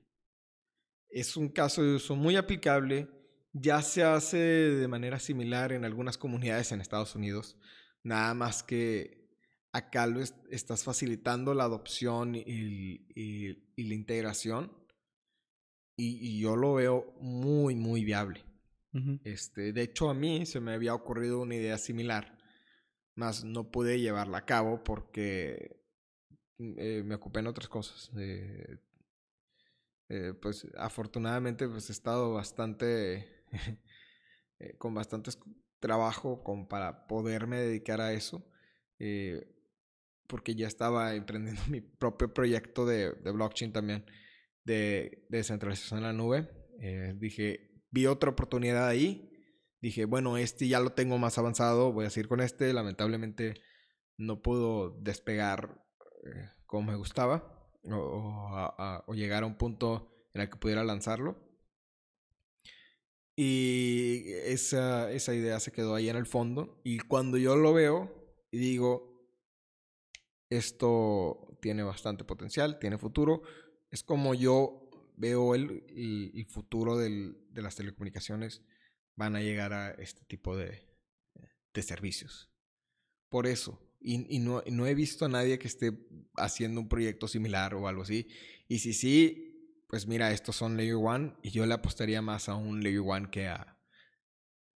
Es 1.10 1.38
un 1.38 1.50
caso 1.50 1.84
de 1.84 1.96
uso 1.96 2.16
muy 2.16 2.36
aplicable, 2.36 3.08
ya 3.54 3.82
se 3.82 4.04
hace 4.04 4.38
de 4.38 4.88
manera 4.88 5.20
similar 5.20 5.72
en 5.72 5.86
algunas 5.86 6.18
comunidades 6.18 6.72
en 6.72 6.82
Estados 6.82 7.16
Unidos, 7.16 7.58
nada 8.04 8.34
más 8.34 8.64
que 8.64 9.28
acá 9.72 10.08
lo 10.08 10.22
es- 10.22 10.36
estás 10.50 10.84
facilitando 10.84 11.54
la 11.54 11.64
adopción 11.66 12.36
y, 12.36 12.44
y- 13.16 13.74
y 13.76 13.84
la 13.84 13.94
integración 13.94 14.72
y- 15.98 16.18
y 16.38 16.40
yo 16.42 16.56
lo 16.56 16.76
veo 16.76 17.14
muy, 17.22 17.76
muy 17.76 18.04
viable. 18.04 18.44
Este, 19.24 19.74
de 19.74 19.82
hecho, 19.84 20.10
a 20.10 20.14
mí 20.16 20.46
se 20.48 20.60
me 20.60 20.74
había 20.74 20.96
ocurrido 20.96 21.40
una 21.42 21.56
idea 21.56 21.78
similar, 21.78 22.38
más 23.16 23.44
no 23.44 23.70
pude 23.70 24.00
llevarla 24.00 24.40
a 24.40 24.46
cabo 24.46 24.84
porque 24.84 25.77
eh, 26.60 27.04
me 27.06 27.16
ocupé 27.16 27.40
en 27.40 27.48
otras 27.48 27.68
cosas. 27.70 28.12
Eh, 28.18 28.78
eh, 30.10 30.34
pues 30.42 30.66
afortunadamente 30.78 31.68
pues 31.68 31.90
he 31.90 31.92
estado 31.92 32.34
bastante 32.34 33.44
con 34.78 34.94
bastante 34.94 35.32
trabajo 35.80 36.44
para 36.70 37.08
poderme 37.08 37.60
dedicar 37.60 38.02
a 38.02 38.14
eso. 38.14 38.46
porque 40.28 40.56
ya 40.56 40.68
estaba 40.68 41.16
emprendiendo 41.16 41.62
mi 41.70 41.82
propio 41.82 42.34
proyecto 42.34 42.86
de, 42.86 43.12
blockchain 43.12 43.72
también, 43.72 44.06
de, 44.64 45.26
de 45.30 45.38
descentralización 45.38 46.00
en 46.00 46.06
la 46.06 46.14
nube. 46.14 46.50
Dije, 47.16 47.84
vi 47.92 48.08
otra 48.08 48.32
oportunidad 48.32 48.88
ahí. 48.88 49.32
Dije, 49.80 50.06
bueno, 50.06 50.38
este 50.38 50.68
ya 50.68 50.80
lo 50.80 50.94
tengo 50.94 51.18
más 51.18 51.38
avanzado, 51.38 51.94
voy 51.94 52.06
a 52.06 52.10
seguir 52.10 52.28
con 52.28 52.42
este. 52.42 52.74
Lamentablemente 52.74 53.62
no 54.18 54.42
pudo 54.42 55.00
despegar 55.02 55.87
como 56.66 56.92
me 56.92 56.98
gustaba 56.98 57.70
o, 57.92 59.14
llegar 59.14 59.44
a 59.44 59.48
un 59.48 59.58
punto 59.58 60.12
en 60.34 60.42
el 60.42 60.50
que 60.50 60.58
pudiera 60.58 60.84
lanzarlo. 60.84 61.38
Y 63.36 64.24
esa, 64.46 65.12
esa 65.12 65.34
idea 65.36 65.60
se 65.60 65.72
quedó 65.72 65.94
ahí 65.96 66.10
en 66.10 66.16
el 66.16 66.26
fondo. 66.26 66.82
Y 66.84 67.00
cuando 67.00 67.38
yo 67.38 67.56
lo 67.56 67.74
veo 67.74 68.12
y 68.52 68.58
digo, 68.58 69.30
esto 70.50 71.58
tiene 71.62 71.84
bastante 71.84 72.24
potencial, 72.24 72.80
tiene 72.80 72.98
futuro, 72.98 73.44
es 73.92 74.04
como 74.04 74.34
yo 74.34 74.90
veo 75.18 75.56
el, 75.56 76.46
futuro 76.50 76.98
de 76.98 77.36
las 77.54 77.76
telecomunicaciones 77.76 78.64
van 79.16 79.36
a 79.36 79.42
llegar 79.42 79.74
a 79.74 79.92
este 79.92 80.24
tipo 80.26 80.56
de 80.56 80.88
servicios. 81.82 82.50
Por 83.30 83.46
eso. 83.46 83.87
Y, 84.00 84.36
y 84.36 84.40
no, 84.40 84.64
no 84.72 84.86
he 84.88 84.94
visto 84.96 85.26
a 85.26 85.30
nadie 85.30 85.58
que 85.60 85.68
esté 85.68 85.92
haciendo 86.36 86.80
un 86.82 86.88
proyecto 86.90 87.28
similar 87.28 87.74
o 87.74 87.88
algo 87.88 88.04
así. 88.04 88.28
Y 88.68 88.80
si 88.80 88.94
sí, 88.94 89.84
pues 89.88 90.08
mira, 90.08 90.32
estos 90.32 90.56
son 90.56 90.78
Layer 90.78 90.96
1 90.96 91.38
y 91.42 91.50
yo 91.52 91.66
le 91.66 91.74
apostaría 91.74 92.22
más 92.22 92.48
a 92.50 92.56
un 92.56 92.84
Layer 92.84 93.02
1 93.02 93.32
que 93.32 93.48
a, 93.48 93.78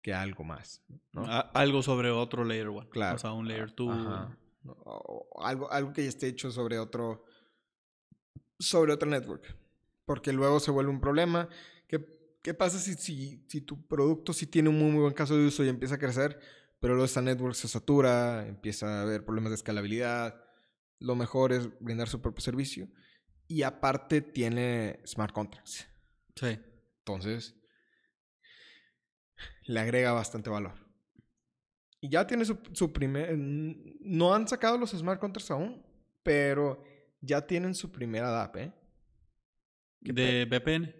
que 0.02 0.14
a 0.14 0.22
algo 0.22 0.44
más. 0.44 0.84
¿no? 1.12 1.26
A- 1.26 1.40
algo 1.54 1.84
sobre 1.84 2.10
otro 2.12 2.46
layer 2.46 2.70
1. 2.70 2.90
Claro. 2.90 3.16
O 3.18 3.20
sea, 3.20 3.34
un 3.34 3.48
layer 3.48 3.74
2. 3.76 3.90
Ajá. 3.90 4.38
O- 4.66 5.28
o 5.32 5.44
algo, 5.46 5.72
algo 5.72 5.92
que 5.94 6.04
ya 6.04 6.10
esté 6.10 6.28
hecho 6.28 6.52
sobre 6.52 6.80
otro, 6.80 7.26
sobre 8.58 8.94
otro 8.94 9.10
network. 9.10 9.56
Porque 10.06 10.34
luego 10.34 10.60
se 10.60 10.72
vuelve 10.72 10.92
un 10.92 11.00
problema. 11.02 11.50
¿Qué, 11.88 12.06
qué 12.42 12.54
pasa 12.54 12.80
si, 12.80 12.94
si, 12.96 13.44
si 13.48 13.62
tu 13.62 13.86
producto 13.88 14.34
sí 14.34 14.48
tiene 14.48 14.70
un 14.70 14.80
muy, 14.80 14.92
muy 14.92 15.02
buen 15.02 15.14
caso 15.14 15.38
de 15.38 15.46
uso 15.48 15.64
y 15.64 15.70
empieza 15.70 15.96
a 15.96 16.00
crecer, 16.00 16.40
pero 16.80 16.94
luego 16.94 17.06
esta 17.06 17.22
network 17.22 17.56
se 17.56 17.68
satura, 17.68 18.48
empieza 18.48 19.00
a 19.00 19.02
haber 19.02 19.26
problemas 19.26 19.52
de 19.52 19.56
escalabilidad? 19.56 20.42
Lo 21.00 21.16
mejor 21.16 21.54
es 21.54 21.70
brindar 21.80 22.08
su 22.08 22.22
propio 22.22 22.42
servicio. 22.42 22.88
Y 23.48 23.64
aparte 23.64 24.22
tiene 24.22 25.02
smart 25.06 25.34
contracts. 25.34 25.88
Sí. 26.36 26.60
Entonces, 27.00 27.56
le 29.64 29.80
agrega 29.80 30.14
bastante 30.14 30.50
valor. 30.50 30.74
Y 32.00 32.10
ya 32.10 32.28
tiene 32.28 32.46
su, 32.46 32.60
su 32.74 32.94
primer... 32.94 33.38
No 33.38 34.34
han 34.34 34.48
sacado 34.48 34.78
los 34.78 34.92
smart 34.92 35.20
contracts 35.20 35.52
aún, 35.52 35.86
pero 36.24 36.84
ya 37.22 37.46
tienen 37.46 37.76
su 37.76 37.92
primera 37.92 38.30
DApp, 38.30 38.56
¿eh? 38.58 38.74
¿Qué 40.04 40.14
De 40.14 40.46
VPN. 40.46 40.96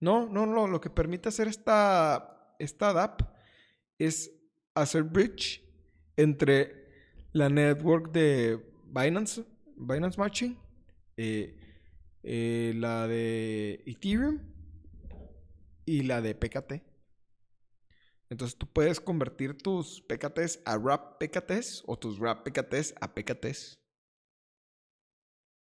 No, 0.00 0.28
no, 0.28 0.46
no. 0.46 0.68
Lo 0.68 0.80
que 0.80 0.90
permite 0.90 1.28
hacer 1.28 1.48
esta, 1.48 2.54
esta 2.58 2.92
DApp 2.92 3.22
es 3.98 4.30
hacer 4.74 5.04
bridge 5.04 5.62
entre 6.16 6.84
la 7.32 7.48
network 7.48 8.12
de 8.12 8.60
Binance, 8.86 9.44
Binance 9.76 10.18
Matching, 10.18 10.58
eh, 11.16 11.58
eh, 12.22 12.72
la 12.76 13.06
de 13.06 13.82
Ethereum 13.86 14.40
y 15.84 16.02
la 16.02 16.20
de 16.20 16.34
PKT. 16.34 16.82
Entonces 18.30 18.56
tú 18.56 18.66
puedes 18.66 19.00
convertir 19.00 19.56
tus 19.56 20.00
PKTs 20.02 20.60
a 20.64 20.78
RAP 20.78 21.18
PKTs 21.18 21.84
o 21.86 21.98
tus 21.98 22.18
RAP 22.18 22.44
PKTs 22.44 22.94
a 23.00 23.14
PKTs. 23.14 23.74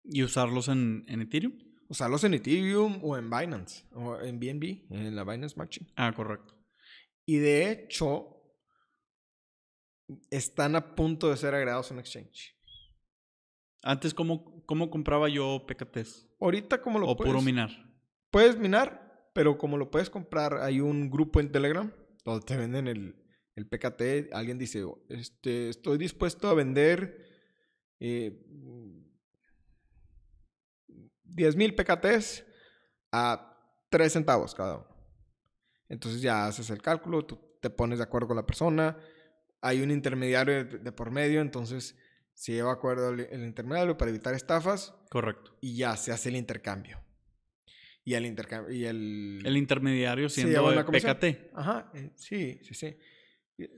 Y 0.04 0.24
usarlos 0.24 0.68
en, 0.70 1.06
en 1.08 1.22
Ethereum. 1.22 1.54
Usarlos 1.88 2.24
en 2.24 2.34
Ethereum 2.34 3.00
o 3.04 3.18
en 3.18 3.30
Binance 3.30 3.86
o 3.94 4.20
en 4.20 4.40
BNB, 4.40 4.86
en 4.90 5.16
la 5.16 5.24
Binance 5.24 5.56
Matching. 5.56 5.88
Ah, 5.96 6.14
correcto. 6.16 6.56
Y 7.26 7.38
de 7.38 7.72
hecho, 7.72 8.39
están 10.30 10.76
a 10.76 10.96
punto 10.96 11.30
de 11.30 11.38
ser 11.38 11.54
agregados 11.54 11.92
en 11.92 12.00
Exchange. 12.00 12.56
Antes, 13.82 14.14
¿cómo, 14.14 14.66
cómo 14.66 14.90
compraba 14.90 15.30
yo 15.30 15.66
PKTs? 15.68 16.28
Ahorita, 16.40 16.82
como 16.82 17.00
lo 17.00 17.08
O 17.08 17.16
puedes, 17.16 17.32
puro 17.32 17.42
minar. 17.44 17.70
puedes 18.30 18.58
minar, 18.58 19.32
pero 19.34 19.58
como 19.58 19.78
lo 19.78 19.90
puedes 19.90 20.10
comprar, 20.10 20.58
hay 20.58 20.82
un 20.82 21.10
grupo 21.10 21.40
en 21.40 21.52
Telegram 21.52 21.92
donde 22.26 22.46
te 22.46 22.58
venden 22.58 22.88
el, 22.88 23.16
el 23.56 23.68
PKT. 23.68 24.34
Alguien 24.34 24.58
dice, 24.58 24.84
este, 25.10 25.70
estoy 25.70 25.98
dispuesto 25.98 26.50
a 26.50 26.54
vender 26.54 27.26
eh, 28.00 28.46
10.000 31.26 31.76
PKTs 31.76 32.46
a 33.12 33.58
3 33.90 34.12
centavos 34.12 34.54
cada 34.56 34.78
uno. 34.78 34.88
Entonces 35.88 36.22
ya 36.22 36.46
haces 36.48 36.70
el 36.70 36.82
cálculo, 36.82 37.26
tú 37.26 37.40
te 37.62 37.70
pones 37.70 37.98
de 38.00 38.04
acuerdo 38.04 38.28
con 38.28 38.38
la 38.38 38.46
persona, 38.46 38.98
hay 39.62 39.82
un 39.82 39.92
intermediario 39.92 40.64
de, 40.66 40.78
de 40.80 40.92
por 40.92 41.12
medio, 41.12 41.42
entonces 41.42 41.96
se 42.34 42.54
lleva 42.54 42.70
de 42.70 42.76
acuerdo 42.76 43.10
el, 43.10 43.20
el 43.22 43.44
intermediario 43.44 43.98
para 43.98 44.10
evitar 44.10 44.34
estafas 44.34 44.94
Correcto. 45.10 45.58
y 45.62 45.76
ya 45.76 45.96
se 45.98 46.12
hace 46.12 46.30
el 46.30 46.36
intercambio. 46.38 47.02
Y 48.06 48.14
el 48.14 48.26
intercambio 48.26 48.74
y 48.74 48.86
el, 48.86 49.42
El 49.46 49.58
intermediario 49.58 50.30
siendo. 50.30 50.86
PKT. 50.86 51.52
Ajá, 51.54 51.92
eh, 51.94 52.12
sí, 52.16 52.60
sí, 52.64 52.74
sí. 52.74 52.98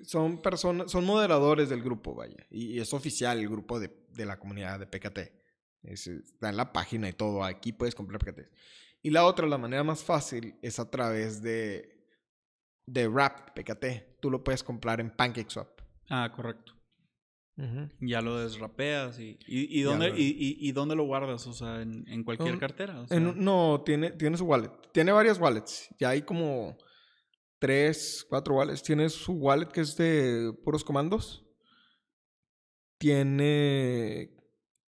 Son 0.03 0.41
personas, 0.41 0.91
son 0.91 1.03
moderadores 1.05 1.69
del 1.69 1.81
grupo, 1.81 2.13
vaya. 2.13 2.45
Y, 2.51 2.67
y 2.75 2.79
es 2.79 2.93
oficial 2.93 3.39
el 3.39 3.49
grupo 3.49 3.79
de, 3.79 3.89
de 4.13 4.25
la 4.25 4.37
comunidad 4.37 4.79
de 4.79 4.85
PKT. 4.85 5.33
Es- 5.83 6.05
está 6.07 6.49
en 6.49 6.57
la 6.57 6.71
página 6.71 7.09
y 7.09 7.13
todo. 7.13 7.43
Aquí 7.43 7.73
puedes 7.73 7.95
comprar 7.95 8.19
PKT. 8.19 8.41
Y 9.01 9.09
la 9.09 9.25
otra, 9.25 9.47
la 9.47 9.57
manera 9.57 9.83
más 9.83 10.03
fácil, 10.03 10.55
es 10.61 10.77
a 10.79 10.89
través 10.91 11.41
de, 11.41 12.00
de 12.91 13.07
Wrap 13.07 13.51
PKT. 13.55 14.19
Tú 14.21 14.29
lo 14.29 14.43
puedes 14.43 14.63
comprar 14.63 14.99
en 14.99 15.09
PancakeSwap. 15.15 15.67
Ah, 16.09 16.31
correcto. 16.35 16.73
Ya 17.99 18.21
lo 18.21 18.39
desrapeas 18.39 19.19
y, 19.19 19.37
y, 19.45 19.81
dónde, 19.83 20.09
lo- 20.09 20.17
y, 20.17 20.21
y- 20.23 20.67
y 20.67 20.71
dónde 20.71 20.95
lo 20.95 21.03
guardas, 21.03 21.45
o 21.45 21.53
sea, 21.53 21.81
en, 21.81 22.07
en 22.07 22.23
cualquier 22.23 22.53
Um, 22.55 22.59
cartera. 22.59 22.99
o 23.01 23.07
sea, 23.07 23.19
no, 23.19 23.83
tiene, 23.85 24.11
tiene 24.11 24.35
su 24.35 24.45
wallet. 24.45 24.71
Tiene 24.91 25.11
varias 25.11 25.37
wallets. 25.37 25.87
Ya 25.99 26.09
hay 26.09 26.23
como 26.23 26.75
tres, 27.59 28.25
cuatro 28.27 28.55
wallets. 28.55 28.81
Tiene 28.81 29.09
su 29.09 29.33
wallet 29.33 29.67
que 29.67 29.81
es 29.81 29.95
de 29.95 30.51
puros 30.63 30.83
comandos. 30.83 31.45
Tiene 32.97 34.31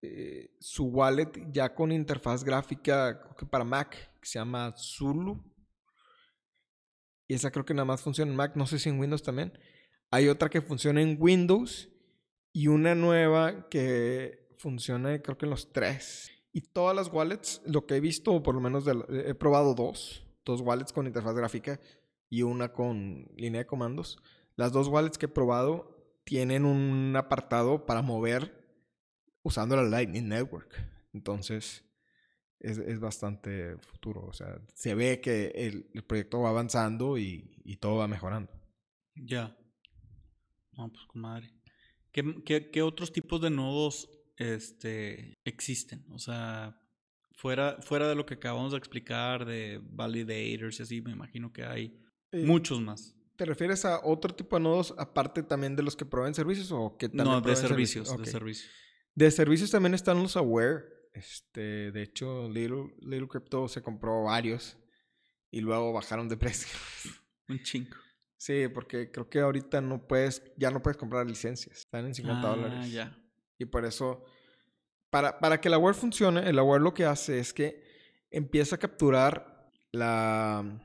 eh, 0.02 0.50
su 0.58 0.86
wallet 0.86 1.30
ya 1.52 1.74
con 1.74 1.92
interfaz 1.92 2.42
gráfica 2.42 3.20
creo 3.20 3.36
que 3.36 3.46
para 3.46 3.64
Mac, 3.64 3.90
que 4.20 4.26
se 4.28 4.38
llama 4.38 4.72
Zulu. 4.76 5.42
Y 7.26 7.34
esa 7.34 7.50
creo 7.50 7.64
que 7.64 7.74
nada 7.74 7.86
más 7.86 8.02
funciona 8.02 8.30
en 8.30 8.36
Mac. 8.36 8.56
No 8.56 8.66
sé 8.66 8.78
si 8.78 8.88
en 8.88 8.98
Windows 8.98 9.22
también. 9.22 9.52
Hay 10.10 10.28
otra 10.28 10.48
que 10.48 10.60
funciona 10.60 11.00
en 11.00 11.16
Windows 11.18 11.88
y 12.52 12.68
una 12.68 12.94
nueva 12.94 13.68
que 13.68 14.48
funciona 14.58 15.20
creo 15.20 15.36
que 15.36 15.46
en 15.46 15.50
los 15.50 15.72
tres. 15.72 16.30
Y 16.52 16.60
todas 16.60 16.94
las 16.94 17.08
wallets, 17.12 17.60
lo 17.66 17.86
que 17.86 17.96
he 17.96 18.00
visto, 18.00 18.32
o 18.32 18.42
por 18.42 18.54
lo 18.54 18.60
menos 18.60 18.84
he 18.86 19.34
probado 19.34 19.74
dos, 19.74 20.24
dos 20.44 20.60
wallets 20.60 20.92
con 20.92 21.06
interfaz 21.06 21.34
gráfica 21.34 21.80
y 22.30 22.42
una 22.42 22.72
con 22.72 23.28
línea 23.36 23.62
de 23.62 23.66
comandos. 23.66 24.18
Las 24.56 24.72
dos 24.72 24.86
wallets 24.88 25.18
que 25.18 25.26
he 25.26 25.28
probado 25.28 26.20
tienen 26.24 26.64
un 26.64 27.14
apartado 27.16 27.86
para 27.86 28.02
mover 28.02 28.64
usando 29.42 29.76
la 29.76 29.82
Lightning 29.82 30.28
Network. 30.28 30.74
Entonces, 31.12 31.83
es, 32.60 32.78
es 32.78 33.00
bastante 33.00 33.76
futuro. 33.78 34.24
O 34.26 34.32
sea, 34.32 34.60
se 34.74 34.94
ve 34.94 35.20
que 35.20 35.46
el, 35.54 35.90
el 35.94 36.04
proyecto 36.04 36.40
va 36.40 36.50
avanzando 36.50 37.18
y, 37.18 37.60
y 37.64 37.76
todo 37.76 37.96
va 37.96 38.08
mejorando. 38.08 38.50
Ya. 39.14 39.56
No, 40.72 40.90
pues 40.90 41.04
comadre. 41.06 41.52
¿Qué, 42.12 42.42
qué, 42.44 42.70
qué 42.70 42.82
otros 42.82 43.12
tipos 43.12 43.40
de 43.40 43.50
nodos 43.50 44.08
este, 44.36 45.34
existen? 45.44 46.04
O 46.10 46.18
sea, 46.18 46.80
fuera, 47.36 47.76
fuera 47.80 48.08
de 48.08 48.14
lo 48.14 48.26
que 48.26 48.34
acabamos 48.34 48.72
de 48.72 48.78
explicar, 48.78 49.44
de 49.44 49.80
validators 49.82 50.78
y 50.80 50.82
así, 50.82 51.00
me 51.00 51.12
imagino 51.12 51.52
que 51.52 51.64
hay 51.64 52.00
Eh, 52.32 52.44
muchos 52.44 52.80
más. 52.80 53.14
¿Te 53.36 53.44
refieres 53.44 53.84
a 53.84 54.00
otro 54.04 54.32
tipo 54.34 54.56
de 54.56 54.62
nodos 54.62 54.94
aparte 54.96 55.42
también 55.42 55.74
de 55.74 55.82
los 55.82 55.96
que 55.96 56.04
proveen 56.06 56.34
servicios 56.34 56.70
o 56.70 56.96
que 56.96 57.08
también 57.08 57.26
No, 57.26 57.40
de 57.40 57.56
servicios, 57.56 58.16
de 58.16 58.26
servicios. 58.26 58.70
De 59.16 59.30
servicios 59.30 59.70
también 59.72 59.94
están 59.94 60.22
los 60.22 60.36
Aware. 60.36 60.84
Este, 61.14 61.90
de 61.92 62.02
hecho, 62.02 62.48
Little, 62.48 62.94
Little 63.00 63.28
Crypto 63.28 63.68
se 63.68 63.82
compró 63.82 64.24
varios 64.24 64.76
y 65.50 65.60
luego 65.60 65.92
bajaron 65.92 66.28
de 66.28 66.36
precio. 66.36 66.76
Un 67.48 67.62
chingo. 67.62 67.96
sí, 68.36 68.66
porque 68.68 69.10
creo 69.10 69.28
que 69.30 69.40
ahorita 69.40 69.80
no 69.80 70.06
puedes, 70.06 70.42
ya 70.56 70.70
no 70.70 70.82
puedes 70.82 70.96
comprar 70.98 71.26
licencias. 71.26 71.78
Están 71.78 72.06
en 72.06 72.14
50 72.14 72.46
Ah, 72.46 72.56
dólares. 72.56 72.90
ya. 72.92 73.16
Y 73.58 73.64
por 73.66 73.84
eso, 73.84 74.24
para, 75.10 75.38
para 75.38 75.60
que 75.60 75.68
el 75.68 75.74
Aware 75.74 75.96
funcione, 75.96 76.48
el 76.48 76.58
Aware 76.58 76.82
lo 76.82 76.92
que 76.92 77.04
hace 77.06 77.38
es 77.38 77.54
que 77.54 77.82
empieza 78.30 78.76
a 78.76 78.78
capturar 78.80 79.70
la 79.92 80.80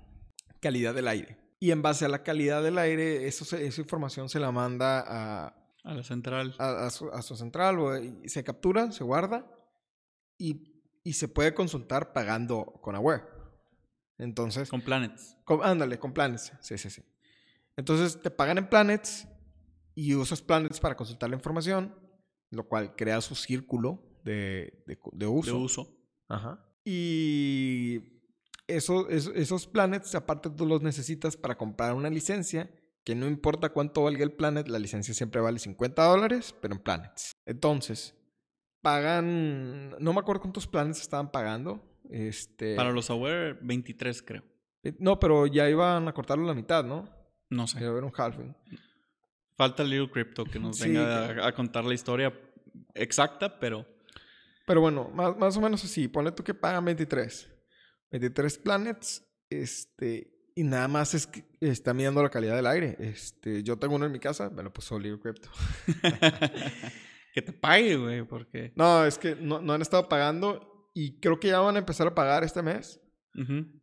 calidad 0.60 0.94
del 0.94 1.08
aire. 1.08 1.38
Y 1.60 1.72
en 1.72 1.82
base 1.82 2.06
a 2.06 2.10
la 2.10 2.22
calidad 2.24 2.62
del 2.64 2.78
aire, 2.78 3.28
eso 3.28 3.44
se- 3.44 3.66
esa 3.66 3.82
información 3.82 4.30
se 4.30 4.40
la 4.40 4.52
manda 4.52 5.00
a, 5.06 5.48
A 5.84 5.94
la 5.96 6.04
central. 6.04 6.56
a, 6.60 6.86
a 6.86 6.90
su, 6.92 7.10
a 7.10 7.22
su 7.24 7.36
central, 7.36 7.80
o- 7.80 7.98
y 7.98 8.30
se 8.30 8.44
captura, 8.44 8.92
se 8.92 9.04
guarda 9.04 9.46
y, 10.40 10.82
y 11.04 11.14
se 11.14 11.28
puede 11.28 11.54
consultar 11.54 12.12
pagando 12.14 12.66
con 12.82 12.96
Aware. 12.96 13.24
Entonces, 14.18 14.70
Con 14.70 14.82
planets. 14.82 15.38
con- 15.46 15.64
ándale, 15.64 16.00
con 16.00 16.12
Planets. 16.14 16.52
Sí, 16.62 16.78
sí, 16.78 16.90
sí. 16.90 17.04
Entonces 17.78 18.22
te 18.22 18.32
pagan 18.32 18.58
en 18.58 18.68
Planets 18.68 19.28
y 19.96 20.16
usas 20.16 20.42
Planets 20.42 20.80
para 20.80 20.96
consultar 20.98 21.30
la 21.30 21.36
información, 21.38 21.96
lo 22.50 22.68
cual 22.68 22.96
crea 22.96 23.22
su 23.22 23.36
círculo 23.36 24.20
de, 24.26 24.84
de 25.14 25.28
uso. 25.28 25.52
De 25.52 25.58
uso. 25.58 25.98
Ajá. 26.28 26.66
Y 26.84 28.22
eso, 28.68 29.08
eso- 29.10 29.34
esos 29.34 29.68
planets, 29.68 30.14
aparte 30.16 30.50
tú 30.50 30.66
los 30.66 30.82
necesitas 30.82 31.38
para 31.38 31.58
comprar 31.58 31.94
una 31.94 32.10
licencia, 32.10 32.70
que 33.06 33.16
no 33.16 33.28
importa 33.28 33.70
cuánto 33.70 34.04
valga 34.04 34.24
el 34.24 34.34
planet, 34.34 34.68
la 34.68 34.80
licencia 34.80 35.14
siempre 35.14 35.40
vale 35.42 35.60
50 35.60 36.04
dólares, 36.04 36.54
pero 36.62 36.76
en 36.76 36.82
planets. 36.82 37.32
Entonces, 37.46 38.16
pagan, 38.82 39.92
no 40.00 40.14
me 40.14 40.20
acuerdo 40.20 40.42
cuántos 40.42 40.68
planes 40.68 41.02
estaban 41.02 41.32
pagando. 41.32 41.84
Este, 42.10 42.76
Para 42.76 42.92
los 42.92 43.10
Aware, 43.10 43.54
23 43.62 44.22
creo. 44.24 44.44
eh, 44.84 44.96
No, 45.00 45.20
pero 45.20 45.46
ya 45.48 45.70
iban 45.70 46.08
a 46.08 46.14
cortarlo 46.14 46.46
la 46.46 46.54
mitad, 46.54 46.84
¿no? 46.84 47.10
No 47.50 47.68
sé. 47.68 47.80
iba 47.80 47.88
a 47.88 47.92
haber 47.92 48.04
un 48.04 48.12
halving. 48.16 48.56
Falta 49.56 49.84
Little 49.84 50.10
Crypto 50.12 50.46
que 50.46 50.60
nos 50.60 50.78
Sí, 50.78 50.88
venga 50.90 51.34
que- 51.36 51.42
a, 51.42 51.48
a 51.48 51.54
contar 51.54 51.84
la 51.86 51.94
historia 51.94 52.34
exacta, 52.94 53.60
pero 53.60 53.86
Pero 54.66 54.82
bueno, 54.82 55.10
más, 55.14 55.36
más 55.38 55.58
o 55.58 55.62
menos 55.62 55.84
así. 55.84 56.08
Ponle 56.08 56.32
tú 56.32 56.44
que 56.44 56.54
pagan 56.54 56.86
23. 56.86 57.50
23 58.12 58.58
planets, 58.60 59.24
este, 59.50 60.32
y 60.56 60.64
nada 60.64 60.88
más 60.88 61.14
es 61.14 61.26
que 61.28 61.44
está 61.60 61.94
midiendo 61.94 62.22
la 62.24 62.30
calidad 62.30 62.56
del 62.56 62.68
aire. 62.68 62.96
Este, 63.00 63.62
yo 63.64 63.78
tengo 63.78 63.96
uno 63.96 64.06
en 64.06 64.12
mi 64.12 64.20
casa, 64.20 64.50
me 64.50 64.62
lo 64.64 64.72
puso 64.72 64.96
Oliver 64.96 65.20
Crypto. 65.20 65.50
que 67.34 67.42
te 67.42 67.54
pague, 67.54 67.96
güey, 67.98 68.24
porque... 68.24 68.74
No, 68.76 69.06
es 69.06 69.18
que 69.18 69.36
no, 69.36 69.62
no 69.62 69.74
han 69.74 69.82
estado 69.82 70.08
pagando 70.10 70.90
y 70.94 71.20
creo 71.20 71.40
que 71.40 71.50
ya 71.50 71.60
van 71.60 71.76
a 71.76 71.80
empezar 71.80 72.08
a 72.08 72.16
pagar 72.16 72.44
este 72.44 72.62
mes. 72.62 73.00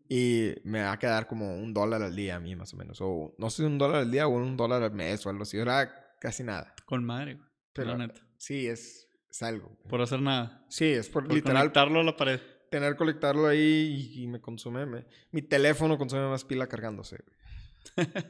Y 0.08 0.52
me 0.64 0.82
va 0.82 0.92
a 0.92 0.98
quedar 0.98 1.26
como 1.26 1.56
un 1.56 1.72
dólar 1.72 2.02
al 2.02 2.14
día 2.14 2.36
a 2.36 2.40
mí, 2.40 2.54
más 2.54 2.74
o 2.74 2.76
menos. 2.76 2.98
O 3.00 3.34
no 3.38 3.48
sé, 3.50 3.64
un 3.64 3.78
dólar 3.78 4.02
al 4.02 4.10
día 4.10 4.26
o 4.26 4.30
un 4.30 4.56
dólar 4.56 4.82
al 4.82 4.92
mes 4.92 5.24
o 5.24 5.30
algo 5.30 5.42
así. 5.42 5.56
Era 5.56 5.90
casi 6.20 6.42
nada. 6.44 6.74
Con 6.84 7.04
madre, 7.04 7.34
güey. 7.34 7.46
Pero 7.72 7.88
la 7.96 8.06
neta. 8.06 8.20
sí, 8.36 8.66
es, 8.66 9.08
es 9.30 9.42
algo. 9.42 9.68
güey. 9.68 9.88
Por 9.88 10.02
hacer 10.02 10.20
nada. 10.20 10.64
Sí, 10.68 10.84
es 10.86 11.08
por, 11.08 11.24
Por 11.24 11.34
literal 11.34 11.58
conectarlo 11.58 12.00
a 12.00 12.04
la 12.04 12.16
pared. 12.16 12.40
tener 12.70 12.92
que 12.92 12.98
conectarlo 12.98 13.46
ahí 13.46 14.12
y, 14.14 14.22
y 14.24 14.26
me 14.26 14.40
consume. 14.40 14.84
me- 14.86 15.06
mi 15.30 15.40
teléfono 15.42 15.96
consume 15.96 16.28
más 16.28 16.44
pila 16.44 16.66
cargándose. 16.66 17.16
güey. 17.24 18.06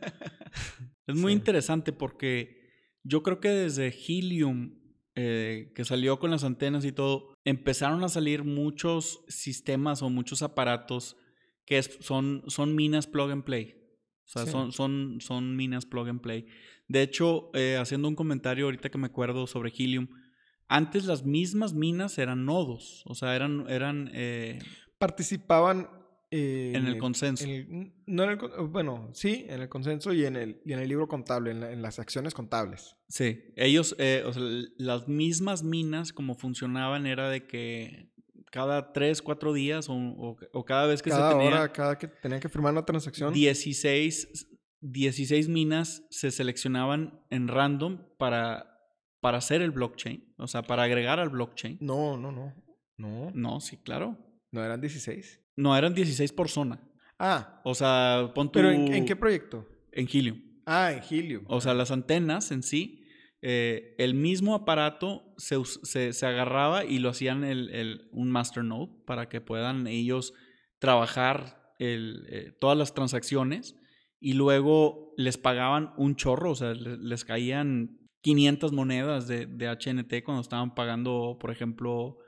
Es 1.06 1.14
muy 1.16 1.32
Sí. 1.32 1.38
interesante 1.38 1.92
porque 1.92 2.60
yo 3.04 3.22
creo 3.22 3.40
que 3.40 3.48
desde 3.48 3.88
Helium, 3.88 4.76
eh, 5.16 5.72
que 5.74 5.84
salió 5.84 6.18
con 6.18 6.30
las 6.30 6.44
antenas 6.44 6.84
y 6.84 6.92
todo, 6.92 7.34
empezaron 7.44 8.04
a 8.04 8.08
salir 8.08 8.44
muchos 8.44 9.24
sistemas 9.28 10.02
o 10.02 10.10
muchos 10.10 10.42
aparatos 10.42 11.16
que 11.64 11.78
es- 11.78 11.98
son, 12.00 12.44
son 12.46 12.74
minas 12.76 13.06
plug 13.06 13.30
and 13.30 13.42
play. 13.44 13.74
O 14.26 14.28
sea, 14.28 14.44
Sí. 14.44 14.50
son, 14.52 14.72
son, 14.72 15.18
son 15.20 15.56
minas 15.56 15.86
plug 15.86 16.08
and 16.08 16.20
play. 16.20 16.46
De 16.88 17.02
hecho, 17.02 17.50
eh, 17.54 17.76
haciendo 17.80 18.06
un 18.08 18.14
comentario 18.14 18.66
ahorita 18.66 18.90
que 18.90 18.98
me 18.98 19.06
acuerdo 19.06 19.46
sobre 19.46 19.72
Helium, 19.76 20.08
antes 20.68 21.04
las 21.06 21.24
mismas 21.24 21.74
minas 21.74 22.18
eran 22.18 22.44
nodos. 22.44 23.02
O 23.06 23.14
sea, 23.14 23.34
eran, 23.36 23.64
eran 23.68 24.10
eh, 24.14 24.58
Participaban 24.98 25.88
eh, 26.30 26.72
en 26.74 26.86
el 26.86 26.98
consenso. 26.98 27.44
en 27.44 27.50
el- 27.50 27.92
no 28.06 28.24
en 28.24 28.30
el 28.30 28.38
con- 28.38 28.72
bueno, 28.72 29.10
sí, 29.14 29.46
en 29.48 29.60
el 29.62 29.68
consenso 29.68 30.12
y 30.12 30.24
en 30.24 30.36
el, 30.36 30.60
y 30.64 30.72
en 30.72 30.80
el 30.80 30.88
libro 30.88 31.06
contable, 31.08 31.50
en, 31.52 31.60
la- 31.60 31.72
en 31.72 31.82
las 31.82 31.98
acciones 31.98 32.34
contables. 32.34 32.96
Sí, 33.08 33.52
ellos, 33.56 33.94
eh, 33.98 34.22
o 34.26 34.32
sea, 34.32 34.42
las 34.76 35.06
mismas 35.08 35.62
minas 35.62 36.12
como 36.12 36.34
funcionaban 36.34 37.06
era 37.06 37.28
de 37.30 37.46
que 37.46 38.10
cada 38.50 38.92
tres, 38.92 39.22
cuatro 39.22 39.52
días 39.52 39.88
o, 39.88 39.94
o- 39.94 40.36
o 40.52 40.64
cada 40.64 40.86
vez 40.86 41.02
que 41.02 41.10
cada 41.10 41.30
se 41.32 41.36
tenía 41.36 41.50
hora, 41.50 41.72
cada 41.72 41.98
que 41.98 42.08
tenían 42.08 42.40
que 42.40 42.48
firmar 42.48 42.72
una 42.72 42.84
transacción. 42.84 43.32
16, 43.32 44.48
16 44.80 45.48
minas 45.48 46.04
se 46.10 46.30
seleccionaban 46.30 47.20
en 47.30 47.48
random 47.48 48.02
para, 48.18 48.78
para 49.20 49.38
hacer 49.38 49.62
el 49.62 49.70
blockchain, 49.72 50.34
o 50.38 50.46
sea, 50.46 50.62
para 50.62 50.84
agregar 50.84 51.18
al 51.20 51.28
blockchain. 51.30 51.78
No, 51.80 52.16
no, 52.16 52.30
no. 52.32 52.54
No, 52.98 53.30
No, 53.34 53.60
sí, 53.60 53.76
claro. 53.76 54.16
no 54.52 54.64
eran 54.64 54.80
16. 54.80 55.42
No, 55.56 55.76
eran 55.76 55.94
16 55.94 56.32
por 56.32 56.48
zona. 56.48 56.80
Ah, 57.18 57.60
O 57.64 57.74
sea, 57.74 58.30
pon 58.34 58.48
tu... 58.52 58.58
pero 58.58 58.70
¿en, 58.70 58.92
en 58.92 59.04
qué 59.06 59.16
proyecto? 59.16 59.66
En 59.92 60.06
Helium. 60.06 60.42
Ah, 60.66 60.92
en 60.92 61.02
Helium. 61.02 61.44
O 61.48 61.60
sea, 61.60 61.72
las 61.74 61.90
antenas 61.90 62.50
en 62.52 62.62
sí, 62.62 63.04
eh, 63.40 63.94
el 63.98 64.14
mismo 64.14 64.54
aparato 64.54 65.32
se, 65.38 65.56
se- 65.84 66.12
se 66.12 66.26
agarraba 66.26 66.84
y 66.84 66.98
lo 66.98 67.08
hacían 67.08 67.42
el, 67.44 67.70
el- 67.70 68.08
un 68.12 68.30
masternode 68.30 68.90
para 69.06 69.28
que 69.28 69.40
puedan 69.40 69.86
ellos 69.86 70.34
trabajar 70.78 71.72
el, 71.78 72.26
eh, 72.28 72.52
todas 72.60 72.76
las 72.76 72.92
transacciones 72.94 73.76
y 74.20 74.32
luego 74.34 75.14
les 75.16 75.38
pagaban 75.38 75.92
un 75.96 76.16
chorro, 76.16 76.50
o 76.50 76.54
sea, 76.54 76.74
le- 76.74 76.98
les, 76.98 77.24
caían 77.24 77.98
500 78.22 78.72
monedas 78.72 79.26
de, 79.28 79.46
de 79.46 79.68
HNT 79.68 80.22
cuando 80.24 80.40
estaban 80.42 80.74
pagando, 80.74 81.38
por 81.40 81.50
ejemplo, 81.50 82.18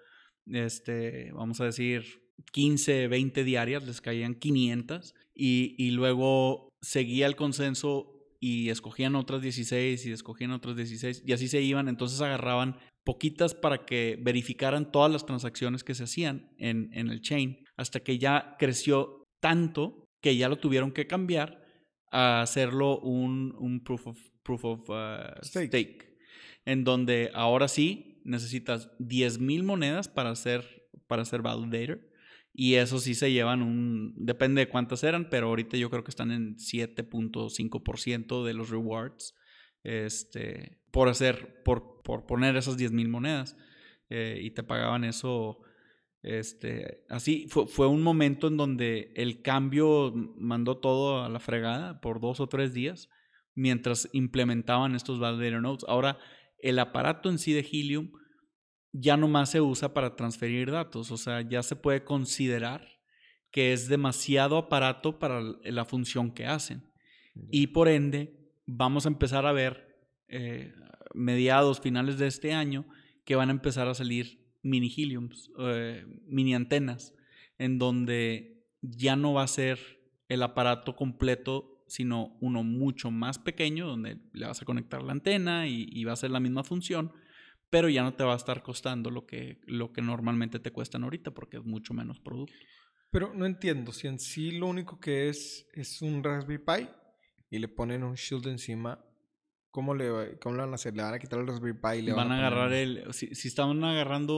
este, 0.47 1.31
vamos 1.33 1.61
a 1.61 1.64
decir, 1.64 2.05
15, 2.53 3.09
20 3.09 3.44
diarias, 3.44 3.87
les 3.87 4.01
caían 4.01 4.35
500 4.35 5.14
y, 5.35 5.74
y 5.79 5.90
luego 5.90 6.68
seguía 6.81 7.27
el 7.27 7.37
consenso 7.37 8.14
y 8.40 8.70
escogían 8.70 9.16
otras 9.16 9.42
16 9.42 10.07
y 10.07 10.12
escogían 10.12 10.53
otras 10.53 10.77
16 10.77 11.24
y 11.27 11.33
así 11.33 11.48
se 11.48 11.61
iban, 11.61 11.88
entonces 11.88 12.20
agarraban 12.20 12.77
poquitas 13.05 13.55
para 13.55 13.85
que 13.85 14.18
verificaran 14.20 14.92
todas 14.92 15.11
las 15.11 15.27
transacciones 15.27 15.83
que 15.83 15.94
se 15.94 16.05
hacían 16.05 16.53
en, 16.59 16.90
en 16.92 17.09
el 17.09 17.20
chain, 17.20 17.64
hasta 17.77 18.01
que 18.01 18.18
ya 18.18 18.57
creció 18.59 19.24
tanto 19.40 20.05
que 20.22 20.37
ya 20.37 20.48
lo 20.48 20.59
tuvieron 20.59 20.92
que 20.92 21.07
cambiar 21.07 21.64
a 22.11 22.42
hacerlo 22.42 23.01
un, 23.01 23.55
un 23.59 23.83
proof 23.83 24.09
of, 24.09 24.18
proof 24.42 24.64
of 24.64 24.90
uh, 24.90 25.42
Stake. 25.42 25.68
stake. 25.68 26.18
en 26.64 26.85
donde 26.85 27.31
ahora 27.35 27.68
sí 27.68 28.20
necesitas 28.24 28.90
10.000 28.98 29.62
monedas 29.62 30.09
para 30.09 30.35
ser, 30.35 30.88
para 31.07 31.24
ser 31.24 31.42
validator. 31.42 32.01
Y 32.53 32.75
eso 32.75 32.99
sí 32.99 33.15
se 33.15 33.33
llevan 33.33 33.63
un. 33.63 34.15
Depende 34.17 34.61
de 34.63 34.69
cuántas 34.69 35.05
eran, 35.05 35.29
pero 35.31 35.49
ahorita 35.49 35.77
yo 35.77 35.91
creo 35.91 36.05
que 36.05 36.11
están 36.11 36.31
en 36.33 36.57
7.5% 36.57 38.45
de 38.45 38.55
los 38.55 38.71
rewards. 38.71 39.35
Este. 39.85 40.81
Por 40.91 41.09
hacer. 41.09 41.63
Por, 41.65 42.03
por 42.03 42.27
poner 42.27 42.57
esas 42.57 42.77
10.000 42.79 43.09
monedas. 43.09 43.57
Eh, 44.11 44.41
y 44.43 44.51
te 44.51 44.63
pagaban 44.63 45.05
eso. 45.05 45.61
Este. 46.23 47.05
Así. 47.09 47.47
Fue, 47.49 47.67
fue 47.67 47.87
un 47.87 48.03
momento 48.03 48.49
en 48.49 48.57
donde 48.57 49.13
el 49.15 49.43
cambio 49.43 50.13
mandó 50.37 50.79
todo 50.79 51.23
a 51.23 51.29
la 51.29 51.41
fregada 51.41 52.01
por 52.01 52.21
dos 52.21 52.41
o 52.41 52.49
tres 52.49 52.75
días. 52.75 53.09
Mientras 53.55 54.09
implementaban 54.13 54.95
estos 54.95 55.21
validator 55.21 55.63
nodes. 55.63 55.85
Ahora, 55.89 56.19
el 56.61 56.79
aparato 56.79 57.29
en 57.29 57.39
sí 57.39 57.53
de 57.53 57.61
Helium 57.61 58.11
ya 59.01 59.17
nomás 59.17 59.51
se 59.51 59.61
usa 59.61 59.95
para 59.95 60.17
transferir 60.17 60.71
datos, 60.71 61.11
o 61.11 61.17
sea, 61.17 61.43
ya 61.43 61.63
se 61.63 61.77
puede 61.77 62.05
considerar 62.05 62.99
que 63.51 63.73
es 63.73 63.89
demasiado 63.89 64.57
aparato 64.59 65.19
para 65.19 65.41
la 65.41 65.85
función 65.85 66.33
que 66.33 66.47
hacen. 66.47 66.83
Y 67.51 67.69
por 67.69 67.89
ende, 67.89 68.53
vamos 68.67 69.07
a 69.07 69.09
empezar 69.09 69.47
a 69.47 69.53
ver 69.53 69.97
eh, 70.29 70.75
mediados, 71.15 71.81
finales 71.81 72.19
de 72.19 72.27
este 72.27 72.53
año, 72.53 72.87
que 73.25 73.37
van 73.37 73.49
a 73.49 73.53
empezar 73.53 73.89
a 73.89 73.95
salir 73.95 74.47
mini 74.63 74.93
heliums, 74.95 75.51
eh, 75.59 76.05
mini 76.27 76.55
antenas, 76.55 77.15
en 77.59 77.79
donde 77.79 78.65
ya 78.83 79.17
no 79.17 79.35
va 79.35 79.45
a 79.45 79.49
ser 79.49 79.79
el 80.29 80.43
aparato 80.43 80.97
completo, 80.97 81.85
sino 81.87 82.37
uno 82.41 82.63
mucho 82.65 83.11
más 83.11 83.39
pequeño, 83.39 83.87
donde 83.87 84.19
le 84.33 84.47
vas 84.47 84.61
a 84.61 84.67
conectar 84.67 85.03
la 85.03 85.13
antena 85.13 85.69
y, 85.69 85.87
y 85.91 86.05
va 86.05 86.13
a 86.13 86.17
ser 86.17 86.31
la 86.31 86.41
misma 86.41 86.65
función, 86.65 87.13
pero 87.71 87.89
ya 87.89 88.03
no 88.03 88.15
te 88.15 88.25
va 88.25 88.33
a 88.33 88.37
estar 88.37 88.63
costando 88.63 89.11
lo 89.11 89.27
que, 89.27 89.61
lo 89.67 89.93
que 89.93 90.03
normalmente 90.03 90.59
te 90.59 90.71
cuestan 90.71 91.05
ahorita, 91.05 91.33
porque 91.33 91.59
es 91.59 91.65
mucho 91.65 91.95
menos 91.95 92.19
producto. 92.21 92.55
Pero 93.11 93.33
no 93.35 93.47
entiendo 93.47 93.93
si 93.93 94.07
en 94.07 94.19
sí 94.19 94.53
lo 94.53 94.67
único 94.67 95.01
que 95.01 95.29
es 95.29 95.67
es 95.73 96.03
un 96.03 96.23
Raspberry 96.23 96.59
Pi 96.59 96.89
y 97.51 97.59
le 97.59 97.69
ponen 97.69 98.05
un 98.05 98.15
shield 98.15 98.47
encima. 98.47 99.05
¿Cómo 99.71 99.95
le, 99.95 100.39
cómo 100.41 100.57
le 100.57 100.63
van 100.63 100.73
a 100.73 100.75
hacer? 100.75 100.97
¿Le 100.97 101.03
van 101.03 101.15
a 101.15 101.19
quitar 101.19 101.39
el 101.39 101.47
Raspberry 101.47 101.79
Pi 101.79 101.99
y 101.99 102.03
le 102.03 102.13
Van 102.13 102.29
van, 102.29 102.39
a 102.39 102.47
agarrar 102.47 102.73
el. 102.73 103.13
Si, 103.13 103.35
si 103.35 103.49
estaban 103.49 103.83
agarrando 103.85 104.35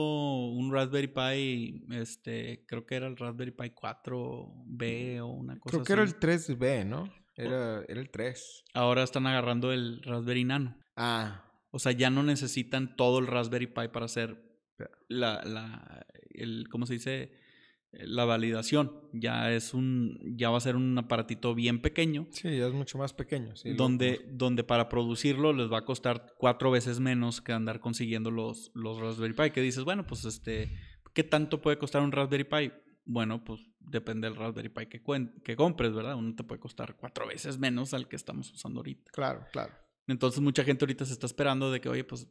un 0.49 0.71
Raspberry 0.71 1.07
Pi, 1.07 1.85
este, 1.91 2.65
creo 2.67 2.85
que 2.85 2.95
era 2.95 3.07
el 3.07 3.17
Raspberry 3.17 3.51
Pi 3.51 3.71
4B 3.71 5.21
o 5.21 5.27
una 5.27 5.57
cosa 5.59 5.77
Creo 5.77 5.85
que 5.85 5.93
era 5.93 6.03
el 6.03 6.19
3B, 6.19 6.85
¿no? 6.85 7.11
Era, 7.35 7.83
era 7.87 7.99
el 7.99 8.09
3. 8.09 8.63
Ahora 8.73 9.03
están 9.03 9.25
agarrando 9.25 9.71
el 9.71 10.01
Raspberry 10.03 10.43
Nano. 10.43 10.77
Ah, 10.95 11.50
O 11.71 11.79
sea, 11.79 11.93
ya 11.93 12.09
no 12.09 12.21
necesitan 12.21 12.95
todo 12.95 13.19
el 13.19 13.27
Raspberry 13.27 13.67
Pi 13.67 13.87
para 13.91 14.05
hacer 14.05 14.51
la, 15.07 15.43
la 15.43 16.05
el, 16.29 16.67
¿cómo 16.69 16.85
se 16.85 16.93
dice? 16.93 17.31
La 17.91 18.23
validación. 18.23 18.93
Ya 19.13 19.51
es 19.51 19.73
un, 19.73 20.17
ya 20.37 20.49
va 20.49 20.57
a 20.57 20.61
ser 20.61 20.75
un 20.75 20.97
aparatito 20.97 21.53
bien 21.53 21.81
pequeño. 21.81 22.27
sí, 22.31 22.57
ya 22.57 22.67
es 22.67 22.73
mucho 22.73 22.97
más 22.97 23.13
pequeño. 23.13 23.55
sí, 23.55 23.73
donde, 23.73 24.21
donde 24.31 24.63
para 24.63 24.87
producirlo 24.87 25.51
les 25.51 25.71
va 25.71 25.79
a 25.79 25.85
costar 25.85 26.33
cuatro 26.37 26.71
veces 26.71 26.99
menos 26.99 27.41
que 27.41 27.51
andar 27.51 27.81
consiguiendo 27.81 28.31
los, 28.31 28.71
los 28.73 28.99
Raspberry 28.99 29.33
Pi. 29.33 29.51
Que 29.51 29.61
dices, 29.61 29.83
bueno, 29.83 30.05
pues 30.07 30.23
este, 30.25 30.71
¿qué 31.13 31.23
tanto 31.23 31.61
puede 31.61 31.77
costar 31.77 32.01
un 32.01 32.11
Raspberry 32.11 32.45
Pi? 32.45 32.71
Bueno, 33.03 33.43
pues 33.43 33.59
depende 33.79 34.27
del 34.29 34.37
Raspberry 34.37 34.69
Pi 34.69 34.85
que, 34.87 35.01
que 35.43 35.55
compres, 35.55 35.93
¿verdad? 35.93 36.15
Uno 36.15 36.33
te 36.35 36.43
puede 36.43 36.61
costar 36.61 36.95
cuatro 36.95 37.27
veces 37.27 37.57
menos 37.57 37.93
al 37.93 38.07
que 38.07 38.15
estamos 38.15 38.51
usando 38.51 38.79
ahorita. 38.79 39.11
Claro, 39.11 39.45
claro. 39.51 39.73
Entonces 40.11 40.41
mucha 40.41 40.63
gente 40.63 40.85
ahorita 40.85 41.05
se 41.05 41.13
está 41.13 41.25
esperando 41.25 41.71
de 41.71 41.81
que, 41.81 41.89
oye, 41.89 42.03
pues 42.03 42.27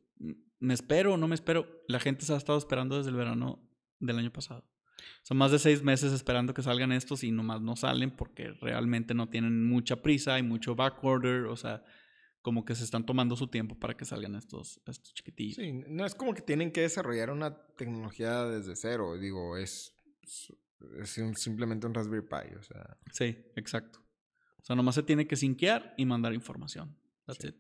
me 0.58 0.74
espero 0.74 1.14
o 1.14 1.16
no 1.16 1.26
me 1.28 1.34
espero. 1.34 1.66
La 1.88 1.98
gente 2.00 2.24
se 2.24 2.32
ha 2.32 2.36
estado 2.36 2.58
esperando 2.58 2.96
desde 2.98 3.10
el 3.10 3.16
verano 3.16 3.66
del 3.98 4.18
año 4.18 4.32
pasado. 4.32 4.64
Son 5.22 5.36
más 5.38 5.50
de 5.50 5.58
seis 5.58 5.82
meses 5.82 6.12
esperando 6.12 6.52
que 6.54 6.62
salgan 6.62 6.92
estos 6.92 7.24
y 7.24 7.30
nomás 7.30 7.60
no 7.62 7.74
salen 7.76 8.10
porque 8.10 8.52
realmente 8.60 9.14
no 9.14 9.28
tienen 9.30 9.66
mucha 9.66 10.02
prisa, 10.02 10.34
hay 10.34 10.42
mucho 10.42 10.74
backorder, 10.74 11.46
o 11.46 11.56
sea, 11.56 11.82
como 12.42 12.64
que 12.64 12.74
se 12.74 12.84
están 12.84 13.04
tomando 13.06 13.34
su 13.36 13.48
tiempo 13.48 13.78
para 13.78 13.96
que 13.96 14.04
salgan 14.04 14.34
estos, 14.34 14.80
estos 14.86 15.12
chiquitillos. 15.14 15.56
Sí, 15.56 15.72
no 15.88 16.04
es 16.04 16.14
como 16.14 16.34
que 16.34 16.42
tienen 16.42 16.70
que 16.72 16.82
desarrollar 16.82 17.30
una 17.30 17.56
tecnología 17.76 18.44
desde 18.44 18.76
cero. 18.76 19.16
Digo, 19.18 19.56
es, 19.56 19.94
es 21.02 21.18
un- 21.18 21.36
simplemente 21.36 21.86
un 21.86 21.94
Raspberry 21.94 22.26
Pi. 22.26 22.54
O 22.58 22.62
sea, 22.62 22.98
Sí, 23.12 23.36
exacto. 23.56 24.00
O 24.58 24.64
sea, 24.64 24.76
nomás 24.76 24.94
se 24.94 25.02
tiene 25.02 25.26
que 25.26 25.36
sinquear 25.36 25.94
y 25.96 26.04
mandar 26.04 26.34
información. 26.34 26.96
That's 27.32 27.42
Sí. 27.42 27.48
it. 27.48 27.54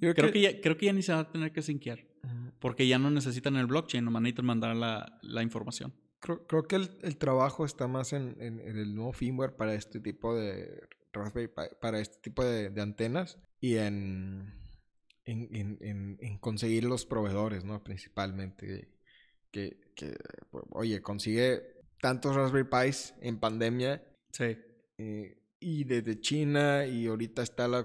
yo 0.00 0.14
Creo 0.14 0.32
que, 0.32 0.40
ya, 0.40 0.60
creo 0.60 0.76
que 0.76 0.86
ya 0.86 0.92
ni 0.92 1.02
se 1.02 1.12
va 1.12 1.20
a 1.20 1.32
tener 1.32 1.52
que 1.52 1.62
sinquear. 1.62 2.00
Ujú. 2.24 2.52
Porque 2.60 2.86
ya 2.86 2.98
no 2.98 3.10
necesitan 3.10 3.56
el 3.56 3.66
blockchain, 3.66 4.04
nomás 4.04 4.22
necesitan 4.22 4.46
mandar 4.46 4.76
la, 4.76 5.18
la 5.22 5.42
información. 5.42 5.94
Creo, 6.20 6.46
creo 6.46 6.64
que 6.66 6.76
el, 6.76 6.90
el, 7.02 7.16
trabajo 7.16 7.64
está 7.64 7.86
más 7.86 8.12
en, 8.12 8.36
en, 8.40 8.58
en, 8.60 8.76
el 8.76 8.94
nuevo 8.94 9.12
firmware 9.12 9.54
para 9.54 9.74
este 9.74 10.00
tipo 10.00 10.34
de 10.34 10.88
Raspberry 11.12 11.48
Pi, 11.48 11.76
para 11.80 12.00
este 12.00 12.18
tipo 12.20 12.44
de, 12.44 12.70
de 12.70 12.82
antenas 12.82 13.38
y 13.60 13.76
en, 13.76 14.52
en, 15.24 16.38
conseguir 16.40 16.84
los 16.84 17.06
proveedores, 17.06 17.64
¿no? 17.64 17.82
Principalmente. 17.82 18.90
Que, 19.50 19.92
que, 19.94 20.16
oye, 20.70 21.00
consigue 21.00 21.62
tantos 22.00 22.34
Raspberry 22.36 22.68
Pis 22.68 23.14
en 23.20 23.38
pandemia. 23.38 24.02
Sí. 24.32 24.56
Eh, 24.98 25.38
y 25.60 25.84
desde 25.84 26.20
China 26.20 26.86
y 26.86 27.06
ahorita 27.06 27.42
está 27.42 27.66
la, 27.68 27.84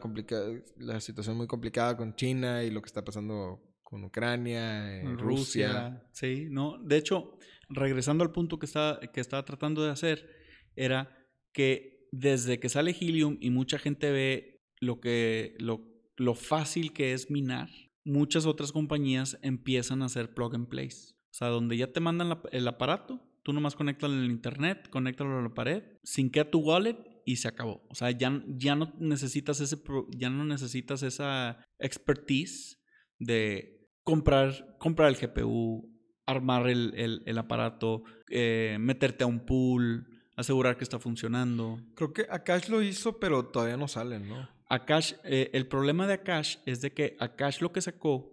la 0.78 1.02
situación 1.02 1.38
muy 1.38 1.48
complicada 1.48 1.98
con 1.98 2.16
China 2.16 2.64
y 2.64 2.72
lo 2.72 2.82
que 2.82 2.88
está 2.88 3.04
pasando 3.04 3.62
con 3.84 4.04
Ucrania, 4.04 5.04
Rusia. 5.18 6.04
Sí, 6.12 6.48
no. 6.50 6.78
De 6.84 6.98
hecho, 6.98 7.38
regresando 7.70 8.24
al 8.24 8.32
punto 8.32 8.60
que 8.60 8.66
estaba, 8.66 9.00
que 9.00 9.22
estaba 9.22 9.46
tratando 9.46 9.84
de 9.84 9.92
hacer, 9.92 10.28
era 10.76 11.16
que 11.52 12.08
desde 12.12 12.60
que 12.60 12.70
sale 12.70 12.96
Helium 13.00 13.38
y 13.40 13.50
mucha 13.50 13.78
gente 13.78 14.12
ve 14.12 14.62
lo 14.80 15.00
que 15.00 15.56
lo, 15.60 15.82
lo 16.18 16.36
fácil 16.36 16.94
que 16.94 17.14
es 17.14 17.30
minar, 17.30 17.70
muchas 18.04 18.46
otras 18.46 18.72
compañías 18.72 19.40
empiezan 19.42 20.02
a 20.02 20.06
hacer 20.06 20.34
plug 20.34 20.56
and 20.56 20.68
place. 20.68 21.14
O 21.32 21.36
sea, 21.36 21.48
donde 21.48 21.78
ya 21.78 21.92
te 21.92 22.00
mandan 22.00 22.40
el 22.52 22.68
aparato, 22.68 23.20
tú 23.44 23.54
nomás 23.54 23.76
conectas 23.76 24.12
en 24.12 24.20
el 24.20 24.32
internet, 24.32 24.90
conéctalo 24.90 25.40
a 25.40 25.42
la 25.42 25.54
pared, 25.54 25.84
sinkea 26.04 26.50
tu 26.50 26.60
wallet 26.60 27.13
y 27.26 27.38
se 27.38 27.48
acabó. 27.48 27.86
O 27.90 27.96
sea, 27.96 28.12
ya, 28.12 28.44
ya 28.48 28.76
no 28.76 28.94
necesitas 29.00 29.60
ese 29.60 29.78
ya 30.10 30.30
no 30.30 30.46
necesitas 30.46 31.04
esa 31.04 31.58
expertise 31.80 32.80
de 33.20 33.90
comprar, 34.04 34.78
comprar 34.80 35.10
el 35.10 35.16
GPU, 35.16 35.90
armar 36.26 36.70
el, 36.70 37.22
el, 37.26 37.38
aparato, 37.38 38.04
eh, 38.30 38.78
meterte 38.80 39.24
a 39.24 39.28
un 39.28 39.46
pool, 39.46 40.08
asegurar 40.36 40.78
que 40.78 40.84
está 40.84 41.00
funcionando. 41.00 41.80
Creo 41.96 42.14
que 42.14 42.26
Akash 42.30 42.70
lo 42.70 42.82
hizo, 42.82 43.20
pero 43.20 43.46
todavía 43.48 43.78
no 43.78 43.88
salen, 43.88 44.28
¿no? 44.28 44.50
Akash, 44.70 45.14
eh, 45.24 45.52
el 45.54 45.68
problema 45.68 46.08
de 46.08 46.14
Akash 46.14 46.58
es 46.66 46.82
de 46.82 46.94
que 46.94 47.16
Akash 47.20 47.62
lo 47.62 47.72
que 47.72 47.82
sacó 47.82 48.32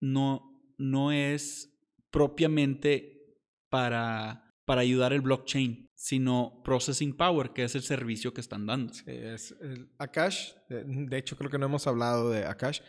no, 0.00 0.58
no 0.78 1.12
es 1.12 1.70
propiamente 2.10 3.36
para, 3.68 4.50
para 4.64 4.82
ayudar 4.82 5.12
el 5.12 5.20
blockchain 5.20 5.88
sino 6.02 6.60
Processing 6.64 7.16
Power, 7.16 7.50
que 7.50 7.62
es 7.62 7.76
el 7.76 7.82
servicio 7.82 8.34
que 8.34 8.40
están 8.40 8.66
dando. 8.66 8.92
Sí, 8.92 9.04
es 9.06 9.54
Akash, 9.98 10.50
de 10.68 11.16
hecho 11.16 11.36
creo 11.36 11.48
que 11.48 11.58
no 11.58 11.66
hemos 11.66 11.86
hablado 11.86 12.28
de 12.28 12.44
Akash. 12.44 12.80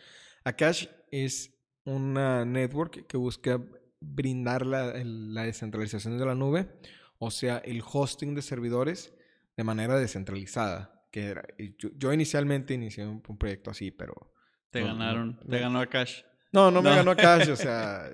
Akash 0.42 0.88
es 1.12 1.54
una 1.84 2.44
network 2.44 3.06
que 3.06 3.16
busca 3.16 3.60
brindar 4.00 4.66
la, 4.66 4.92
la 5.04 5.44
descentralización 5.44 6.18
de 6.18 6.26
la 6.26 6.34
nube, 6.34 6.68
o 7.18 7.30
sea, 7.30 7.58
el 7.58 7.84
hosting 7.88 8.34
de 8.34 8.42
servidores 8.42 9.14
de 9.56 9.62
manera 9.62 9.96
descentralizada. 9.96 11.06
Que 11.12 11.36
yo, 11.78 12.12
inicialmente 12.12 12.74
inicié 12.74 13.06
un, 13.06 13.22
proyecto 13.22 13.70
así, 13.70 13.92
pero... 13.92 14.34
Te 14.70 14.82
ganaron, 14.82 15.38
te 15.48 15.60
ganó 15.60 15.78
Akash. 15.78 16.22
No, 16.50 16.72
no, 16.72 16.82
me 16.82 16.90
ganó 16.90 17.12
Akash, 17.12 17.48
o 17.48 17.54
sea, 17.56 18.10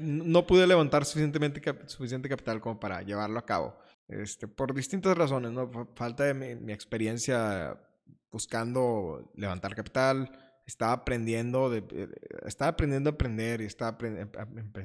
no 0.00 0.46
pude 0.46 0.66
levantar 0.66 1.04
suficientemente 1.04 1.60
suficiente 1.88 2.26
capital 2.26 2.62
como 2.62 2.80
para 2.80 3.02
llevarlo 3.02 3.38
a 3.38 3.44
cabo. 3.44 3.83
Este, 4.08 4.48
por 4.48 4.74
distintas 4.74 5.16
razones, 5.16 5.52
¿no? 5.52 5.70
Falta 5.94 6.24
de 6.24 6.34
mi, 6.34 6.72
experiencia 6.72 7.78
buscando 8.30 9.30
levantar 9.34 9.74
capital, 9.74 10.30
estaba 10.66 10.92
aprendiendo, 10.92 11.70
de, 11.70 11.84
eh, 11.90 12.08
estaba 12.46 12.70
aprendiendo 12.70 13.10
a 13.10 13.12
aprender 13.14 13.60
y 13.60 13.64
estaba 13.64 13.96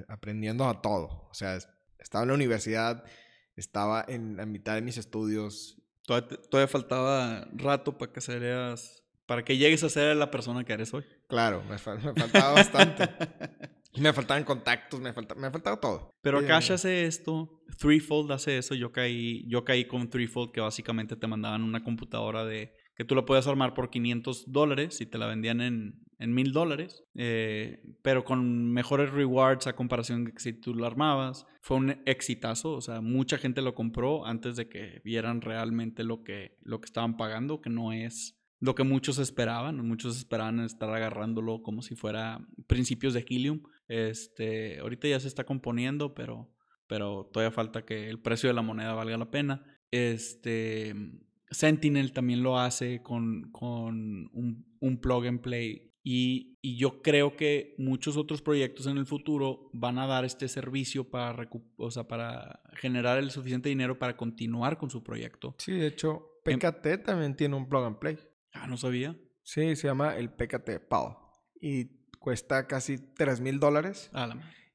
aprendiendo 0.08 0.68
a 0.68 0.82
todo. 0.82 1.28
O 1.30 1.34
sea, 1.34 1.58
estaba 1.98 2.24
en 2.24 2.30
la 2.30 2.36
universidad, 2.36 3.04
estaba 3.56 4.06
en 4.08 4.38
la 4.38 4.46
mitad 4.46 4.76
de 4.76 4.82
mis 4.82 4.98
estudios. 4.98 5.78
Todavía, 6.06 6.68
faltaba 6.68 7.48
rato 7.54 7.98
para 7.98 8.12
que 8.12 8.22
serías, 8.22 9.04
para 9.26 9.44
que 9.44 9.58
llegues 9.58 9.84
a 9.84 9.90
ser 9.90 10.16
la 10.16 10.32
persona 10.32 10.64
que 10.64 10.74
eres 10.74 10.94
hoy. 10.94 11.06
Claro, 11.28 11.62
me, 11.64 11.72
me 11.72 11.78
faltaba 11.78 12.54
bastante. 12.54 13.10
Me 13.98 14.14
faltaban 14.14 14.44
contactos, 14.44 15.00
me, 15.00 15.14
falta, 15.14 15.36
me 15.36 15.50
faltaba 15.50 15.80
todo. 15.80 16.12
Pero 16.22 16.40
Akash 16.40 16.72
hace 16.72 17.06
esto, 17.06 17.62
Threefold 17.80 18.32
hace 18.32 18.58
eso. 18.58 18.76
Yo 18.76 18.92
caí, 18.92 19.46
yo 19.48 19.66
caí 19.66 19.86
con 19.86 20.10
Threefold, 20.10 20.52
que 20.52 20.62
básicamente 20.62 21.16
te 21.16 21.28
mandaban 21.28 21.64
una 21.64 21.84
computadora 21.84 22.46
de 22.46 22.76
que 22.96 23.06
tú 23.06 23.16
la 23.16 23.26
podías 23.26 23.48
armar 23.48 23.74
por 23.74 23.90
500 23.90 24.52
dólares 24.52 25.02
y 25.02 25.06
te 25.06 25.18
la 25.18 25.26
vendían 25.26 25.62
en, 25.62 26.04
en 26.20 26.34
1000 26.34 26.52
dólares, 26.52 27.04
eh, 27.16 27.82
pero 28.02 28.26
con 28.26 28.72
mejores 28.72 29.10
rewards 29.12 29.68
a 29.68 29.76
comparación 29.76 30.26
de 30.26 30.34
que 30.34 30.40
si 30.40 30.54
tú 30.54 30.76
la 30.76 30.88
armabas. 30.88 31.46
Fue 31.62 31.78
un 31.78 32.02
exitazo, 32.06 32.74
o 32.74 32.82
sea, 32.82 33.02
mucha 33.02 33.38
gente 33.38 33.62
lo 33.62 33.74
compró 33.74 34.26
antes 34.26 34.56
de 34.56 34.70
que 34.70 35.02
vieran 35.04 35.42
realmente 35.42 36.04
lo 36.04 36.24
que, 36.24 36.58
lo 36.62 36.80
que 36.80 36.86
estaban 36.86 37.18
pagando, 37.18 37.62
que 37.62 37.70
no 37.70 37.92
es 37.92 38.36
lo 38.60 38.76
que 38.76 38.84
muchos 38.84 39.18
esperaban. 39.18 39.86
Muchos 39.86 40.18
esperaban 40.18 40.60
estar 40.60 40.90
agarrándolo 40.90 41.62
como 41.62 41.82
si 41.82 41.96
fuera 41.96 42.46
principios 42.68 43.14
de 43.14 43.26
Helium. 43.28 43.64
Este, 43.90 44.80
ahorita 44.80 45.08
ya 45.08 45.20
se 45.20 45.28
está 45.28 45.44
componiendo, 45.44 46.14
pero, 46.14 46.56
pero 46.88 47.30
todavía 47.34 47.52
falta 47.52 47.86
que 47.86 48.08
el 48.08 48.22
precio 48.22 48.48
de 48.48 48.54
la 48.54 48.62
moneda 48.62 48.94
valga 48.94 49.18
la 49.18 49.32
pena. 49.32 49.66
Este, 49.92 50.96
Sentinel 51.50 52.14
también 52.14 52.44
lo 52.44 52.60
hace 52.60 53.02
con, 53.02 53.52
con 53.52 54.30
un, 54.32 54.78
un, 54.80 55.02
plug 55.02 55.26
and 55.26 55.42
play. 55.42 55.92
Y, 56.04 56.60
y, 56.62 56.78
yo 56.78 57.02
creo 57.02 57.36
que 57.36 57.76
muchos 57.80 58.16
otros 58.16 58.42
proyectos 58.44 58.86
en 58.86 58.98
el 58.98 59.08
futuro 59.08 59.70
van 59.74 59.98
a 59.98 60.06
dar 60.06 60.24
este 60.24 60.48
servicio 60.48 61.10
para, 61.10 61.50
o 61.78 61.92
sea, 61.92 62.08
para 62.08 62.62
generar 62.76 63.18
el 63.18 63.32
suficiente 63.32 63.70
dinero 63.70 63.98
para 63.98 64.16
continuar 64.16 64.78
con 64.78 64.92
su 64.92 65.04
proyecto. 65.04 65.56
Sí, 65.58 65.74
de 65.74 65.88
hecho, 65.88 66.42
em 66.46 66.60
PKT 66.60 67.04
también 67.04 67.36
tiene 67.36 67.56
un 67.56 67.68
plug 67.68 67.86
and 67.86 67.98
play. 67.98 68.18
Ah, 68.54 68.68
no 68.68 68.78
sabía. 68.78 69.18
Sí, 69.44 69.76
se 69.76 69.88
llama 69.88 70.16
el 70.16 70.30
PKT 70.30 70.88
PAL. 70.88 71.18
Y 71.60 71.99
cuesta 72.20 72.68
casi 72.68 72.98
3 72.98 73.42
mil 73.42 73.60
dólares. 73.60 74.12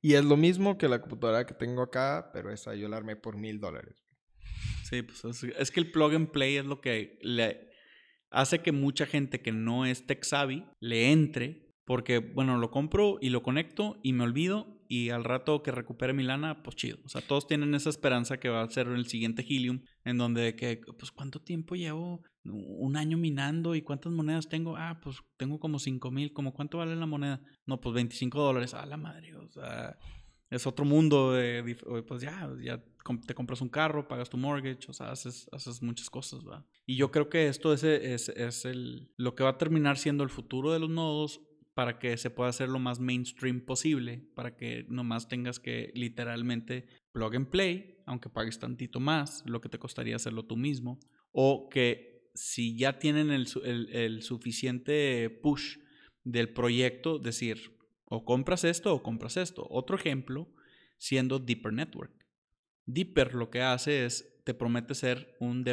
Y 0.01 0.15
es 0.15 0.25
lo 0.25 0.37
mismo 0.37 0.77
que 0.77 0.89
la 0.89 1.01
computadora 1.01 1.47
que 1.47 1.55
tengo 1.55 1.83
acá, 1.83 2.31
pero 2.33 2.51
esa 2.51 2.75
yo 2.75 2.89
la 2.89 2.97
armé 2.97 3.17
por 3.17 3.37
mil 3.37 3.61
dólares. 3.61 4.05
Sí, 4.83 5.03
pues 5.03 5.25
es, 5.25 5.71
que 5.71 5.81
el 5.81 5.91
plug 5.91 6.15
and 6.15 6.31
play 6.31 6.57
es 6.57 6.67
lo 6.67 6.81
que 6.81 7.19
le 7.23 7.71
hace 8.31 8.61
que 8.61 8.73
mucha 8.73 9.07
gente 9.07 9.41
que 9.41 9.53
no 9.53 9.87
es 9.87 10.07
tech 10.07 10.23
savvy 10.25 10.65
le 10.81 11.13
entre, 11.13 11.73
porque, 11.85 12.19
bueno, 12.19 12.59
lo 12.59 12.71
compro 12.71 13.19
y 13.21 13.31
lo 13.31 13.43
conecto 13.43 13.99
y 14.03 14.13
me 14.13 14.25
olvido 14.25 14.85
y 14.89 15.11
al 15.11 15.25
rato 15.25 15.63
que 15.63 15.71
recupere 15.71 16.13
mi 16.13 16.23
lana, 16.23 16.63
pues 16.63 16.77
chido. 16.77 16.99
O 17.05 17.09
sea, 17.09 17.23
todos 17.23 17.47
tienen 17.47 17.75
esa 17.75 17.91
esperanza 17.91 18.39
que 18.39 18.49
va 18.49 18.63
a 18.63 18.71
ser 18.71 18.89
el 18.89 19.07
siguiente 19.07 19.43
Helium, 19.43 19.83
en 20.05 20.19
donde 20.19 20.55
que, 20.55 20.81
pues, 20.99 21.11
¿cuánto 21.11 21.41
tiempo 21.41 21.75
llevo? 21.75 22.23
Un 22.45 22.97
año 22.97 23.17
minando 23.17 23.75
y 23.75 23.83
cuántas 23.83 24.13
monedas 24.13 24.49
tengo? 24.49 24.77
Ah, 24.77 25.01
pues 25.03 25.17
tengo 25.37 25.59
como 25.59 25.79
5 25.79 26.11
mil. 26.11 26.33
¿Cómo 26.33 26.53
cuánto 26.53 26.79
vale 26.79 26.95
la 26.95 27.07
moneda? 27.07 27.41
No, 27.67 27.81
pues 27.81 27.95
25 27.95 28.39
dólares. 28.41 28.75
Ah, 28.75 28.85
la 28.85 28.97
madre. 28.97 29.35
O 29.37 29.49
sea, 29.49 29.97
es 30.51 30.67
otro 30.67 30.85
mundo. 30.85 31.33
De, 31.33 31.77
pues 32.07 32.21
ya, 32.21 32.51
ya 32.63 32.83
te 33.27 33.35
compras 33.35 33.61
un 33.61 33.69
carro, 33.69 34.09
pagas 34.09 34.31
tu 34.31 34.37
mortgage, 34.37 34.89
o 34.89 34.93
sea, 34.93 35.11
haces, 35.11 35.49
haces 35.53 35.83
muchas 35.83 36.09
cosas, 36.09 36.41
¿va? 36.47 36.67
Y 36.87 36.97
yo 36.97 37.11
creo 37.11 37.29
que 37.29 37.49
esto 37.49 37.73
es, 37.73 37.85
es, 37.85 38.29
es 38.31 38.65
el, 38.65 39.11
lo 39.17 39.35
que 39.35 39.45
va 39.45 39.51
a 39.51 39.59
terminar 39.59 39.99
siendo 39.99 40.25
el 40.25 40.31
futuro 40.31 40.73
de 40.73 40.79
los 40.79 40.91
nodos 40.91 41.41
para 41.75 41.99
que 41.99 42.17
se 42.17 42.31
pueda 42.31 42.51
hacer 42.51 42.69
lo 42.69 42.79
más 42.79 43.01
mainstream 43.01 43.61
posible, 43.61 44.29
para 44.35 44.57
que 44.57 44.87
nomás 44.89 45.29
tengas 45.29 45.59
que 45.59 45.91
literalmente 45.95 46.87
plug 47.13 47.35
and 47.35 47.49
play, 47.49 47.99
aunque 48.07 48.29
pagues 48.29 48.59
tantito 48.59 49.01
más, 49.01 49.43
lo 49.45 49.61
que 49.61 49.69
te 49.69 49.79
costaría 49.79 50.17
hacerlo 50.17 50.45
tú 50.45 50.57
mismo, 50.57 51.01
o 51.33 51.69
que 51.69 52.14
si 52.35 52.77
ya 52.77 52.99
tienen 52.99 53.31
el, 53.31 53.47
el, 53.93 54.23
suficiente 54.23 55.31
push 55.31 55.79
del 56.25 56.49
proyecto, 56.51 57.19
decir, 57.19 57.77
o 58.07 58.25
compras 58.25 58.65
esto 58.65 58.95
o 58.95 59.03
compras 59.03 59.37
esto. 59.37 59.67
Otro 59.71 59.97
ejemplo, 59.97 60.49
siendo 60.99 61.39
Deeper 61.39 61.73
Network. 61.73 62.13
Deeper 62.87 63.35
lo 63.35 63.51
que 63.51 63.63
hace 63.63 64.05
es, 64.05 64.43
te 64.45 64.55
promete 64.55 64.95
ser 64.95 65.37
un, 65.41 65.65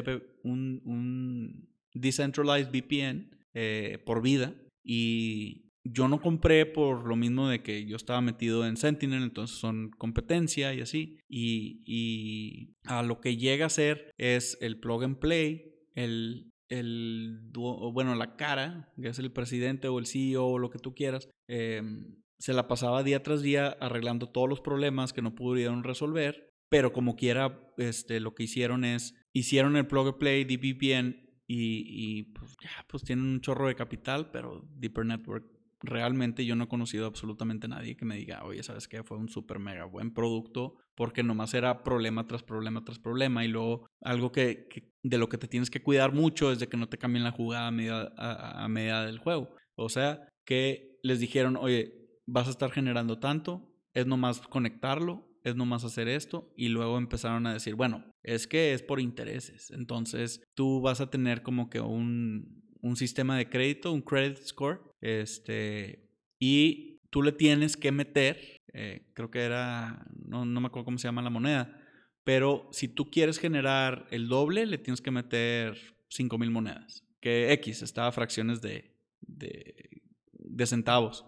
un, 0.44 0.82
un 0.86 1.70
decentralized 1.94 2.72
VPN 2.72 3.38
eh, 3.54 4.02
por 4.06 4.22
vida 4.22 4.56
y 4.84 5.72
yo 5.84 6.08
no 6.08 6.22
compré 6.22 6.66
por 6.66 7.08
lo 7.08 7.16
mismo 7.16 7.50
de 7.50 7.64
que 7.64 7.86
yo 7.86 7.96
estaba 7.96 8.22
metido 8.22 8.68
en 8.68 8.78
Sentinel, 8.78 9.24
entonces 9.24 9.58
son 9.58 9.90
competencia 9.98 10.74
y 10.74 10.82
así. 10.82 11.20
Y, 11.28 12.76
a 12.84 13.04
lo 13.04 13.20
que 13.20 13.38
llega 13.38 13.66
a 13.66 13.70
ser 13.70 14.12
es 14.18 14.58
el 14.62 14.80
plug 14.80 15.04
and 15.04 15.20
play, 15.20 15.74
el, 15.96 16.51
el 16.72 17.52
bueno, 17.54 18.16
la 18.16 18.36
cara, 18.36 18.92
que 19.00 19.10
es 19.10 19.20
el 19.20 19.32
presidente 19.32 19.90
o 19.90 20.00
el 20.00 20.08
CEO 20.08 20.48
o 20.48 20.60
lo 20.60 20.70
que 20.70 20.80
tú 20.80 20.96
quieras, 20.96 21.30
em, 21.48 22.16
se 22.40 22.54
la 22.54 22.68
pasaba 22.68 23.04
día 23.04 23.22
tras 23.22 23.42
día 23.42 23.68
arreglando 23.80 24.30
todos 24.30 24.50
los 24.50 24.62
problemas 24.62 25.14
que 25.14 25.22
no 25.22 25.36
pudieron 25.36 25.84
resolver. 25.84 26.50
Pero 26.70 26.94
como 26.94 27.18
quiera, 27.18 27.74
este, 27.78 28.22
lo 28.22 28.34
que 28.34 28.44
hicieron 28.44 28.86
es, 28.86 29.14
hicieron 29.34 29.76
el 29.76 29.88
plug 29.88 30.08
and 30.08 30.18
play 30.18 30.46
DVPN 30.46 31.30
y, 31.46 31.84
y 31.86 32.24
pues 32.32 32.56
ya, 32.64 32.72
pues 32.88 33.04
tienen 33.04 33.26
un 33.26 33.42
chorro 33.42 33.68
de 33.68 33.76
capital, 33.76 34.32
pero 34.32 34.66
Deeper 34.78 35.06
Network 35.06 35.46
realmente 35.82 36.46
yo 36.46 36.56
no 36.56 36.66
he 36.66 36.68
conocido 36.68 37.06
absolutamente 37.06 37.68
nadie 37.68 37.98
que 37.98 38.06
me 38.06 38.16
diga, 38.16 38.44
oye, 38.44 38.64
¿sabes 38.64 38.88
qué? 38.88 39.04
Fue 39.04 39.18
un 39.18 39.30
súper 39.30 39.60
mega 39.60 39.86
buen 39.86 40.14
producto 40.14 40.76
porque 40.96 41.24
nomás 41.24 41.54
era 41.54 41.84
problema 41.84 42.28
tras 42.28 42.44
problema 42.44 42.84
tras 42.84 43.00
problema 43.00 43.44
y 43.44 43.48
luego 43.48 43.88
algo 44.02 44.32
que, 44.32 44.68
de 45.04 45.18
lo 45.18 45.30
que 45.30 45.38
te 45.38 45.48
tienes 45.48 45.70
que 45.70 45.82
cuidar 45.82 46.14
mucho 46.14 46.52
es 46.52 46.60
de 46.60 46.68
que 46.68 46.78
no 46.78 46.90
te 46.90 46.98
cambien 46.98 47.24
la 47.24 47.32
jugada 47.32 47.68
a 47.68 47.72
medida, 47.72 48.14
a, 48.18 49.06
del 49.06 49.20
juego. 49.20 49.56
O 49.76 49.90
sea, 49.90 50.28
que 50.46 51.00
les 51.04 51.20
dijeron, 51.20 51.56
oye, 51.58 51.94
vas 52.28 52.48
a 52.48 52.52
estar 52.52 52.72
generando 52.72 53.20
tanto, 53.20 53.74
es 53.94 54.06
nomás 54.06 54.42
conectarlo, 54.42 55.28
es 55.44 55.56
nomás 55.56 55.84
hacer 55.84 56.08
esto 56.08 56.54
y 56.56 56.70
luego 56.70 56.98
empezaron 56.98 57.48
a 57.48 57.54
decir, 57.54 57.76
bueno, 57.76 58.06
es 58.22 58.46
que 58.48 58.74
es 58.74 58.84
por 58.84 59.00
intereses, 59.00 59.72
entonces 59.72 60.44
tú 60.54 60.82
vas 60.82 61.02
a 61.02 61.10
tener 61.10 61.42
como 61.42 61.70
que 61.70 61.82
un, 61.82 62.64
un 62.82 62.96
sistema 62.96 63.38
de 63.38 63.50
crédito, 63.50 63.92
un 63.92 64.02
credit 64.02 64.38
score, 64.38 64.91
este, 65.02 66.10
y 66.40 67.02
tú 67.10 67.22
le 67.22 67.32
tienes 67.32 67.76
que 67.76 67.92
meter, 67.92 68.62
eh, 68.74 69.12
creo 69.14 69.30
que 69.30 69.42
era, 69.42 70.06
no, 70.26 70.46
no 70.46 70.62
me 70.62 70.68
acuerdo 70.68 70.86
cómo 70.86 70.98
se 70.98 71.08
llama 71.08 71.22
la 71.22 71.30
moneda, 71.30 71.78
pero 72.24 72.70
si 72.72 72.88
tú 72.88 73.10
quieres 73.10 73.40
generar 73.40 74.08
el 74.12 74.28
doble, 74.28 74.66
le 74.66 74.78
tienes 74.78 75.02
que 75.02 75.12
meter 75.12 75.78
5 76.10 76.38
mil 76.38 76.52
monedas, 76.52 77.04
que 77.20 77.52
X 77.54 77.82
está 77.82 78.08
a 78.08 78.12
fracciones 78.12 78.62
de, 78.62 78.96
de, 79.22 80.04
de 80.34 80.66
centavos. 80.66 81.26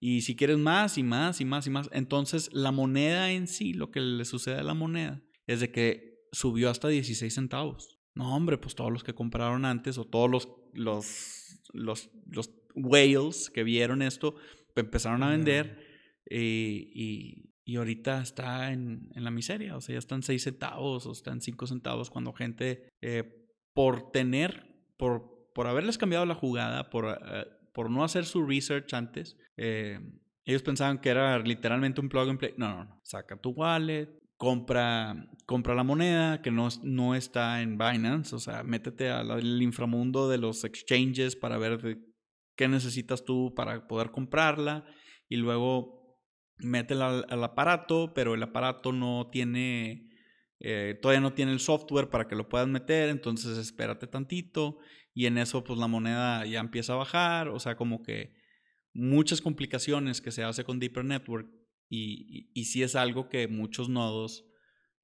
Y 0.00 0.20
si 0.20 0.36
quieres 0.36 0.58
más 0.58 0.96
y 0.96 1.02
más 1.02 1.40
y 1.40 1.44
más 1.44 1.66
y 1.66 1.70
más, 1.70 1.88
entonces 1.92 2.50
la 2.52 2.70
moneda 2.70 3.32
en 3.32 3.48
sí, 3.48 3.72
lo 3.72 3.90
que 3.90 4.00
le 4.00 4.24
sucede 4.24 4.58
a 4.58 4.62
la 4.62 4.74
moneda 4.74 5.22
es 5.46 5.60
de 5.60 5.72
que 5.72 6.28
subió 6.30 6.70
hasta 6.70 6.88
16 6.88 7.34
centavos. 7.34 7.98
No, 8.14 8.34
hombre, 8.34 8.58
pues 8.58 8.74
todos 8.74 8.92
los 8.92 9.02
que 9.02 9.14
compraron 9.14 9.64
antes 9.64 9.98
o 9.98 10.04
todos 10.04 10.30
los, 10.30 10.48
los, 10.72 11.60
los, 11.72 12.10
los 12.26 12.50
whales 12.78 13.50
que 13.50 13.64
vieron 13.64 14.02
esto 14.02 14.34
empezaron 14.76 15.22
a 15.22 15.30
vender 15.30 15.78
y, 16.28 17.50
y, 17.64 17.76
ahorita 17.76 18.22
está 18.22 18.72
en, 18.72 19.10
en, 19.14 19.24
la 19.24 19.30
miseria. 19.30 19.76
O 19.76 19.80
sea, 19.80 19.94
ya 19.94 19.98
están 19.98 20.22
6 20.22 20.42
centavos 20.42 21.06
o 21.06 21.12
están 21.12 21.40
5 21.40 21.66
centavos 21.66 22.10
cuando 22.10 22.32
gente 22.32 22.88
eh, 23.00 23.24
por 23.74 24.10
tener, 24.10 24.66
por, 24.96 25.50
por 25.54 25.66
haberles 25.66 25.98
cambiado 25.98 26.26
la 26.26 26.34
jugada, 26.34 26.90
por... 26.90 27.06
Eh, 27.06 27.46
por 27.78 27.92
no 27.92 28.02
hacer 28.02 28.24
su 28.24 28.44
research 28.44 28.92
antes, 28.92 29.36
eh, 29.56 30.00
ellos 30.44 30.62
pensaban 30.62 30.98
que 30.98 31.10
era 31.10 31.38
literalmente 31.38 32.00
un 32.00 32.08
plug 32.08 32.28
and 32.28 32.38
play. 32.40 32.52
No, 32.56 32.68
no, 32.70 32.84
no. 32.86 33.00
Saca 33.04 33.36
tu 33.36 33.50
wallet, 33.50 34.08
compra, 34.36 35.28
compra 35.46 35.76
la 35.76 35.84
moneda 35.84 36.42
que 36.42 36.50
no, 36.50 36.66
no 36.82 37.14
está 37.14 37.62
en 37.62 37.78
Binance. 37.78 38.34
O 38.34 38.40
sea, 38.40 38.64
métete 38.64 39.10
al 39.10 39.62
inframundo 39.62 40.28
de 40.28 40.38
los 40.38 40.64
exchanges 40.64 41.36
para 41.36 41.56
ver 41.56 41.98
qué 42.58 42.68
necesitas 42.68 43.24
tú 43.24 43.54
para 43.54 43.86
poder 43.86 44.10
comprarla. 44.10 44.84
Y 45.28 45.36
luego 45.36 46.18
métela 46.58 47.20
al, 47.20 47.44
aparato, 47.44 48.12
pero 48.14 48.34
el 48.34 48.42
aparato 48.42 48.92
no 48.92 49.30
tiene, 49.30 50.10
eh, 50.58 50.98
todavía 51.00 51.20
no 51.20 51.32
tiene 51.32 51.52
el 51.52 51.60
software 51.60 52.10
para 52.10 52.26
que 52.26 52.34
lo 52.34 52.48
puedas 52.48 52.66
meter. 52.66 53.08
Entonces 53.10 53.56
espérate 53.56 54.08
tantito 54.08 54.78
y 55.14 55.26
en 55.26 55.38
eso 55.38 55.62
pues 55.62 55.78
la 55.78 55.86
moneda 55.86 56.44
ya 56.46 56.58
empieza 56.58 56.94
a 56.94 56.96
bajar, 56.96 57.48
o 57.48 57.60
sea, 57.60 57.76
como 57.76 58.02
que 58.02 58.34
muchas 58.92 59.40
complicaciones 59.40 60.20
que 60.20 60.32
se 60.32 60.42
hace 60.42 60.64
con 60.64 60.80
Deeper 60.80 61.04
Network 61.04 61.48
y, 61.88 62.50
y, 62.52 62.64
sí 62.64 62.82
es 62.82 62.96
algo 62.96 63.28
que 63.28 63.48
muchos 63.48 63.88
nodos 63.88 64.44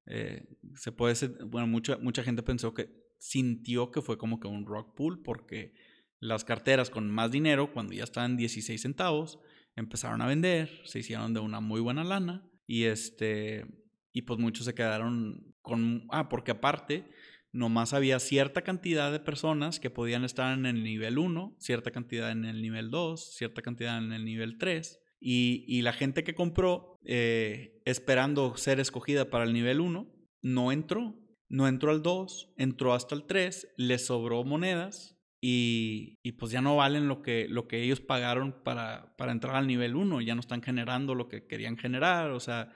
eh, 0.07 0.45
se 0.75 0.93
puede, 0.93 1.15
bueno, 1.47 1.67
mucha, 1.67 1.97
mucha 1.99 2.23
gente 2.23 2.43
pensó 2.43 2.75
que 2.75 2.91
sintió 3.19 3.91
que 3.91 4.03
fue 4.03 4.19
como 4.19 4.39
que 4.39 4.49
un 4.49 4.67
rock 4.67 4.95
pool 4.95 5.23
porque 5.23 5.73
las 6.21 6.45
carteras 6.45 6.91
con 6.91 7.11
más 7.11 7.31
dinero, 7.31 7.73
cuando 7.73 7.93
ya 7.93 8.05
estaban 8.05 8.37
16 8.37 8.81
centavos, 8.81 9.39
empezaron 9.77 10.23
a 10.23 10.27
vender, 10.27 10.71
se 10.85 11.01
hicieron 11.01 11.35
de 11.35 11.41
una 11.41 11.61
muy 11.61 11.81
buena 11.81 12.05
lana 12.05 12.49
y 12.67 12.85
este, 12.85 13.67
y 14.13 14.23
pues 14.23 14.39
muchos 14.39 14.65
se 14.67 14.75
quedaron 14.75 15.55
con, 15.63 16.07
ah, 16.11 16.29
porque 16.29 16.53
aparte, 16.53 17.11
nomás 17.53 17.93
había 17.93 18.19
cierta 18.19 18.63
cantidad 18.63 19.13
de 19.13 19.21
personas 19.21 19.81
que 19.81 19.91
podían 19.91 20.25
estar 20.25 20.57
en 20.57 20.67
el 20.67 20.83
nivel 20.83 21.19
1, 21.19 21.57
cierta 21.59 21.91
cantidad 21.91 22.31
en 22.31 22.45
el 22.45 22.61
nivel 22.61 22.91
2, 22.91 23.35
cierta 23.37 23.63
cantidad 23.63 23.99
en 23.99 24.13
el 24.13 24.25
nivel 24.25 24.59
3. 24.59 25.01
Y, 25.21 25.81
la 25.81 25.95
gente 25.95 26.23
que 26.23 26.35
compró 26.35 26.99
eh, 27.07 27.81
esperando 27.87 28.57
ser 28.59 28.79
escogida 28.79 29.31
para 29.31 29.45
el 29.45 29.55
nivel 29.55 29.81
1 29.81 30.13
no 30.43 30.73
entró. 30.73 31.19
No 31.49 31.69
entró 31.69 31.93
al 31.93 32.03
2, 32.03 32.55
entró 32.59 32.93
hasta 32.93 33.15
el 33.15 33.25
3, 33.25 33.69
le 33.77 33.99
sobró 33.99 34.45
monedas 34.45 35.14
y, 35.47 36.33
pues 36.39 36.53
ya 36.53 36.63
no 36.63 36.77
valen 36.77 37.07
lo 37.07 37.21
que, 37.21 37.47
lo 37.51 37.69
que 37.69 37.83
ellos 37.83 38.01
pagaron 38.01 38.63
para, 38.65 39.15
para 39.19 39.31
entrar 39.31 39.57
al 39.57 39.67
nivel 39.67 39.95
1, 39.95 40.23
ya 40.23 40.35
no 40.35 40.41
están 40.41 40.63
generando 40.63 41.15
lo 41.15 41.29
que 41.29 41.47
querían 41.47 41.77
generar, 41.77 42.31
o 42.31 42.41
sea, 42.41 42.73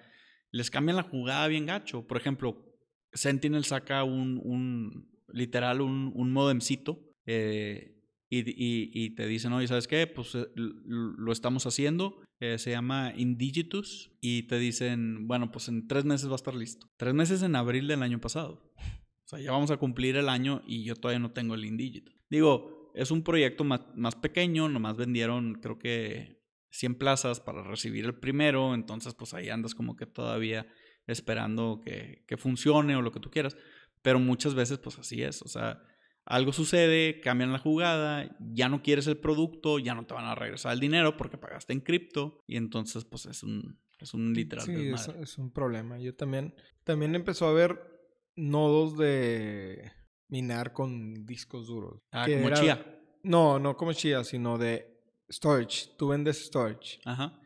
les 0.51 0.71
cambian 0.71 0.97
la 0.97 1.03
jugada 1.03 1.49
bien 1.49 1.65
gacho. 1.65 2.07
Por 2.07 2.19
ejemplo, 2.19 2.79
Sentinel 3.15 3.65
saca 3.65 4.05
un, 4.05 4.39
un 4.45 5.11
literal, 5.29 5.81
un, 5.81 6.13
un 6.15 6.31
modemcito 6.31 7.01
eh, 7.25 8.03
y, 8.29 8.41
y, 8.41 8.91
y, 8.93 9.15
te 9.15 9.27
dicen, 9.27 9.55
oye, 9.55 9.67
¿sabes 9.67 9.89
qué? 9.89 10.07
Pues 10.07 10.35
eh, 10.35 10.47
lo 10.55 11.33
estamos 11.33 11.65
haciendo, 11.65 12.21
eh, 12.39 12.59
se 12.59 12.73
llama 12.73 13.15
Indigitus 13.17 14.11
y 14.21 14.43
te 14.43 14.59
dicen, 14.59 15.27
bueno, 15.27 15.51
pues 15.51 15.69
en 15.69 15.89
tres 15.89 16.05
meses 16.05 16.29
va 16.29 16.33
a 16.33 16.37
estar 16.37 16.55
listo. 16.55 16.87
Tres 16.99 17.15
meses 17.15 17.43
en 17.43 17.57
abril 17.57 17.89
del 17.89 18.03
año 18.03 18.21
pasado. 18.21 18.71
O 19.29 19.31
sea, 19.31 19.41
ya 19.41 19.53
vamos 19.53 19.71
a 19.71 19.77
cumplir 19.77 20.17
el 20.17 20.31
año 20.31 20.63
y 20.67 20.85
yo 20.85 20.97
todavía 20.97 21.19
no 21.19 21.33
tengo 21.33 21.55
el 21.55 21.67
Indigitus. 21.67 22.15
Digo, 22.31 22.91
es 22.95 23.11
un 23.11 23.23
proyecto 23.23 23.63
más, 23.63 23.83
más 23.95 24.17
pequeño, 24.17 24.71
nomás 24.71 24.97
vendieron 24.97 25.57
creo 25.57 25.79
que 25.79 26.41
100 26.71 26.95
plazas 26.95 27.39
para 27.39 27.63
recibir 27.63 28.07
el 28.07 28.15
primero, 28.15 28.75
entonces 28.75 29.13
pues 29.13 29.35
ahí 29.35 29.51
andas 29.51 29.75
como 29.75 29.97
que 29.97 30.07
todavía 30.07 30.67
esperando 31.07 31.83
que, 31.85 32.25
que, 32.27 32.39
funcione 32.39 32.97
o 32.97 33.03
lo 33.03 33.13
que 33.13 33.21
tú 33.21 33.31
quieras. 33.31 33.55
Pero 34.01 34.19
muchas 34.19 34.55
veces, 34.55 34.79
pues 34.79 34.99
así 34.99 35.23
es. 35.23 35.43
O 35.43 35.49
sea, 35.49 35.83
algo 36.25 36.53
sucede, 36.53 37.21
cambian 37.21 37.53
la 37.53 37.59
jugada, 37.59 38.35
ya 38.41 38.71
no 38.71 38.83
quieres 38.83 39.07
el 39.09 39.19
producto, 39.19 39.79
ya 39.79 39.95
no 39.95 40.07
te 40.07 40.15
van 40.15 40.25
a 40.25 40.35
regresar 40.35 40.73
el 40.73 40.81
dinero 40.81 41.19
porque 41.19 41.37
pagaste 41.37 41.75
en 41.75 41.81
cripto. 41.81 42.43
Y 42.47 42.57
entonces, 42.57 43.05
pues 43.05 43.27
es 43.27 43.43
un, 43.43 43.79
es 43.99 44.15
un 44.15 44.33
literal. 44.33 44.65
Sí, 44.65 44.93
es, 45.21 45.39
un 45.39 45.53
problema. 45.53 45.99
Yo 45.99 46.15
también, 46.15 46.55
también 46.85 47.15
empezó 47.15 47.47
a 47.47 47.51
haber 47.51 47.98
nodos 48.39 48.97
de 48.97 49.93
minar 50.29 50.73
con 50.73 51.27
discos 51.27 51.67
duros. 51.67 52.01
Ah, 52.13 52.27
como 52.27 52.55
Chia. 52.55 53.01
No, 53.23 53.59
no 53.59 53.77
como 53.77 53.93
Chia, 53.93 54.25
sino 54.25 54.57
de 54.57 55.03
storage. 55.31 55.91
Tú 55.99 56.09
vendes 56.09 56.47
storage. 56.47 57.01
Ajá. 57.05 57.39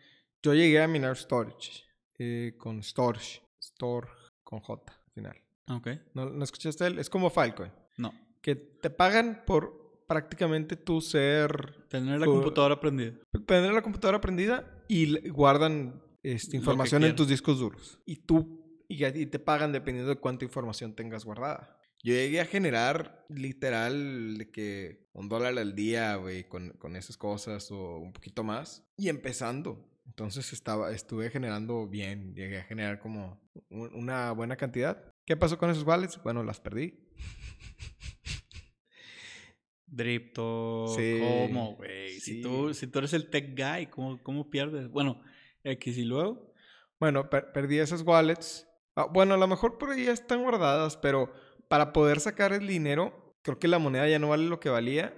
Yo 0.42 0.54
llegué 0.54 0.82
a 0.82 0.88
minar 0.88 1.16
storage 1.16 1.84
eh, 2.18 2.54
con 2.58 2.82
storage. 2.82 3.40
Store 3.60 4.08
con 4.42 4.60
J 4.60 4.92
al 4.92 5.12
final. 5.12 5.36
Ok. 5.68 5.88
¿No, 6.14 6.28
¿No, 6.28 6.44
escuchaste 6.44 6.86
él? 6.86 6.98
Es 6.98 7.08
como 7.08 7.30
Filecoin. 7.30 7.72
No. 7.96 8.12
Que 8.40 8.56
te 8.56 8.90
pagan 8.90 9.44
por 9.46 10.04
prácticamente 10.06 10.76
tú 10.76 11.00
ser... 11.00 11.86
Tener 11.88 12.20
la 12.20 12.26
computadora 12.26 12.78
prendida. 12.78 13.14
Tener 13.46 13.72
la 13.72 13.82
computadora 13.82 14.20
prendida 14.20 14.84
y 14.88 15.28
guardan 15.30 16.02
esta 16.22 16.56
información 16.56 17.04
en 17.04 17.16
tus 17.16 17.28
discos 17.28 17.58
duros. 17.58 17.98
Y 18.04 18.16
tú... 18.16 18.61
Y, 18.92 19.26
te 19.26 19.38
pagan 19.38 19.72
dependiendo 19.72 20.10
de 20.10 20.20
cuánta 20.20 20.44
información 20.44 20.94
tengas 20.94 21.24
guardada. 21.24 21.78
Yo 22.02 22.12
llegué 22.12 22.42
a 22.42 22.44
generar 22.44 23.24
literal 23.30 24.36
de 24.36 24.50
que 24.50 25.08
un 25.14 25.30
dólar 25.30 25.56
al 25.58 25.74
día, 25.74 26.16
güey, 26.16 26.46
con, 26.46 26.70
con 26.72 26.96
esas 26.96 27.16
cosas 27.16 27.70
o 27.70 27.98
un 27.98 28.12
poquito 28.12 28.44
más. 28.44 28.86
Y 28.98 29.08
empezando. 29.08 29.88
Entonces 30.04 30.52
estaba, 30.52 30.92
estuve 30.92 31.30
generando 31.30 31.88
bien, 31.88 32.34
llegué 32.34 32.58
a 32.58 32.64
generar 32.64 32.98
como 32.98 33.40
una 33.70 34.32
buena 34.32 34.56
cantidad. 34.56 35.02
¿Qué 35.24 35.38
pasó 35.38 35.56
con 35.56 35.70
esos 35.70 35.84
wallets? 35.84 36.22
Bueno, 36.22 36.42
las 36.42 36.60
perdí. 36.60 36.98
Dripto, 39.86 40.86
¿cómo, 41.20 41.76
güey? 41.76 42.20
Si, 42.20 42.42
tú, 42.42 42.74
si 42.74 42.88
tú 42.88 42.98
eres 42.98 43.14
el 43.14 43.30
tech 43.30 43.56
guy, 43.56 43.86
¿cómo, 43.86 44.22
cómo 44.22 44.50
pierdes? 44.50 44.90
Bueno, 44.90 45.22
X 45.64 45.96
y 45.96 46.04
luego. 46.04 46.52
Bueno, 46.98 47.30
perdí 47.30 47.78
esas 47.78 48.02
wallets. 48.02 48.68
Ah, 48.96 49.06
bueno, 49.10 49.34
a 49.34 49.38
lo 49.38 49.48
mejor 49.48 49.78
por 49.78 49.90
ahí 49.90 50.04
ya 50.04 50.12
están 50.12 50.42
guardadas, 50.42 50.96
pero 50.96 51.32
para 51.68 51.92
poder 51.92 52.20
sacar 52.20 52.52
el 52.52 52.66
dinero, 52.66 53.34
creo 53.42 53.58
que 53.58 53.68
la 53.68 53.78
moneda 53.78 54.08
ya 54.08 54.18
no 54.18 54.28
vale 54.28 54.44
lo 54.44 54.60
que 54.60 54.68
valía 54.68 55.14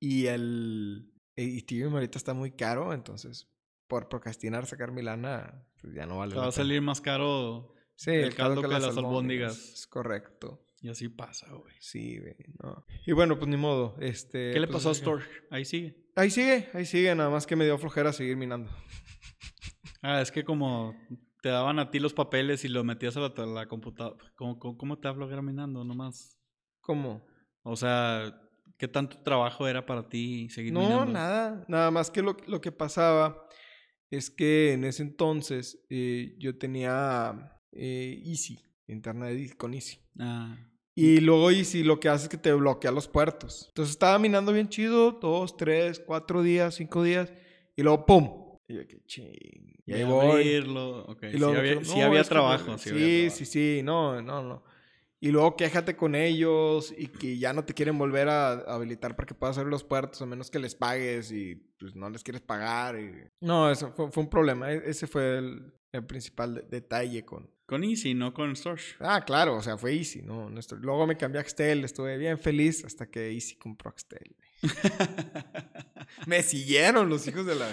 y 0.00 0.26
el 0.26 1.12
Ethereum 1.36 1.94
ahorita 1.94 2.18
está 2.18 2.34
muy 2.34 2.52
caro, 2.52 2.92
entonces 2.92 3.48
por 3.86 4.08
procrastinar 4.08 4.66
sacar 4.66 4.92
mi 4.92 5.02
lana, 5.02 5.66
pues 5.80 5.94
ya 5.94 6.06
no 6.06 6.18
vale. 6.18 6.36
va 6.36 6.48
a 6.48 6.52
salir 6.52 6.82
más 6.82 7.00
caro 7.00 7.74
sí, 7.96 8.10
el, 8.10 8.34
caldo, 8.34 8.62
que, 8.62 8.68
las 8.68 8.84
albóndigas. 8.96 9.58
Es 9.72 9.86
correcto. 9.86 10.64
Y 10.80 10.88
así 10.90 11.08
pasa, 11.08 11.50
güey. 11.52 11.74
Sí, 11.80 12.18
güey. 12.18 12.36
No. 12.62 12.84
Y 13.04 13.12
bueno, 13.12 13.36
pues 13.38 13.48
ni 13.48 13.56
modo. 13.56 13.96
Este, 13.98 14.52
¿Qué 14.52 14.60
le 14.60 14.68
pues, 14.68 14.76
pasó 14.76 14.90
a 14.90 14.94
Storch? 14.94 15.24
Ahí 15.50 15.64
sigue. 15.64 15.96
Ahí 16.14 16.30
sigue, 16.30 16.68
ahí 16.72 16.86
sigue. 16.86 17.12
Nada 17.14 17.30
más 17.30 17.46
que 17.46 17.56
me 17.56 17.64
dio 17.64 17.76
flojera 17.78 18.12
seguir 18.12 18.36
minando. 18.36 18.70
ah, 20.02 20.20
es 20.20 20.30
que 20.30 20.44
como 20.44 20.94
te 21.48 21.52
daban 21.52 21.78
a 21.78 21.90
ti 21.90 21.98
los 21.98 22.12
papeles 22.12 22.62
y 22.66 22.68
los 22.68 22.84
metías 22.84 23.16
a 23.16 23.20
la, 23.46 23.66
computadora. 23.66 24.22
¿Cómo, 24.36 24.58
¿Cómo, 24.58 24.98
te 24.98 25.08
da 25.08 25.14
flojera 25.14 25.40
minando 25.40 25.82
nomás? 25.82 26.38
¿Cómo? 26.82 27.26
O 27.62 27.74
sea, 27.74 28.38
¿Qué 28.76 28.86
tanto 28.86 29.16
trabajo 29.22 29.66
era 29.66 29.86
para 29.86 30.10
ti 30.10 30.50
seguir 30.50 30.74
No, 30.74 30.80
minando? 30.80 31.12
nada. 31.12 31.64
Nada 31.66 31.90
más 31.90 32.10
que 32.10 32.20
lo, 32.20 32.36
lo 32.46 32.60
que 32.60 32.70
pasaba 32.70 33.48
es 34.10 34.28
que 34.28 34.74
en 34.74 34.84
ese 34.84 35.02
entonces 35.02 35.82
eh, 35.88 36.36
yo 36.38 36.58
tenía 36.58 37.58
eh, 37.72 38.22
Easy, 38.26 38.62
internet 38.86 39.56
con 39.56 39.72
Easy. 39.72 40.00
Ah, 40.18 40.54
Y 40.94 41.20
luego 41.20 41.50
Easy 41.50 41.82
lo 41.82 41.98
que 41.98 42.10
hace 42.10 42.24
es 42.24 42.28
que 42.28 42.36
te 42.36 42.52
bloquea 42.52 42.90
los 42.90 43.08
puertos. 43.08 43.64
Entonces 43.68 43.92
estaba 43.92 44.18
minando 44.18 44.52
bien 44.52 44.68
chido, 44.68 45.12
dos, 45.12 45.56
tres, 45.56 45.98
cuatro 45.98 46.42
días, 46.42 46.74
cinco 46.74 47.02
días, 47.02 47.32
y 47.74 47.82
luego 47.82 48.04
¡pum! 48.04 48.47
Y 48.68 48.74
yo, 48.74 48.86
qué 48.86 49.00
ching. 49.06 49.76
Y 49.86 49.92
ahí 49.94 50.04
voy. 50.04 50.30
abrirlo, 50.30 51.04
ok, 51.06 51.22
Y 51.32 51.38
sí 51.38 51.42
había, 51.44 51.74
no, 51.76 51.84
sí 51.84 52.00
había 52.00 52.22
que- 52.22 52.28
trabajo. 52.28 52.76
Sí, 52.78 52.90
Sí, 52.90 53.30
sí, 53.30 53.44
sí, 53.46 53.80
no, 53.82 54.20
no, 54.22 54.42
no. 54.42 54.62
Y 55.20 55.30
luego 55.32 55.56
quéjate 55.56 55.96
con 55.96 56.14
ellos 56.14 56.94
y 56.96 57.08
que 57.08 57.38
ya 57.38 57.52
no 57.52 57.64
te 57.64 57.74
quieren 57.74 57.98
volver 57.98 58.28
a 58.28 58.52
habilitar 58.72 59.16
para 59.16 59.26
que 59.26 59.34
puedas 59.34 59.58
abrir 59.58 59.70
los 59.72 59.82
puertos 59.82 60.22
a 60.22 60.26
menos 60.26 60.48
que 60.50 60.60
les 60.60 60.76
pagues 60.76 61.32
y 61.32 61.56
pues 61.80 61.96
no 61.96 62.08
les 62.10 62.22
quieres 62.22 62.40
pagar. 62.42 63.00
y- 63.00 63.24
No, 63.40 63.68
eso 63.70 63.90
fue, 63.96 64.12
fue 64.12 64.22
un 64.22 64.30
problema. 64.30 64.70
E- 64.72 64.82
Ese 64.84 65.06
fue 65.08 65.38
el, 65.38 65.72
el 65.92 66.04
principal 66.06 66.54
de- 66.54 66.62
detalle 66.62 67.24
con... 67.24 67.50
Con 67.66 67.84
Easy, 67.84 68.14
no 68.14 68.32
con 68.32 68.54
Storch. 68.54 68.96
Ah, 69.00 69.22
claro, 69.26 69.56
o 69.56 69.62
sea, 69.62 69.76
fue 69.76 69.92
Easy, 69.94 70.22
¿no? 70.22 70.48
Nuestro- 70.50 70.78
Luego 70.78 71.06
me 71.06 71.16
cambié 71.16 71.38
a 71.38 71.42
Axtel, 71.42 71.84
estuve 71.84 72.16
bien 72.16 72.38
feliz 72.38 72.84
hasta 72.84 73.10
que 73.10 73.30
Easy 73.32 73.56
compró 73.56 73.90
Axtel. 73.90 74.36
Me 76.26 76.42
siguieron 76.42 77.08
los 77.08 77.26
hijos 77.26 77.44
de 77.46 77.54
la... 77.54 77.68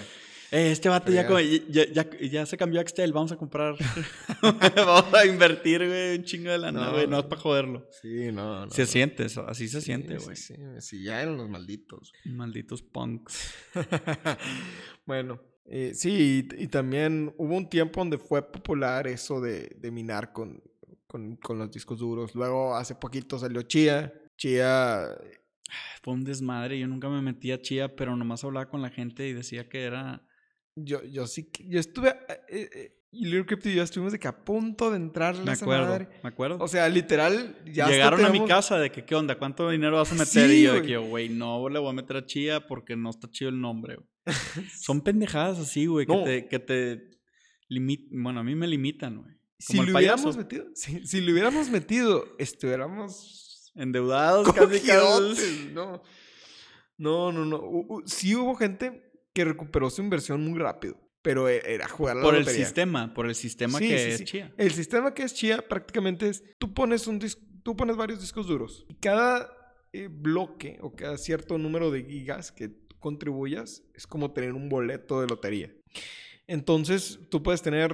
Eh, 0.56 0.70
este 0.70 0.88
vato 0.88 1.12
ya, 1.12 1.28
ya, 1.68 1.84
ya, 1.92 2.08
ya 2.18 2.46
se 2.46 2.56
cambió 2.56 2.80
a 2.80 2.82
Axtel, 2.82 3.12
vamos 3.12 3.30
a 3.30 3.36
comprar. 3.36 3.76
vamos 4.74 5.12
a 5.12 5.26
invertir, 5.26 5.86
güey, 5.86 6.16
un 6.16 6.24
chingo 6.24 6.50
de 6.50 6.56
lana, 6.56 6.92
güey, 6.92 7.06
no 7.06 7.18
es 7.18 7.26
para 7.26 7.42
joderlo. 7.42 7.86
Sí, 8.00 8.32
no, 8.32 8.64
no. 8.64 8.70
Se 8.70 8.82
no. 8.82 8.86
siente 8.88 9.26
eso, 9.26 9.46
así 9.46 9.68
se 9.68 9.80
Sí, 9.80 9.84
siente, 9.84 10.18
sí, 10.18 10.24
güey. 10.24 10.36
Sí, 10.36 10.54
me 10.56 10.80
siguieron 10.80 11.36
los 11.36 11.50
malditos. 11.50 12.10
Malditos 12.24 12.80
punks. 12.80 13.52
bueno, 15.06 15.42
eh, 15.66 15.92
sí, 15.92 16.48
y, 16.50 16.62
y 16.64 16.68
también 16.68 17.34
hubo 17.36 17.54
un 17.54 17.68
tiempo 17.68 18.00
donde 18.00 18.16
fue 18.16 18.40
popular 18.50 19.06
eso 19.08 19.42
de, 19.42 19.76
de 19.78 19.90
minar 19.90 20.32
con, 20.32 20.62
con, 21.06 21.36
con 21.36 21.58
los 21.58 21.70
discos 21.70 21.98
duros. 21.98 22.34
Luego, 22.34 22.74
hace 22.74 22.94
poquito 22.94 23.38
salió 23.38 23.60
Chia. 23.60 24.10
Chia, 24.38 25.18
Fue 26.02 26.14
un 26.14 26.24
desmadre, 26.24 26.78
yo 26.78 26.88
nunca 26.88 27.10
me 27.10 27.20
metí 27.20 27.52
a 27.52 27.60
Chia, 27.60 27.94
pero 27.94 28.16
nomás 28.16 28.42
hablaba 28.42 28.70
con 28.70 28.80
la 28.80 28.88
gente 28.88 29.28
y 29.28 29.34
decía 29.34 29.68
que 29.68 29.82
era... 29.82 30.25
yo, 30.76 31.02
yo 31.04 31.26
sí, 31.26 31.50
yo 31.66 31.80
estuve, 31.80 32.10
eh, 32.48 32.70
eh, 32.72 32.92
y 33.10 33.24
Little 33.24 33.46
Crypto 33.46 33.68
y 33.68 33.74
yo 33.74 33.82
estuvimos 33.82 34.12
de 34.12 34.18
que 34.18 34.28
a 34.28 34.44
punto 34.44 34.90
de 34.90 34.96
entrar 34.96 35.36
Me 35.42 35.52
acuerdo, 35.52 35.86
madre. 35.86 36.08
me 36.22 36.28
acuerdo. 36.28 36.58
O 36.60 36.68
sea, 36.68 36.88
literal, 36.88 37.56
ya 37.64 37.88
Llegaron 37.88 38.24
a 38.24 38.28
mi 38.28 38.44
casa 38.44 38.78
de 38.78 38.92
que, 38.92 39.04
¿qué 39.04 39.14
onda? 39.14 39.38
¿Cuánto 39.38 39.70
dinero 39.70 39.96
vas 39.96 40.12
a 40.12 40.14
meter? 40.14 40.48
Sí, 40.48 40.56
y 40.56 40.62
yo 40.62 40.74
de 40.74 40.82
que, 40.82 40.96
güey, 40.98 41.28
no 41.28 41.68
le 41.68 41.78
voy 41.78 41.90
a 41.90 41.92
meter 41.92 42.18
a 42.18 42.26
Chia 42.26 42.66
porque 42.66 42.94
no 42.94 43.10
está 43.10 43.30
chido 43.30 43.48
el 43.48 43.60
nombre. 43.60 43.96
güey". 43.96 44.08
Son 44.78 45.00
pendejadas 45.00 45.58
así, 45.58 45.86
güey, 45.86 46.06
que 46.06 46.16
te, 46.24 46.48
que 46.48 46.58
te 46.58 47.10
limitan. 47.68 48.22
Bueno, 48.22 48.40
a 48.40 48.44
mí 48.44 48.54
me 48.54 48.66
limitan, 48.66 49.22
güey. 49.22 49.34
Si 49.58 49.80
le 49.80 49.94
hubiéramos 49.94 50.36
metido, 50.36 50.66
si, 50.74 51.06
si 51.06 51.22
le 51.22 51.32
hubiéramos 51.32 51.70
metido, 51.70 52.26
estuviéramos 52.38 53.46
Endeudados, 53.76 54.50
casi, 54.54 55.70
no. 55.72 56.02
No, 56.98 57.30
no, 57.30 57.44
no. 57.44 58.02
Sí 58.06 58.34
hubo 58.34 58.54
gente 58.54 59.05
que 59.36 59.44
recuperó 59.44 59.90
su 59.90 60.00
inversión 60.02 60.42
muy 60.42 60.58
rápido, 60.58 60.98
pero 61.22 61.48
e- 61.48 61.60
era 61.64 61.86
jugar 61.88 62.16
a 62.16 62.20
la 62.20 62.24
Por 62.24 62.34
el 62.36 62.46
sistema, 62.46 63.12
por 63.12 63.26
el 63.26 63.34
sistema 63.34 63.78
Sí, 63.78 63.88
que 63.88 63.98
sí, 63.98 64.10
es 64.10 64.16
sí. 64.18 64.24
Chia. 64.24 64.54
El 64.56 64.70
sistema 64.72 65.12
que 65.12 65.22
es 65.24 65.34
Chia 65.34 65.60
prácticamente 65.68 66.28
es, 66.30 66.42
tú 66.58 66.72
pones 66.72 67.06
un 67.06 67.20
dis- 67.20 67.38
tú 67.62 67.76
pones 67.76 67.96
varios 67.96 68.20
discos 68.20 68.46
duros 68.46 68.86
y 68.88 68.94
cada 68.94 69.52
eh, 69.92 70.08
bloque 70.10 70.78
o 70.80 70.94
cada 70.96 71.18
cierto 71.18 71.58
número 71.58 71.90
de 71.90 72.02
gigas 72.04 72.50
que 72.50 72.70
contribuyas 72.98 73.82
es 73.94 74.06
como 74.06 74.32
tener 74.32 74.52
un 74.54 74.68
boleto 74.68 75.20
de 75.20 75.26
lotería. 75.26 75.70
Entonces, 76.46 77.18
tú 77.30 77.42
puedes 77.42 77.62
tener, 77.62 77.92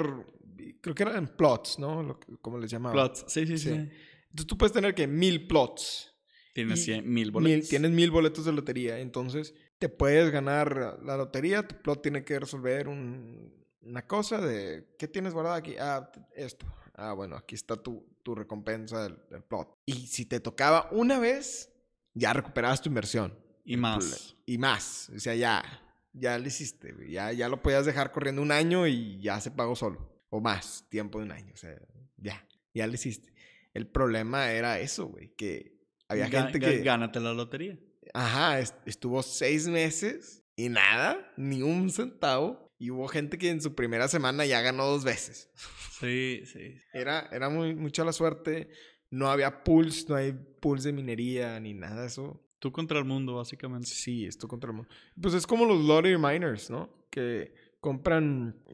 creo 0.81 0.95
que 0.95 1.03
eran 1.03 1.27
plots, 1.37 1.79
¿no? 1.79 2.03
Lo 2.03 2.19
que- 2.21 2.37
como 2.41 2.59
les 2.59 2.71
llamaban. 2.71 2.95
Plots. 2.95 3.25
Sí, 3.29 3.47
sí, 3.47 3.59
sí. 3.59 3.69
Entonces, 3.71 4.47
tú 4.47 4.57
puedes 4.59 4.73
tener 4.73 4.95
que 4.95 5.07
mil 5.07 5.47
plots. 5.47 6.09
Tienes 6.55 6.87
Y 6.87 6.91
cien- 6.93 7.03
mil 7.05 7.15
Mil- 7.27 7.31
boletos. 7.31 7.69
tienes 7.71 7.91
mil 7.93 8.11
boletos 8.11 8.45
de 8.45 8.53
lotería. 8.53 8.99
Entonces, 8.99 9.55
te 9.83 9.89
puedes 9.89 10.31
ganar 10.31 11.01
la 11.03 11.17
lotería. 11.17 11.67
Tu 11.67 11.75
plot 11.83 12.03
tiene 12.03 12.25
que 12.25 12.39
resolver 12.39 12.87
un- 12.87 13.53
una 13.81 14.07
cosa 14.07 14.41
de... 14.41 14.95
¿Qué 14.97 15.09
tienes 15.09 15.33
guardado 15.35 15.57
aquí? 15.57 15.75
Ah, 15.77 16.09
esto. 16.37 16.65
Ah, 16.95 17.15
bueno, 17.15 17.35
aquí 17.35 17.57
está 17.57 17.75
tu, 17.75 18.07
tu 18.23 18.37
recompensa 18.37 19.03
del, 19.03 19.19
del 19.29 19.43
plot. 19.43 19.77
Y 19.87 20.07
si 20.07 20.25
te 20.25 20.39
tocaba 20.39 20.89
una 20.93 21.19
vez, 21.19 21.69
ya 22.15 22.33
recuperabas 22.33 22.81
tu 22.81 22.91
inversión. 22.91 23.37
Y 23.65 23.77
más. 23.77 24.37
Y 24.47 24.57
más. 24.57 25.11
O 25.17 25.19
sea, 25.19 25.35
ya. 25.35 25.65
Ya 26.13 26.39
lo 26.39 26.47
hiciste. 26.47 26.95
Ya, 27.09 27.33
ya 27.33 27.49
lo 27.49 27.61
podías 27.61 27.85
dejar 27.85 28.13
corriendo 28.13 28.41
un 28.41 28.53
año 28.53 28.87
y 28.87 29.21
ya 29.21 29.41
se 29.41 29.51
pagó 29.51 29.75
solo. 29.75 30.23
O 30.31 30.41
más 30.41 30.87
tiempo 30.89 31.19
de 31.19 31.25
un 31.25 31.33
año. 31.33 31.53
O 31.53 31.57
sea, 31.57 31.77
ya. 32.19 32.47
Ya 32.73 32.87
lo 32.87 32.95
hiciste. 32.95 33.35
El 33.75 33.89
problema 33.89 34.53
era 34.53 34.79
eso, 34.79 35.07
güey. 35.07 35.35
Que 35.35 35.77
había 36.07 36.29
gente 36.29 36.61
que... 36.61 36.83
Gánate 36.85 37.19
la 37.19 37.33
lotería. 37.35 37.77
Ajá, 38.15 38.61
est- 38.61 38.77
estuvo 38.87 39.23
seis 39.23 39.67
meses 39.69 40.43
y 40.57 40.69
nada, 40.69 41.33
ni 41.37 41.63
un 41.63 41.91
centavo. 41.91 42.71
Y 42.79 42.91
hubo 42.91 43.07
gente 43.07 43.39
que 43.39 43.49
en 43.49 43.61
su 43.61 43.75
primera 43.77 44.09
semana 44.09 44.45
ya 44.45 44.61
ganó 44.61 44.87
dos 44.87 45.05
veces. 45.05 45.51
Sí, 46.03 46.43
sí. 46.47 46.75
Era, 46.93 47.29
era 47.31 47.49
muy, 47.49 47.77
mucha 47.77 48.05
la 48.05 48.13
suerte. 48.13 48.69
No 49.09 49.29
había 49.31 49.63
pools, 49.63 50.09
no 50.09 50.17
hay 50.17 50.33
pools 50.61 50.83
de 50.83 50.93
minería 50.93 51.61
ni 51.61 51.75
nada 51.75 52.01
de 52.01 52.07
eso. 52.09 52.43
Tú 52.59 52.73
contra 52.73 52.99
el 52.99 53.05
mundo, 53.05 53.37
básicamente. 53.37 53.87
Sí, 53.89 54.27
esto 54.27 54.49
contra 54.49 54.71
el 54.71 54.77
mundo. 54.79 54.91
Pues 55.21 55.35
es 55.35 55.47
como 55.47 55.65
los 55.65 55.85
lottery 55.85 56.19
miners, 56.19 56.71
¿no? 56.71 57.07
Que 57.09 57.55
compran 57.79 58.65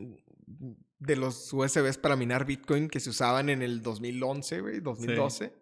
de 0.99 1.17
los 1.17 1.53
USBs 1.53 1.99
para 1.99 2.17
minar 2.17 2.47
Bitcoin 2.47 2.89
que 2.89 2.99
se 3.01 3.11
usaban 3.11 3.51
en 3.51 3.61
el 3.61 3.83
2011, 3.83 4.61
güey, 4.63 4.81
2012. 4.81 5.53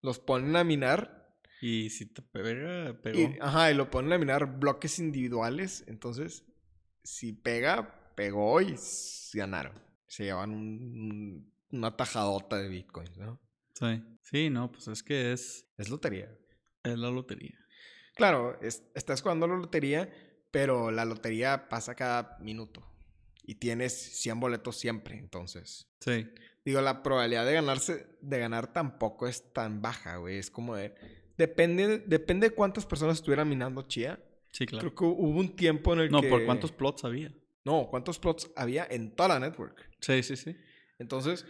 Los 0.00 0.18
ponen 0.18 0.56
a 0.56 0.64
minar 0.64 1.21
Y 1.64 1.90
si 1.90 2.06
te 2.06 2.22
pega, 2.22 3.00
pegó. 3.00 3.18
Y, 3.20 3.38
ajá, 3.40 3.70
y 3.70 3.74
lo 3.74 3.88
ponen 3.88 4.12
a 4.12 4.18
minar 4.18 4.58
bloques 4.58 4.98
individuales. 4.98 5.84
Entonces, 5.86 6.44
si 7.04 7.32
pega, 7.32 8.12
pegó 8.16 8.60
y 8.60 8.74
ganaron. 9.32 9.80
Se 10.08 10.24
llevan 10.24 10.50
un- 10.50 10.58
un- 10.60 11.52
una 11.70 11.96
tajadota 11.96 12.56
de 12.58 12.68
bitcoins, 12.68 13.16
¿no? 13.16 13.40
Sí. 13.74 14.02
Sí, 14.22 14.50
no, 14.50 14.72
pues 14.72 14.88
es 14.88 15.02
que 15.04 15.32
es, 15.32 15.66
Es 15.78 15.88
lotería. 15.88 16.36
es 16.82 16.98
la 16.98 17.10
lotería. 17.10 17.56
Claro, 18.16 18.60
es- 18.60 18.82
estás 18.96 19.22
jugando 19.22 19.46
la 19.46 19.56
lotería, 19.56 20.12
pero 20.50 20.90
la 20.90 21.04
lotería 21.04 21.68
pasa 21.68 21.94
cada 21.94 22.38
minuto. 22.40 22.84
Y 23.44 23.54
tienes 23.54 23.92
100 24.20 24.40
boletos 24.40 24.76
siempre, 24.76 25.16
entonces. 25.16 25.88
Sí. 26.00 26.28
Digo, 26.64 26.80
la 26.80 27.02
probabilidad 27.04 27.46
de 27.46 27.54
ganarse, 27.54 28.06
de 28.20 28.38
ganar 28.38 28.72
tampoco 28.72 29.26
es 29.28 29.52
tan 29.52 29.80
baja, 29.80 30.16
güey. 30.16 30.38
Es 30.38 30.50
como 30.50 30.74
de. 30.76 30.94
Depende, 31.42 31.98
depende 32.06 32.50
de 32.50 32.54
cuántas 32.54 32.86
personas 32.86 33.16
estuvieran 33.16 33.48
minando 33.48 33.82
Chia. 33.82 34.22
Sí, 34.52 34.64
claro. 34.64 34.80
Creo 34.80 34.94
que 34.94 35.04
hubo 35.04 35.40
un 35.40 35.56
tiempo 35.56 35.92
en 35.92 35.98
el 35.98 36.10
No, 36.12 36.20
que. 36.20 36.28
¿por 36.28 36.44
cuántos 36.44 36.70
plots 36.70 37.04
había? 37.04 37.34
No, 37.64 37.88
¿cuántos 37.90 38.20
plots 38.20 38.48
había 38.54 38.86
en 38.88 39.10
toda 39.10 39.30
la 39.30 39.40
network? 39.40 39.90
Sí, 39.98 40.22
sí, 40.22 40.36
sí. 40.36 40.56
Entonces, 41.00 41.44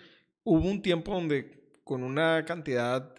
hubo 0.45 0.67
un 0.67 0.81
tiempo 0.81 1.13
donde 1.13 1.75
con 1.85 2.03
una 2.03 2.47
cantidad 2.47 3.15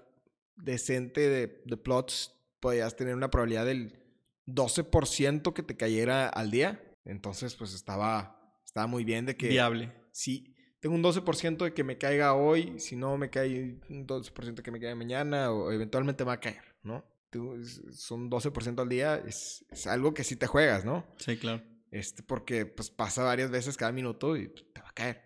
decente 0.55 1.29
de, 1.29 1.61
de 1.63 1.77
plots 1.77 2.33
podías 2.59 2.95
tener 2.95 3.13
una 3.13 3.29
probabilidad 3.29 3.67
del 3.67 3.99
12% 4.47 5.53
que 5.53 5.61
te 5.61 5.77
cayera 5.77 6.27
al 6.27 6.49
día. 6.49 6.83
Entonces, 7.05 7.53
pues 7.53 7.75
estaba, 7.75 8.57
estaba 8.65 8.87
muy 8.87 9.03
bien 9.03 9.27
de 9.27 9.37
que... 9.37 9.47
Viable. 9.47 9.91
Si 10.11 10.52
tengo 10.83 10.95
un 10.95 11.01
12% 11.01 11.63
de 11.63 11.73
que 11.73 11.85
me 11.85 11.97
caiga 11.97 12.33
hoy, 12.33 12.77
si 12.77 12.97
no 12.97 13.17
me 13.17 13.29
cae 13.29 13.77
un 13.89 14.05
12% 14.05 14.61
que 14.61 14.69
me 14.69 14.81
caiga 14.81 14.95
mañana 14.95 15.49
o 15.49 15.71
eventualmente 15.71 16.25
me 16.25 16.27
va 16.27 16.33
a 16.33 16.39
caer, 16.41 16.61
¿no? 16.83 17.05
Tú- 17.29 17.63
son 17.93 18.29
12% 18.29 18.81
al 18.81 18.89
día, 18.89 19.15
es, 19.25 19.65
es 19.69 19.87
algo 19.87 20.13
que 20.13 20.25
sí 20.25 20.35
te 20.35 20.45
juegas, 20.45 20.83
¿no? 20.83 21.07
Sí, 21.17 21.37
claro. 21.37 21.63
Este, 21.89 22.21
porque 22.21 22.65
pues 22.65 22.89
pasa 22.89 23.23
varias 23.23 23.49
veces 23.49 23.77
cada 23.77 23.93
minuto 23.93 24.35
y 24.35 24.49
pues, 24.49 24.65
te 24.73 24.81
va 24.81 24.89
a 24.89 24.93
caer. 24.93 25.21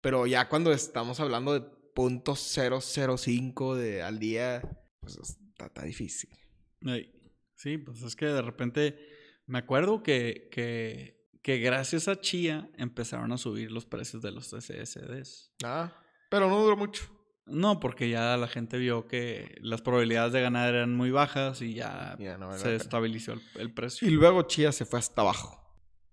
Pero 0.00 0.24
ya 0.28 0.48
cuando 0.48 0.72
estamos 0.72 1.18
hablando 1.18 1.52
de 1.52 1.62
punto 1.92 2.36
.005 2.36 3.74
de, 3.74 4.02
al 4.04 4.20
día, 4.20 4.62
pues 5.00 5.16
está, 5.18 5.66
está 5.66 5.82
difícil. 5.82 6.30
Sí, 7.56 7.78
pues 7.78 8.02
es 8.02 8.14
que 8.14 8.26
de 8.26 8.42
repente 8.42 8.96
me 9.46 9.58
acuerdo 9.58 10.04
que, 10.04 10.48
que, 10.52 11.15
que 11.46 11.58
gracias 11.60 12.08
a 12.08 12.20
Chia 12.20 12.68
empezaron 12.76 13.30
a 13.30 13.38
subir 13.38 13.70
los 13.70 13.86
precios 13.86 14.20
de 14.20 14.32
los 14.32 14.46
SSDs. 14.48 15.52
Ah, 15.62 15.92
pero 16.28 16.48
no 16.50 16.60
duró 16.60 16.76
mucho. 16.76 17.04
No, 17.46 17.78
porque 17.78 18.08
ya 18.10 18.36
la 18.36 18.48
gente 18.48 18.78
vio 18.78 19.06
que 19.06 19.54
las 19.60 19.80
probabilidades 19.80 20.32
de 20.32 20.40
ganar 20.40 20.74
eran 20.74 20.96
muy 20.96 21.12
bajas 21.12 21.62
y 21.62 21.74
ya 21.74 22.16
Ya 22.18 22.36
no 22.36 22.48
vale 22.48 22.58
se 22.58 22.74
estabilizó 22.74 23.34
el, 23.34 23.42
el 23.60 23.72
precio. 23.72 24.08
Y 24.08 24.10
luego 24.10 24.42
Chia 24.42 24.72
se 24.72 24.84
fue 24.86 24.98
hasta 24.98 25.22
abajo. 25.22 25.62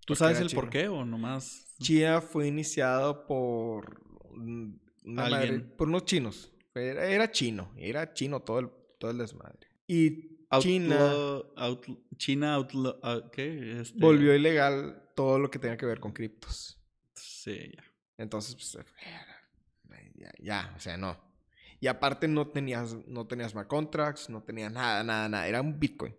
¿Tú 0.06 0.14
sabes 0.14 0.38
el 0.38 0.46
chino. 0.46 0.60
por 0.60 0.70
qué 0.70 0.86
o 0.86 1.04
nomás? 1.04 1.74
Chia 1.80 2.20
fue 2.20 2.46
iniciado 2.46 3.26
por 3.26 4.00
un- 4.30 4.80
una 5.04 5.28
madre- 5.28 5.58
por 5.76 5.88
unos 5.88 6.04
chinos. 6.04 6.52
Era, 6.76 7.06
era 7.06 7.28
chino, 7.32 7.72
era 7.76 8.14
chino 8.14 8.38
todo 8.40 8.60
el, 8.60 8.68
todo 9.00 9.10
el 9.10 9.18
desmadre. 9.18 9.66
Y 9.88 10.46
China. 10.60 11.12
China 12.18 12.56
outlaw- 12.60 13.00
ah, 13.02 13.22
¿qué? 13.32 13.80
Este, 13.80 13.98
volvió 13.98 14.32
ilegal 14.36 15.00
todo 15.14 15.38
lo 15.38 15.50
que 15.50 15.58
tenía 15.58 15.76
que 15.76 15.86
ver 15.86 16.00
con 16.00 16.12
criptos. 16.12 16.80
Sí, 17.14 17.72
ya. 17.76 17.84
Entonces, 18.16 18.54
pues, 18.54 20.04
ya, 20.14 20.32
ya, 20.38 20.72
o 20.76 20.80
sea, 20.80 20.96
no. 20.96 21.18
Y 21.80 21.86
aparte 21.86 22.28
no 22.28 22.48
tenías, 22.48 22.94
no 23.06 23.26
tenías 23.26 23.52
smart 23.52 23.68
contracts, 23.68 24.30
no 24.30 24.42
tenías 24.42 24.72
nada, 24.72 25.02
nada, 25.04 25.28
nada. 25.28 25.48
Era 25.48 25.60
un 25.60 25.78
Bitcoin. 25.78 26.14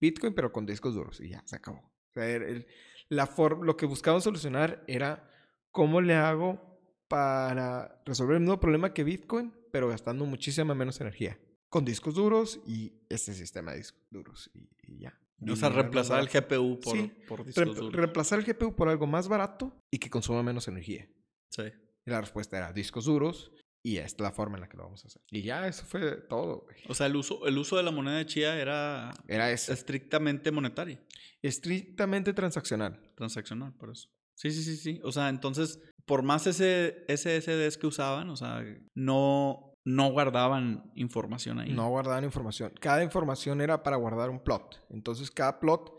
Bitcoin, 0.00 0.34
pero 0.34 0.52
con 0.52 0.64
discos 0.64 0.94
duros. 0.94 1.20
Y 1.20 1.30
ya, 1.30 1.42
se 1.44 1.56
acabó. 1.56 1.78
O 1.78 2.12
sea, 2.14 2.26
el- 2.26 2.66
la 3.08 3.26
for- 3.26 3.64
lo 3.64 3.76
que 3.76 3.86
buscaban 3.86 4.20
solucionar 4.22 4.84
era 4.86 5.28
cómo 5.70 6.00
le 6.00 6.14
hago 6.14 6.80
para 7.08 8.00
resolver 8.06 8.36
el 8.36 8.40
mismo 8.42 8.60
problema 8.60 8.92
que 8.94 9.04
Bitcoin, 9.04 9.52
pero 9.72 9.88
gastando 9.88 10.24
muchísima 10.24 10.74
menos 10.74 11.00
energía. 11.00 11.38
Con 11.68 11.84
discos 11.84 12.14
duros 12.14 12.60
y 12.66 13.02
este 13.08 13.34
sistema 13.34 13.72
de 13.72 13.78
discos 13.78 14.02
duros. 14.10 14.50
Y, 14.54 14.70
y 14.82 15.00
ya. 15.00 15.18
O 15.46 15.56
sea, 15.56 15.68
reemplazar 15.68 16.20
el. 16.20 16.28
GPU 16.28 16.80
por, 16.80 16.96
Sí, 16.96 17.12
por 17.28 17.44
discos 17.44 17.76
duros. 17.76 17.92
reemplazar 17.92 18.38
el 18.40 18.44
GPU 18.44 18.74
por 18.74 18.88
algo 18.88 19.06
más 19.06 19.28
barato 19.28 19.76
y 19.90 19.98
que 19.98 20.10
consuma 20.10 20.42
menos 20.42 20.66
energía. 20.68 21.08
Sí. 21.50 21.62
Y 22.06 22.10
la 22.10 22.20
respuesta 22.20 22.56
era 22.56 22.72
discos 22.72 23.04
duros 23.04 23.52
y 23.82 23.98
esta 23.98 24.22
es 24.24 24.28
la 24.28 24.32
forma 24.32 24.56
en 24.56 24.62
la 24.62 24.68
que 24.68 24.76
lo 24.76 24.84
vamos 24.84 25.04
a 25.04 25.08
hacer. 25.08 25.22
Y 25.30 25.42
ya, 25.42 25.66
eso 25.68 25.84
fue 25.84 26.16
todo, 26.28 26.62
güey. 26.64 26.76
O 26.88 26.94
sea, 26.94 27.06
el 27.06 27.16
uso, 27.16 27.46
el 27.46 27.56
uso 27.58 27.76
de 27.76 27.82
la 27.84 27.90
moneda 27.92 28.16
de 28.18 28.26
Chia 28.26 28.58
era 28.60 29.12
Era 29.28 29.50
estrictamente 29.52 30.50
monetario, 30.50 30.98
Estrictamente 31.42 32.32
transaccional. 32.32 33.00
transaccional, 33.14 33.72
por 33.74 33.90
eso. 33.90 34.08
Sí, 34.34 34.50
sí, 34.50 34.62
sí, 34.62 34.76
sí. 34.76 35.00
O 35.04 35.12
sea, 35.12 35.28
entonces, 35.28 35.80
por 36.06 36.22
más 36.22 36.46
ese 36.46 37.04
SSDs 37.08 37.76
que 37.78 37.86
usaban, 37.86 38.30
o 38.30 38.36
sea, 38.36 38.64
no, 38.94 39.67
no 39.84 40.10
guardaban 40.10 40.90
información 40.94 41.60
ahí. 41.60 41.72
No 41.72 41.88
guardaban 41.88 42.24
información. 42.24 42.72
Cada 42.80 43.02
información 43.02 43.60
era 43.60 43.82
para 43.82 43.96
guardar 43.96 44.30
un 44.30 44.40
plot. 44.40 44.84
Entonces, 44.90 45.30
cada 45.30 45.60
plot, 45.60 45.92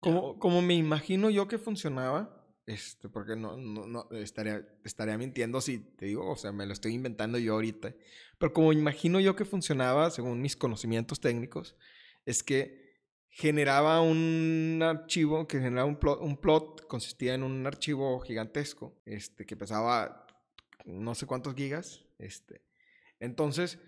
como, 0.00 0.38
como 0.38 0.62
me 0.62 0.74
imagino 0.74 1.30
yo 1.30 1.46
que 1.46 1.58
funcionaba, 1.58 2.40
este, 2.66 3.08
porque 3.08 3.36
no, 3.36 3.56
no, 3.56 3.86
no 3.86 4.08
estaría, 4.12 4.66
estaría 4.84 5.18
mintiendo 5.18 5.60
si 5.60 5.78
te 5.78 6.06
digo, 6.06 6.30
o 6.30 6.36
sea, 6.36 6.52
me 6.52 6.66
lo 6.66 6.72
estoy 6.72 6.94
inventando 6.94 7.38
yo 7.38 7.54
ahorita. 7.54 7.94
Pero 8.38 8.52
como 8.52 8.72
imagino 8.72 9.20
yo 9.20 9.36
que 9.36 9.44
funcionaba, 9.44 10.10
según 10.10 10.40
mis 10.40 10.56
conocimientos 10.56 11.20
técnicos, 11.20 11.76
es 12.26 12.42
que 12.42 12.80
generaba 13.28 14.00
un 14.00 14.80
archivo, 14.82 15.46
que 15.46 15.60
generaba 15.60 15.88
un 15.88 15.96
plot, 15.96 16.20
un 16.20 16.36
plot 16.36 16.86
consistía 16.86 17.34
en 17.34 17.42
un 17.42 17.66
archivo 17.66 18.20
gigantesco, 18.20 19.00
este, 19.04 19.46
que 19.46 19.56
pesaba 19.56 20.26
no 20.84 21.14
sé 21.14 21.26
cuántos 21.26 21.54
gigas, 21.54 22.04
este. 22.18 22.62
Entonces, 23.20 23.78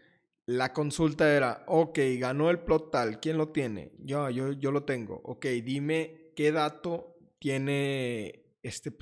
la 0.47 0.73
consulta 0.73 1.35
era, 1.35 1.65
ok, 1.67 1.99
ganó 2.19 2.51
el 2.51 2.61
plot 2.61 2.91
tal, 2.93 3.21
¿quién 3.21 3.39
lo 3.39 3.49
tiene? 3.51 3.93
Yo, 3.99 4.31
yo, 4.31 4.53
yo 4.53 4.71
lo 4.71 4.85
tengo. 4.85 5.21
Ok, 5.25 5.47
dime 5.65 6.33
qué 6.37 6.53
dato 6.53 7.17
tiene 7.39 8.45
este 8.63 8.93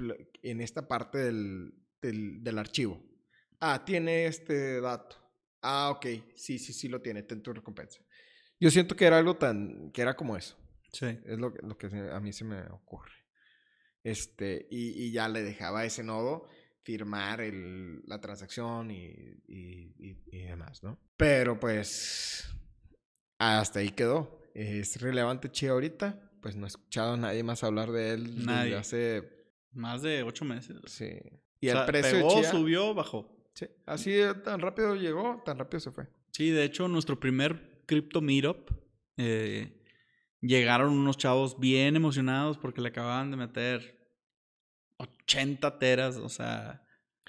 en 0.42 0.60
esta 0.60 0.88
parte 0.88 1.18
del, 1.18 1.74
del, 2.00 2.42
del 2.42 2.58
archivo. 2.58 3.02
Ah, 3.60 3.84
tiene 3.84 4.26
este 4.26 4.80
dato. 4.80 5.16
Ah, 5.62 5.90
ok, 5.90 6.06
sí, 6.36 6.58
sí, 6.58 6.72
sí 6.72 6.88
lo 6.88 7.02
tiene, 7.02 7.22
ten 7.22 7.42
tu 7.42 7.52
recompensa. 7.52 8.00
Yo 8.58 8.70
siento 8.70 8.96
que 8.96 9.04
era 9.06 9.18
algo 9.18 9.36
tan, 9.36 9.90
que 9.92 10.00
era 10.02 10.16
como 10.16 10.36
eso. 10.36 10.56
Sí. 10.92 11.06
Es 11.26 11.38
lo, 11.38 11.52
que- 11.52 11.66
lo 11.66 11.76
que 11.76 11.86
a 11.86 12.20
mí 12.20 12.32
se 12.32 12.44
me 12.44 12.62
ocurre. 12.70 13.12
Este, 14.02 14.66
y, 14.70 15.04
y 15.04 15.12
ya 15.12 15.28
le 15.28 15.42
dejaba 15.42 15.84
ese 15.84 16.02
nodo 16.02 16.46
firmar 16.82 17.40
el- 17.40 18.02
la 18.06 18.20
transacción 18.20 18.90
y, 18.90 19.06
y- 19.48 19.94
y- 19.98 20.16
y 20.32 20.38
demás, 20.44 20.82
¿no? 20.82 20.98
Pero 21.16 21.58
pues 21.60 22.48
hasta 23.38 23.80
ahí 23.80 23.90
quedó. 23.90 24.40
¿Es 24.54 25.00
relevante 25.00 25.50
Chia 25.50 25.70
ahorita? 25.72 26.30
Pues 26.42 26.56
no 26.56 26.66
he 26.66 26.68
escuchado 26.68 27.14
a 27.14 27.16
nadie 27.16 27.42
más 27.42 27.62
hablar 27.64 27.90
de 27.92 28.12
él 28.12 28.24
desde 28.36 28.46
Nadie. 28.46 28.76
hace... 28.76 29.40
Más 29.72 30.02
de 30.02 30.22
ocho 30.24 30.44
meses. 30.44 30.76
Sí. 30.86 31.10
Y 31.60 31.68
O 31.68 31.78
el 31.80 31.86
precio 31.86 32.16
de 32.16 32.22
pegó, 32.24 32.40
Chia... 32.40 32.50
subió, 32.50 32.92
bajó. 32.94 33.50
sí, 33.54 33.66
así 33.86 34.18
tan 34.44 34.60
rápido 34.60 34.96
llegó, 34.96 35.42
tan 35.44 35.58
rápido 35.58 35.78
se 35.80 35.92
fue. 35.92 36.08
Sí, 36.32 36.50
de 36.50 36.64
hecho, 36.64 36.88
nuestro 36.88 37.20
primer 37.20 37.82
Crypto 37.86 38.20
Meetup 38.20 38.70
eh, 39.16 39.80
llegaron 40.40 40.92
unos 40.92 41.16
chavos 41.18 41.60
bien 41.60 41.94
emocionados 41.94 42.56
porque 42.58 42.80
le 42.80 42.88
acababan 42.88 43.30
de 43.30 43.36
meter 43.36 43.99
80 45.30 45.78
teras, 45.78 46.16
o 46.16 46.28
sea, 46.28 46.82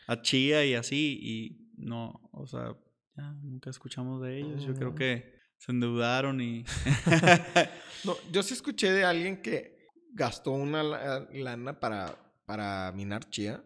a 0.07 0.21
Chia 0.21 0.65
y 0.65 0.73
así, 0.73 1.19
y 1.21 1.69
no, 1.77 2.29
o 2.33 2.47
sea, 2.47 2.75
ya 3.15 3.31
nunca 3.43 3.69
escuchamos 3.69 4.21
de 4.21 4.39
ellos. 4.39 4.63
Yo 4.63 4.73
creo 4.73 4.91
Mm. 4.91 4.95
que 4.95 5.35
se 5.57 5.71
endeudaron 5.71 6.41
y. 6.41 6.63
No, 8.03 8.15
yo 8.31 8.41
sí 8.41 8.55
escuché 8.55 8.91
de 8.91 9.03
alguien 9.05 9.41
que 9.43 9.87
gastó 10.13 10.51
una 10.51 10.81
la- 10.81 11.27
lana 11.31 11.79
para, 11.79 12.17
para 12.45 12.91
minar 12.93 13.29
chía. 13.29 13.63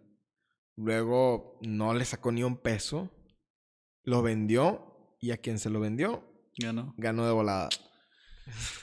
Luego 0.75 1.57
no 1.61 1.93
le 1.93 2.03
sacó 2.03 2.33
ni 2.33 2.43
un 2.43 2.57
peso. 2.57 3.09
Lo 4.03 4.21
vendió 4.21 5.15
y 5.21 5.31
a 5.31 5.37
quien 5.37 5.57
se 5.57 5.69
lo 5.69 5.79
vendió 5.79 6.29
Ganó. 6.57 6.93
ganó 6.97 7.25
de 7.25 7.31
volada. 7.31 7.69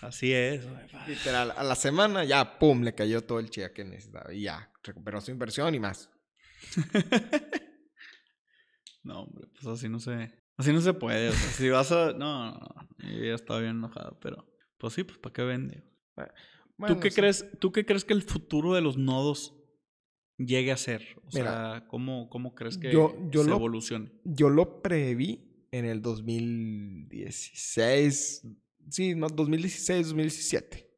Así 0.01 0.33
es. 0.33 0.67
Literal, 1.07 1.53
a 1.55 1.63
la 1.63 1.75
semana 1.75 2.25
ya, 2.25 2.59
pum, 2.59 2.83
le 2.83 2.95
cayó 2.95 3.23
todo 3.23 3.39
el 3.39 3.51
chía 3.51 3.73
que 3.75 3.85
necesitaba. 3.85 4.33
Y 4.33 4.43
ya, 4.45 4.72
recuperó 4.83 5.21
su 5.21 5.31
inversión 5.31 5.75
y 5.75 5.81
más. 5.81 6.11
No, 9.05 9.23
hombre, 9.23 9.49
pues 9.53 9.67
así 9.67 9.89
no 9.89 9.99
se. 9.99 10.31
Así 10.57 10.73
no 10.73 10.81
se 10.81 10.95
puede. 10.95 11.31
O 11.31 11.33
sea, 11.33 11.51
si 11.51 11.69
vas 11.71 11.91
a. 11.91 12.13
No, 12.13 12.53
no, 12.53 12.55
no. 12.59 12.89
Yo 13.11 13.25
ya 13.25 13.35
estaba 13.35 13.59
bien 13.61 13.73
enojado, 13.73 14.17
pero. 14.21 14.47
Pues 14.79 14.93
sí, 14.95 15.03
pues 15.03 15.19
¿para 15.19 15.33
qué 15.33 15.43
vende? 15.43 15.83
Bueno, 16.77 16.95
¿Tú 16.95 17.01
qué 17.01 17.11
sí. 17.11 17.17
crees? 17.17 17.45
¿Tú 17.59 17.73
qué 17.73 17.85
crees 17.85 18.05
que 18.05 18.13
el 18.15 18.23
futuro 18.23 18.75
de 18.75 18.81
los 18.81 18.97
nodos 18.99 19.57
llegue 20.39 20.71
a 20.73 20.77
ser? 20.77 21.03
O 21.25 21.29
Mira, 21.35 21.51
sea, 21.81 21.89
¿cómo, 21.89 22.29
cómo 22.31 22.55
crees 22.55 22.79
que 22.79 22.93
yo- 22.93 23.17
yo 23.31 23.43
se 23.43 23.51
lo- 23.51 23.57
evolucione? 23.57 24.13
Yo 24.25 24.49
lo 24.51 24.83
preví 24.83 25.67
en 25.73 25.85
el 25.85 26.01
2016. 26.01 28.47
Sí, 28.89 29.15
no, 29.15 29.29
2016, 29.29 30.07
2017. 30.09 30.91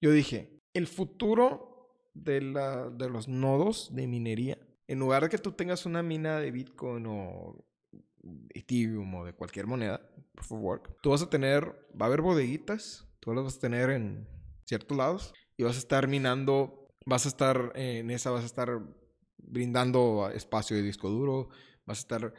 Yo 0.00 0.10
dije, 0.10 0.58
el 0.74 0.86
futuro 0.86 1.71
de, 2.14 2.40
la, 2.40 2.90
de 2.90 3.08
los 3.08 3.28
nodos 3.28 3.94
de 3.94 4.06
minería, 4.06 4.58
en 4.86 4.98
lugar 4.98 5.22
de 5.22 5.28
que 5.28 5.38
tú 5.38 5.52
tengas 5.52 5.86
una 5.86 6.02
mina 6.02 6.38
de 6.38 6.50
Bitcoin 6.50 7.06
o 7.06 7.64
Ethereum 8.50 9.14
o 9.14 9.24
de 9.24 9.32
cualquier 9.32 9.66
moneda, 9.66 10.00
tú 11.02 11.10
vas 11.10 11.22
a 11.22 11.30
tener, 11.30 11.64
va 12.00 12.06
a 12.06 12.08
haber 12.08 12.20
bodeguitas, 12.20 13.06
tú 13.20 13.32
las 13.32 13.44
vas 13.44 13.56
a 13.56 13.60
tener 13.60 13.90
en 13.90 14.28
ciertos 14.64 14.96
lados 14.96 15.34
y 15.56 15.62
vas 15.62 15.76
a 15.76 15.78
estar 15.78 16.08
minando, 16.08 16.88
vas 17.06 17.26
a 17.26 17.28
estar 17.28 17.72
en 17.74 18.10
esa, 18.10 18.30
vas 18.30 18.42
a 18.42 18.46
estar 18.46 18.80
brindando 19.38 20.30
espacio 20.34 20.76
de 20.76 20.82
disco 20.82 21.08
duro, 21.08 21.48
vas 21.84 21.98
a 21.98 22.02
estar, 22.02 22.34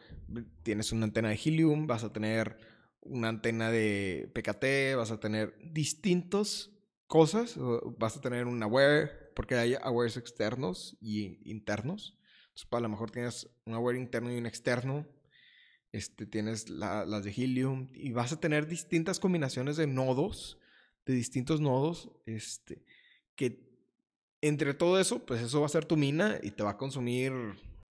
tienes 0.63 0.91
una 0.91 1.05
antena 1.05 1.29
de 1.29 1.39
Helium, 1.43 1.87
vas 1.87 2.03
a 2.03 2.13
tener 2.13 2.57
una 3.01 3.29
antena 3.29 3.69
de 3.69 4.31
PKT, 4.33 4.97
vas 4.97 5.11
a 5.11 5.19
tener 5.19 5.55
distintos 5.61 6.71
cosas, 7.07 7.57
vas 7.97 8.17
a 8.17 8.21
tener 8.21 8.45
un 8.45 8.61
aware, 8.63 9.11
porque 9.33 9.55
hay 9.55 9.75
awares 9.81 10.17
externos 10.17 10.97
y 11.01 11.39
internos. 11.49 12.17
Entonces, 12.43 12.67
pues, 12.69 12.79
a 12.79 12.83
lo 12.83 12.89
mejor 12.89 13.11
tienes 13.11 13.49
un 13.65 13.73
aware 13.73 13.97
interno 13.97 14.31
y 14.31 14.37
un 14.37 14.45
externo. 14.45 15.07
Este, 15.91 16.25
tienes 16.25 16.69
la- 16.69 17.05
las 17.05 17.23
de 17.23 17.31
Helium 17.31 17.89
y 17.93 18.11
vas 18.11 18.33
a 18.33 18.39
tener 18.39 18.67
distintas 18.67 19.19
combinaciones 19.19 19.77
de 19.77 19.85
nodos, 19.87 20.57
de 21.05 21.13
distintos 21.13 21.61
nodos, 21.61 22.09
este, 22.25 22.83
que 23.35 23.69
entre 24.41 24.73
todo 24.73 24.99
eso, 24.99 25.25
pues 25.25 25.41
eso 25.41 25.59
va 25.59 25.67
a 25.67 25.69
ser 25.69 25.85
tu 25.85 25.95
mina 25.95 26.39
y 26.41 26.51
te 26.51 26.63
va 26.63 26.71
a 26.71 26.77
consumir 26.77 27.31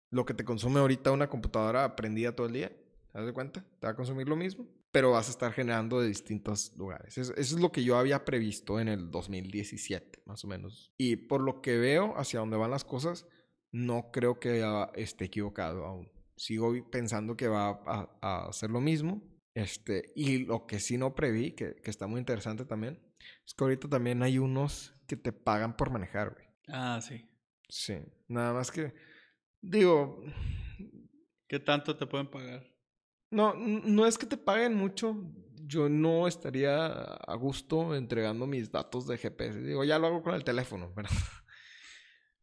lo 0.09 0.25
que 0.25 0.33
te 0.33 0.43
consume 0.43 0.79
ahorita 0.79 1.11
una 1.11 1.29
computadora 1.29 1.95
prendida 1.95 2.35
todo 2.35 2.47
el 2.47 2.53
día. 2.53 2.69
¿Te 3.11 3.21
das 3.21 3.31
cuenta? 3.31 3.63
Te 3.79 3.87
va 3.87 3.93
a 3.93 3.95
consumir 3.95 4.27
lo 4.27 4.35
mismo, 4.35 4.67
pero 4.93 5.11
vas 5.11 5.27
a 5.27 5.31
estar 5.31 5.51
generando 5.51 5.99
de 5.99 6.07
distintos 6.07 6.71
lugares. 6.77 7.17
Es- 7.17 7.29
Eso 7.31 7.55
es 7.55 7.59
lo 7.59 7.71
que 7.73 7.83
yo 7.83 7.97
había 7.97 8.23
previsto 8.23 8.79
en 8.79 8.87
el 8.87 9.11
2017, 9.11 10.21
más 10.25 10.45
o 10.45 10.47
menos. 10.47 10.93
Y 10.97 11.17
por 11.17 11.41
lo 11.41 11.61
que 11.61 11.77
veo 11.77 12.13
hacia 12.17 12.39
dónde 12.39 12.55
van 12.55 12.71
las 12.71 12.85
cosas, 12.85 13.27
no 13.71 14.11
creo 14.11 14.39
que 14.39 14.63
esté 14.95 15.25
equivocado 15.25 15.85
aún. 15.85 16.09
Sigo 16.37 16.73
pensando 16.89 17.35
que 17.35 17.47
va 17.47 17.69
a, 17.85 18.17
a 18.21 18.47
hacer 18.47 18.69
lo 18.69 18.79
mismo. 18.79 19.21
Este, 19.55 20.11
y 20.15 20.45
lo 20.45 20.65
que 20.65 20.79
sí 20.79 20.97
no 20.97 21.13
preví, 21.13 21.51
que, 21.51 21.75
que 21.75 21.89
está 21.91 22.07
muy 22.07 22.19
interesante 22.19 22.65
también, 22.65 22.99
es 23.45 23.53
que 23.53 23.63
ahorita 23.63 23.87
también 23.89 24.23
hay 24.23 24.37
unos 24.39 24.93
que 25.07 25.15
te 25.17 25.31
pagan 25.31 25.75
por 25.75 25.91
manejar, 25.91 26.33
güey. 26.33 26.45
Ah, 26.69 26.99
sí. 27.01 27.27
Sí, 27.69 27.95
nada 28.27 28.53
más 28.53 28.71
que, 28.71 28.93
digo, 29.61 30.23
¿Qué 31.47 31.59
tanto 31.59 31.95
te 31.97 32.07
pueden 32.07 32.27
pagar? 32.29 32.72
No, 33.33 33.53
no 33.55 34.05
es 34.05 34.17
que 34.17 34.25
te 34.25 34.37
paguen 34.37 34.75
mucho. 34.75 35.15
Yo 35.65 35.87
no 35.89 36.27
estaría 36.27 36.87
a 36.87 37.35
gusto 37.35 37.95
entregando 37.95 38.45
mis 38.47 38.71
datos 38.71 39.07
de 39.07 39.17
GPS. 39.17 39.59
Digo, 39.61 39.83
ya 39.83 39.97
lo 39.97 40.07
hago 40.07 40.21
con 40.21 40.35
el 40.35 40.43
teléfono, 40.43 40.91
¿verdad? 40.95 41.11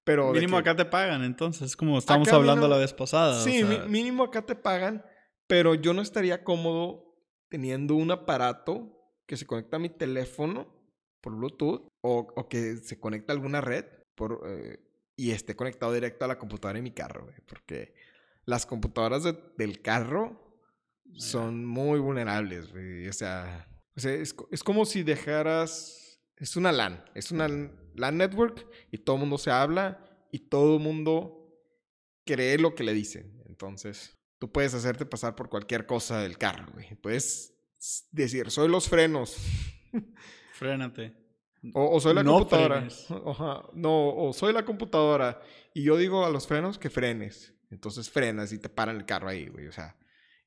Pero 0.05 0.29
de 0.33 0.41
Mínimo 0.41 0.57
que- 0.57 0.61
acá 0.71 0.77
te 0.77 0.85
pagan, 0.87 1.23
entonces, 1.25 1.77
como 1.77 1.99
estábamos 1.99 2.29
Acá 2.29 2.37
hablando 2.37 2.63
mínimo- 2.67 2.75
la 2.75 2.81
vez 2.81 2.93
pasada. 2.95 3.41
Sí, 3.45 3.61
sea, 3.63 3.85
mínimo 3.87 4.25
acá 4.25 4.43
te 4.47 4.57
pagan, 4.57 5.05
pero 5.47 5.75
yo 5.75 5.93
no 5.93 6.01
estaría 6.03 6.43
cómodo 6.43 7.17
teniendo 7.49 7.95
un 7.95 8.11
aparato 8.11 8.97
que 9.27 9.37
se 9.37 9.47
conecta 9.47 9.77
a 9.77 9.81
mi 9.81 9.91
teléfono 9.91 10.75
por 11.21 11.37
Bluetooth 11.37 11.87
o, 12.01 12.27
o 12.35 12.49
que 12.49 12.77
se 12.79 12.99
conecta 12.99 13.33
a 13.33 13.37
alguna 13.37 13.61
red 13.61 13.85
por, 14.15 14.41
eh, 14.47 14.81
y 15.17 15.33
esté 15.33 15.55
conectado 15.55 15.93
directo 15.93 16.25
a 16.25 16.29
la 16.29 16.39
computadora 16.39 16.79
de 16.79 16.83
mi 16.83 16.93
carro, 16.93 17.25
güey, 17.25 17.37
porque 17.47 17.95
las 18.47 18.65
computadoras 18.65 19.23
de- 19.25 19.39
del 19.59 19.83
carro 19.83 20.50
son 21.17 21.65
muy 21.65 21.99
vulnerables, 21.99 22.73
güey. 22.73 23.09
O 23.09 23.13
sea, 23.13 23.69
o 23.97 24.01
sea, 24.01 24.15
es, 24.15 24.35
es 24.51 24.63
como 24.63 24.85
si 24.85 25.03
dejaras... 25.03 25.97
Es 26.37 26.57
una 26.57 26.73
LAN, 26.73 27.05
es 27.15 27.31
una 27.33 27.49
LAN 27.49 28.17
network 28.17 28.67
y 28.91 28.97
todo 28.97 29.17
el 29.17 29.21
mundo 29.21 29.37
se 29.37 29.51
habla 29.51 30.03
y 30.33 30.39
todo 30.39 30.77
el 30.77 30.83
mundo 30.83 31.55
cree 32.25 32.57
lo 32.57 32.75
que 32.75 32.83
le 32.83 32.95
dicen. 32.95 33.43
Entonces, 33.47 34.17
tú 34.39 34.51
puedes 34.51 34.73
hacerte 34.73 35.05
pasar 35.05 35.37
por 35.37 35.51
cualquier 35.51 35.85
cosa 35.85 36.21
del 36.23 36.39
carro, 36.39 36.67
güey. 36.73 36.95
Puedes 36.97 37.53
decir, 38.11 38.51
soy 38.51 38.69
los 38.69 38.89
frenos. 38.89 39.37
Frénate. 40.55 41.15
O, 41.75 41.97
o 41.97 42.01
soy 42.01 42.15
la 42.15 42.23
No 42.23 42.39
computadora. 42.39 42.89
No, 43.75 44.15
o 44.17 44.33
soy 44.33 44.55
la 44.55 44.65
computadora. 44.65 45.43
Y 45.75 45.83
yo 45.83 45.99
digo 45.99 46.25
a 46.25 46.31
los 46.31 46.47
frenos 46.47 46.79
que 46.79 46.89
frenes. 46.89 47.55
Entonces 47.71 48.11
frenas 48.11 48.53
y 48.53 48.59
te 48.59 48.71
paran 48.71 48.97
el 48.97 49.05
carro 49.05 49.29
ahí, 49.29 49.47
güey. 49.49 49.67
O 49.67 49.73
sea, 49.73 49.97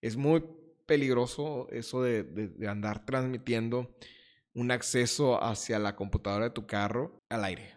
es 0.04 0.16
muy 0.18 0.44
peligroso 0.86 1.68
eso 1.72 2.02
de, 2.04 2.24
de- 2.24 2.50
de 2.50 2.68
andar 2.68 3.06
transmitiendo 3.06 3.96
un 4.54 4.70
acceso 4.72 5.42
hacia 5.44 5.80
la 5.80 5.96
computadora 5.96 6.46
de 6.46 6.52
tu 6.52 6.68
carro 6.68 7.18
al 7.30 7.44
aire. 7.46 7.76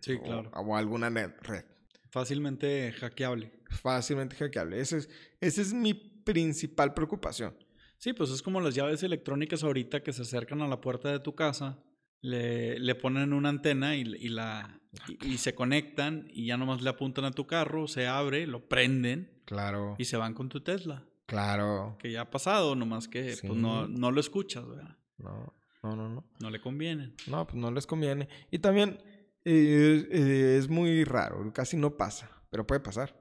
Sí, 0.00 0.14
O- 0.14 0.22
claro. 0.22 0.50
O, 0.54 0.76
alguna 0.76 1.08
net- 1.10 1.36
red. 1.42 1.64
Fácilmente 2.10 2.92
hackeable. 2.92 3.52
Fácilmente 3.70 4.34
hackeable. 4.36 4.80
Ese 4.80 4.98
es, 4.98 5.08
esa 5.40 5.62
es 5.62 5.72
mi 5.72 5.94
principal 5.94 6.92
preocupación. 6.92 7.56
Sí, 7.98 8.12
pues 8.12 8.30
es 8.30 8.42
como 8.42 8.60
las 8.60 8.74
llaves 8.74 9.02
electrónicas 9.02 9.62
ahorita 9.62 10.02
que 10.02 10.12
se 10.12 10.22
acercan 10.22 10.60
a 10.62 10.68
la 10.68 10.80
puerta 10.80 11.12
de 11.12 11.20
tu 11.20 11.34
casa, 11.34 11.78
le, 12.20 12.78
le 12.80 12.94
ponen 12.96 13.32
una 13.32 13.48
antena 13.50 13.94
y, 13.96 14.00
y 14.00 14.28
la, 14.28 14.80
y, 15.06 15.34
y 15.34 15.38
se 15.38 15.54
conectan 15.54 16.26
y 16.32 16.46
ya 16.46 16.56
nomás 16.56 16.82
le 16.82 16.90
apuntan 16.90 17.24
a 17.26 17.30
tu 17.30 17.46
carro, 17.46 17.86
se 17.86 18.06
abre, 18.06 18.46
lo 18.46 18.68
prenden 18.68 19.40
Claro. 19.44 19.94
y 19.98 20.04
se 20.06 20.16
van 20.16 20.34
con 20.34 20.48
tu 20.48 20.60
Tesla. 20.62 21.06
Claro. 21.30 21.96
Que 22.00 22.10
ya 22.10 22.22
ha 22.22 22.30
pasado, 22.30 22.74
nomás 22.74 23.06
que 23.06 23.36
pues 23.40 23.54
no, 23.54 23.86
no 23.86 24.10
lo 24.10 24.18
escuchas, 24.18 24.66
¿verdad? 24.66 24.98
No, 25.16 25.54
no, 25.84 25.94
no, 25.94 26.08
no. 26.08 26.24
No 26.40 26.50
le 26.50 26.60
conviene. 26.60 27.14
No, 27.28 27.46
pues 27.46 27.56
no 27.56 27.70
les 27.70 27.86
conviene. 27.86 28.28
Y 28.50 28.58
también 28.58 29.00
eh, 29.44 30.08
eh, 30.10 30.56
es 30.58 30.68
muy 30.68 31.04
raro, 31.04 31.52
casi 31.52 31.76
no 31.76 31.96
pasa, 31.96 32.28
pero 32.50 32.66
puede 32.66 32.80
pasar. 32.80 33.14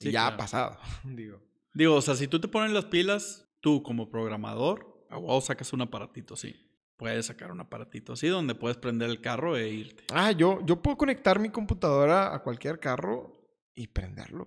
Y 0.00 0.04
Sí, 0.04 0.10
ya 0.12 0.26
ha 0.26 0.36
pasado, 0.36 0.76
digo. 1.04 1.40
Digo, 1.72 1.94
o 1.94 2.02
sea, 2.02 2.14
si 2.14 2.28
tú 2.28 2.42
te 2.42 2.48
pones 2.48 2.72
las 2.72 2.84
pilas, 2.84 3.48
tú 3.60 3.82
como 3.82 4.10
programador, 4.10 5.06
a 5.08 5.40
sacas 5.40 5.72
un 5.72 5.80
aparatito 5.80 6.34
así. 6.34 6.62
Puedes 6.98 7.24
sacar 7.24 7.52
un 7.52 7.60
aparatito 7.60 8.12
así 8.12 8.28
donde 8.28 8.54
puedes 8.54 8.76
prender 8.76 9.08
el 9.08 9.22
carro 9.22 9.56
e 9.56 9.70
irte. 9.70 10.04
Ah, 10.12 10.32
yo, 10.32 10.60
yo 10.66 10.82
puedo 10.82 10.98
conectar 10.98 11.38
mi 11.38 11.48
computadora 11.48 12.34
a 12.34 12.42
cualquier 12.42 12.80
carro 12.80 13.32
y 13.74 13.86
prenderlo. 13.86 14.46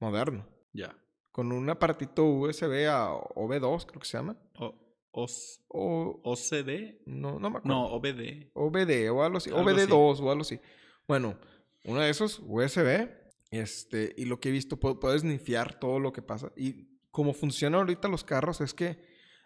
Moderno. 0.00 0.46
Ya. 0.74 0.94
Con 1.40 1.52
un 1.52 1.70
aparatito 1.70 2.22
USB 2.26 2.86
a 2.86 3.14
OB2, 3.34 3.86
creo 3.86 3.98
que 4.00 4.06
se 4.06 4.18
llama. 4.18 4.36
O, 4.58 4.74
OS 5.12 5.62
O, 5.68 6.20
OCD. 6.22 7.00
no, 7.06 7.38
no 7.40 7.48
me 7.48 7.56
acuerdo. 7.56 7.68
No, 7.68 7.86
OBD. 7.94 8.50
OBD 8.52 9.08
o 9.10 9.22
algo 9.24 9.38
así. 9.38 9.48
Algo 9.48 9.62
OBD2 9.62 10.12
así. 10.12 10.22
o 10.22 10.30
algo 10.30 10.42
así. 10.42 10.60
Bueno, 11.08 11.38
uno 11.86 12.00
de 12.00 12.10
esos, 12.10 12.42
USB. 12.46 13.08
Este, 13.50 14.12
y 14.18 14.26
lo 14.26 14.38
que 14.38 14.50
he 14.50 14.52
visto, 14.52 14.78
pu- 14.78 14.98
puedes 14.98 15.24
nifiar 15.24 15.80
todo 15.80 15.98
lo 15.98 16.12
que 16.12 16.20
pasa. 16.20 16.52
Y 16.56 16.88
como 17.10 17.32
funcionan 17.32 17.80
ahorita 17.80 18.06
los 18.08 18.22
carros 18.22 18.60
es 18.60 18.74
que 18.74 18.98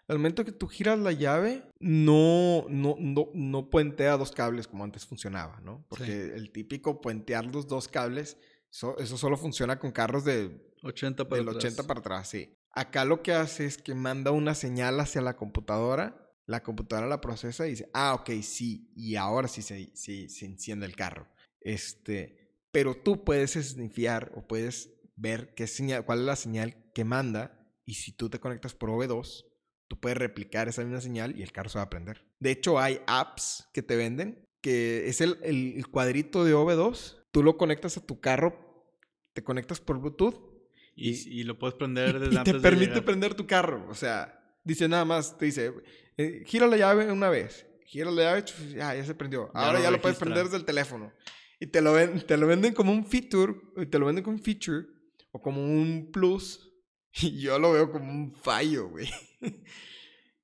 al 0.08 0.18
momento 0.18 0.44
que 0.44 0.50
tú 0.50 0.66
giras 0.66 0.98
la 0.98 1.12
llave, 1.12 1.62
no, 1.78 2.66
no, 2.68 2.96
no, 2.98 3.28
no 3.34 3.70
puentea 3.70 4.16
dos 4.16 4.32
cables 4.32 4.66
como 4.66 4.82
antes 4.82 5.06
funcionaba, 5.06 5.60
¿no? 5.60 5.86
Porque 5.88 6.06
Sí. 6.06 6.30
el 6.34 6.50
típico 6.50 7.00
puentear 7.00 7.46
los 7.46 7.68
dos 7.68 7.86
cables, 7.86 8.36
eso, 8.68 8.98
eso 8.98 9.16
solo 9.16 9.36
funciona 9.36 9.78
con 9.78 9.92
carros 9.92 10.24
de 10.24 10.73
80 10.84 11.28
para 11.28 11.40
del 11.40 11.48
atrás. 11.48 11.64
80 11.64 11.82
para 11.86 12.00
atrás, 12.00 12.28
sí. 12.28 12.54
Acá 12.72 13.04
lo 13.04 13.22
que 13.22 13.32
hace 13.32 13.66
es 13.66 13.78
que 13.78 13.94
manda 13.94 14.30
una 14.32 14.54
señal 14.54 14.98
hacia 15.00 15.20
la 15.20 15.36
computadora, 15.36 16.20
la 16.46 16.62
computadora 16.62 17.06
la 17.08 17.20
procesa 17.20 17.66
y 17.66 17.70
dice, 17.70 17.88
ah, 17.94 18.14
ok, 18.14 18.30
sí, 18.42 18.90
y 18.96 19.16
ahora 19.16 19.48
sí 19.48 19.62
se, 19.62 19.90
sí, 19.96 20.28
se 20.28 20.46
enciende 20.46 20.86
el 20.86 20.96
carro. 20.96 21.28
Este, 21.60 22.58
pero 22.72 22.94
tú 22.96 23.24
puedes 23.24 23.52
snifear 23.52 24.32
o 24.34 24.46
puedes 24.46 24.90
ver 25.16 25.54
qué 25.54 25.66
señal, 25.66 26.04
cuál 26.04 26.20
es 26.20 26.24
la 26.26 26.36
señal 26.36 26.90
que 26.94 27.04
manda 27.04 27.60
y 27.84 27.94
si 27.94 28.12
tú 28.12 28.28
te 28.28 28.40
conectas 28.40 28.74
por 28.74 28.90
OV2, 28.90 29.44
tú 29.88 30.00
puedes 30.00 30.18
replicar 30.18 30.68
esa 30.68 30.82
misma 30.82 31.00
señal 31.00 31.38
y 31.38 31.42
el 31.42 31.52
carro 31.52 31.68
se 31.68 31.78
va 31.78 31.84
a 31.84 31.90
prender. 31.90 32.26
De 32.40 32.50
hecho, 32.50 32.78
hay 32.78 33.00
apps 33.06 33.68
que 33.72 33.82
te 33.82 33.96
venden 33.96 34.44
que 34.60 35.08
es 35.08 35.20
el, 35.20 35.38
el- 35.42 35.74
el 35.76 35.86
cuadrito 35.88 36.44
de 36.44 36.54
OV2, 36.54 37.22
tú 37.30 37.42
lo 37.42 37.56
conectas 37.58 37.96
a 37.98 38.04
tu 38.06 38.20
carro, 38.20 38.88
te 39.34 39.44
conectas 39.44 39.80
por 39.80 39.98
Bluetooth 40.00 40.53
Y, 40.96 41.40
Y- 41.40 41.44
lo 41.44 41.58
puedes 41.58 41.74
prender 41.76 42.16
y- 42.16 42.18
desde 42.20 42.26
y 42.26 42.30
te 42.44 42.50
antes 42.50 42.62
permite 42.62 43.02
prender 43.02 43.34
tu 43.34 43.46
carro. 43.46 43.86
O 43.88 43.94
sea, 43.94 44.40
dice 44.64 44.88
nada 44.88 45.04
más, 45.04 45.36
te 45.36 45.46
dice, 45.46 45.72
eh, 46.16 46.42
gira 46.46 46.66
la 46.66 46.76
llave 46.76 47.10
una 47.10 47.28
vez, 47.28 47.66
gira 47.86 48.10
la 48.10 48.22
llave, 48.22 48.44
ya, 48.76 48.94
ya 48.94 49.04
se 49.04 49.14
prendió. 49.14 49.50
Ya 49.54 49.60
Ahora 49.60 49.78
lo 49.78 49.84
ya 49.84 49.90
lo 49.90 50.00
puedes 50.00 50.18
prender 50.18 50.44
desde 50.44 50.58
el 50.58 50.64
teléfono. 50.64 51.12
Y 51.60 51.66
te 51.68 51.80
lo, 51.80 51.92
ven, 51.92 52.20
te 52.26 52.36
lo 52.36 52.46
venden 52.46 52.74
como 52.74 52.92
un 52.92 53.06
feature, 53.06 53.54
y 53.76 53.86
te 53.86 53.98
lo 53.98 54.06
venden 54.06 54.24
como 54.24 54.36
un 54.36 54.42
feature, 54.42 54.86
o 55.32 55.40
como 55.40 55.62
un 55.64 56.10
plus. 56.12 56.70
Y 57.22 57.40
yo 57.40 57.58
lo 57.60 57.72
veo 57.72 57.90
como 57.92 58.10
un 58.10 58.34
fallo, 58.34 58.88
güey. 58.88 59.08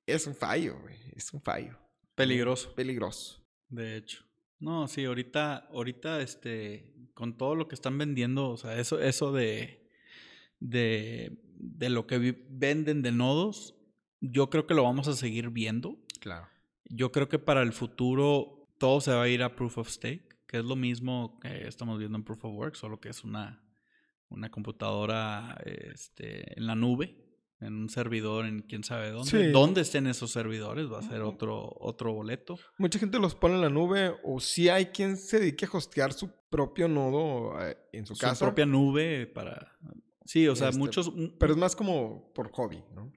Es 0.05 0.25
un 0.27 0.35
fallo, 0.35 0.79
güey. 0.81 0.95
Es 1.15 1.31
un 1.33 1.41
fallo. 1.41 1.77
Peligroso, 2.15 2.73
Peligroso. 2.75 3.45
de 3.69 3.97
hecho. 3.97 4.23
No, 4.59 4.87
sí, 4.87 5.05
ahorita, 5.05 5.67
ahorita, 5.71 6.21
este, 6.21 6.93
con 7.13 7.37
todo 7.37 7.55
lo 7.55 7.67
que 7.67 7.75
están 7.75 7.97
vendiendo, 7.97 8.49
o 8.49 8.57
sea, 8.57 8.77
eso, 8.79 8.99
eso 9.01 9.31
de, 9.31 9.80
de, 10.61 11.37
de 11.57 11.89
lo 11.89 12.07
que 12.07 12.45
venden 12.49 13.01
de 13.01 13.11
nodos, 13.11 13.75
yo 14.21 14.49
creo 14.49 14.65
que 14.65 14.73
lo 14.73 14.83
vamos 14.83 15.09
a 15.09 15.13
seguir 15.15 15.49
viendo. 15.49 15.97
Claro. 16.21 16.47
Yo 16.85 17.11
creo 17.11 17.27
que 17.27 17.39
para 17.39 17.61
el 17.61 17.73
futuro 17.73 18.69
todo 18.77 19.01
se 19.01 19.11
va 19.11 19.23
a 19.23 19.27
ir 19.27 19.43
a 19.43 19.55
Proof 19.55 19.79
of 19.79 19.89
Stake, 19.89 20.29
que 20.47 20.57
es 20.59 20.65
lo 20.65 20.75
mismo 20.75 21.39
que 21.39 21.67
estamos 21.67 21.97
viendo 21.99 22.17
en 22.17 22.23
Proof 22.23 22.45
of 22.45 22.53
Work, 22.55 22.75
solo 22.75 22.99
que 22.99 23.09
es 23.09 23.23
una, 23.23 23.63
una 24.29 24.49
computadora 24.49 25.57
este, 25.65 26.57
en 26.57 26.67
la 26.67 26.75
nube, 26.75 27.17
en 27.59 27.73
un 27.75 27.89
servidor 27.89 28.45
en 28.45 28.61
quién 28.61 28.83
sabe 28.83 29.11
dónde. 29.11 29.29
Sí. 29.29 29.51
¿Dónde 29.51 29.81
estén 29.81 30.07
esos 30.07 30.31
servidores? 30.31 30.91
Va 30.91 30.99
a 30.99 31.03
ser 31.03 31.21
otro, 31.21 31.71
otro 31.79 32.11
boleto. 32.13 32.59
Mucha 32.77 32.99
gente 32.99 33.19
los 33.19 33.35
pone 33.35 33.55
en 33.55 33.61
la 33.61 33.69
nube, 33.69 34.13
o 34.23 34.39
si 34.39 34.67
hay 34.67 34.87
quien 34.87 35.15
se 35.15 35.39
dedique 35.39 35.65
a 35.65 35.77
hostear 35.77 36.11
su 36.11 36.29
propio 36.49 36.87
nodo 36.87 37.59
eh, 37.63 37.77
en 37.93 38.05
su, 38.05 38.15
Su 38.15 38.21
casa. 38.21 38.45
propia 38.45 38.65
nube 38.65 39.27
para... 39.27 39.77
Sí, 40.25 40.47
o 40.47 40.55
sea, 40.55 40.69
Este, 40.69 40.79
muchos... 40.79 41.11
Pero 41.39 41.53
es 41.53 41.57
más 41.57 41.75
como 41.75 42.31
por 42.33 42.51
hobby, 42.51 42.83
¿no? 42.95 43.11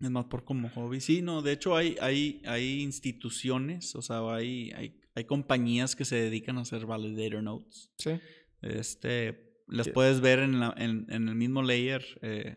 Es 0.00 0.10
más 0.10 0.26
por 0.26 0.44
como 0.44 0.68
hobby. 0.70 1.00
Sí, 1.00 1.22
no, 1.22 1.40
de 1.42 1.52
hecho 1.52 1.74
hay, 1.76 1.96
hay, 2.00 2.42
hay 2.46 2.82
instituciones, 2.82 3.94
o 3.96 4.02
sea, 4.02 4.20
hay, 4.34 4.70
hay, 4.72 5.00
hay 5.14 5.24
compañías 5.24 5.96
que 5.96 6.04
se 6.04 6.16
dedican 6.16 6.58
a 6.58 6.62
hacer 6.62 6.84
validator 6.86 7.42
nodes. 7.42 7.90
Sí. 7.98 8.18
Este, 8.62 9.62
las 9.66 9.88
puedes 9.88 10.20
ver 10.20 10.40
en, 10.40 10.60
la- 10.60 10.74
en, 10.76 11.06
en 11.10 11.28
el 11.28 11.34
mismo 11.34 11.62
layer, 11.62 12.04
eh, 12.22 12.56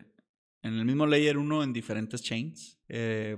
en 0.62 0.74
el 0.74 0.84
mismo 0.84 1.06
layer 1.06 1.38
1 1.38 1.62
en 1.62 1.72
diferentes 1.72 2.22
chains. 2.22 2.78
Eh, 2.88 3.36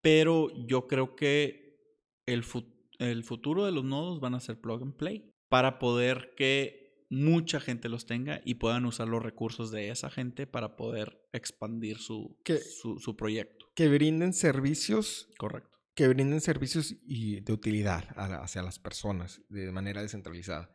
pero 0.00 0.48
yo 0.66 0.86
creo 0.88 1.14
que 1.14 1.78
el, 2.26 2.42
fu- 2.44 2.64
el 2.98 3.22
futuro 3.24 3.64
de 3.66 3.72
los 3.72 3.84
nodos 3.84 4.20
van 4.20 4.34
a 4.34 4.40
ser 4.40 4.60
plug 4.60 4.82
and 4.82 4.96
play 4.96 5.30
para 5.48 5.78
poder 5.78 6.34
que 6.36 6.81
mucha 7.12 7.60
gente 7.60 7.88
los 7.90 8.06
tenga 8.06 8.40
y 8.44 8.54
puedan 8.54 8.86
usar 8.86 9.06
los 9.06 9.22
recursos 9.22 9.70
de 9.70 9.90
esa 9.90 10.08
gente 10.10 10.46
para 10.46 10.76
poder 10.76 11.28
expandir 11.32 11.98
su, 11.98 12.38
Que- 12.42 12.56
su, 12.58 12.98
su 12.98 13.16
proyecto. 13.16 13.66
Que 13.74 13.88
brinden 13.88 14.32
servicios, 14.32 15.28
Correcto. 15.38 15.78
que 15.94 16.08
brinden 16.08 16.40
servicios 16.40 16.94
y 17.06 17.40
de 17.40 17.52
utilidad 17.52 18.04
hacia 18.16 18.62
las 18.62 18.78
personas 18.78 19.42
de 19.50 19.70
manera 19.72 20.00
descentralizada. 20.00 20.70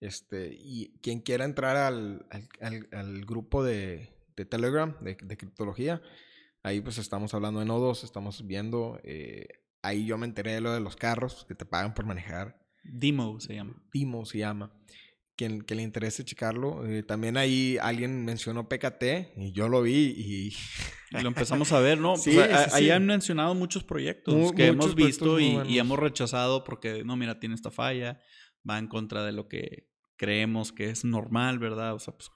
Este, 0.00 0.54
y 0.58 0.98
quien 1.02 1.20
quiera 1.20 1.44
entrar 1.44 1.76
al, 1.76 2.26
al- 2.30 2.48
al- 2.60 2.88
al 2.92 3.24
grupo 3.24 3.64
de, 3.64 4.10
de 4.36 4.44
Telegram, 4.44 4.96
de, 5.02 5.16
de 5.22 5.36
criptología, 5.36 6.02
ahí 6.62 6.80
pues 6.82 6.98
estamos 6.98 7.32
hablando 7.34 7.60
de 7.60 7.66
nodos, 7.66 8.04
estamos 8.04 8.46
viendo, 8.46 9.00
eh, 9.02 9.46
ahí 9.82 10.04
yo 10.06 10.18
me 10.18 10.26
enteré 10.26 10.52
de 10.52 10.60
lo 10.60 10.72
de 10.74 10.80
los 10.80 10.96
carros 10.96 11.44
que 11.48 11.54
te 11.54 11.64
pagan 11.64 11.94
por 11.94 12.04
manejar. 12.06 12.60
Demo 12.82 13.40
se 13.40 13.54
llama. 13.54 13.82
Timo 13.90 14.24
se 14.26 14.38
llama. 14.38 14.72
Quien, 15.36 15.62
que 15.62 15.74
le 15.74 15.82
interese 15.82 16.24
checarlo. 16.24 16.86
Eh, 16.86 17.02
también 17.02 17.36
ahí 17.36 17.78
alguien 17.80 18.24
mencionó 18.24 18.68
PKT 18.68 19.32
y 19.36 19.52
yo 19.52 19.68
lo 19.68 19.80
vi 19.82 20.14
y 20.16 20.48
Y 21.16 21.22
lo 21.22 21.28
empezamos 21.28 21.72
a 21.72 21.80
ver, 21.80 21.98
¿no? 21.98 22.16
Sí, 22.16 22.32
Pues, 22.34 22.48
sí, 22.48 22.70
ahí 22.72 22.84
sí. 22.84 22.90
han 22.90 23.06
mencionado 23.06 23.54
muchos 23.54 23.82
proyectos 23.84 24.34
Mu- 24.34 24.52
que 24.54 24.70
muchos 24.72 24.92
hemos 24.92 24.94
visto 24.94 25.40
y, 25.40 25.58
y 25.66 25.78
hemos 25.78 25.98
rechazado 25.98 26.62
porque, 26.62 27.04
no, 27.04 27.16
mira, 27.16 27.40
tiene 27.40 27.54
esta 27.54 27.70
falla, 27.70 28.20
va 28.68 28.78
en 28.78 28.86
contra 28.88 29.24
de 29.24 29.32
lo 29.32 29.48
que 29.48 29.88
creemos 30.16 30.70
que 30.72 30.90
es 30.90 31.02
normal, 31.06 31.58
¿verdad? 31.58 31.94
O 31.94 31.98
sea, 31.98 32.12
pues 32.14 32.28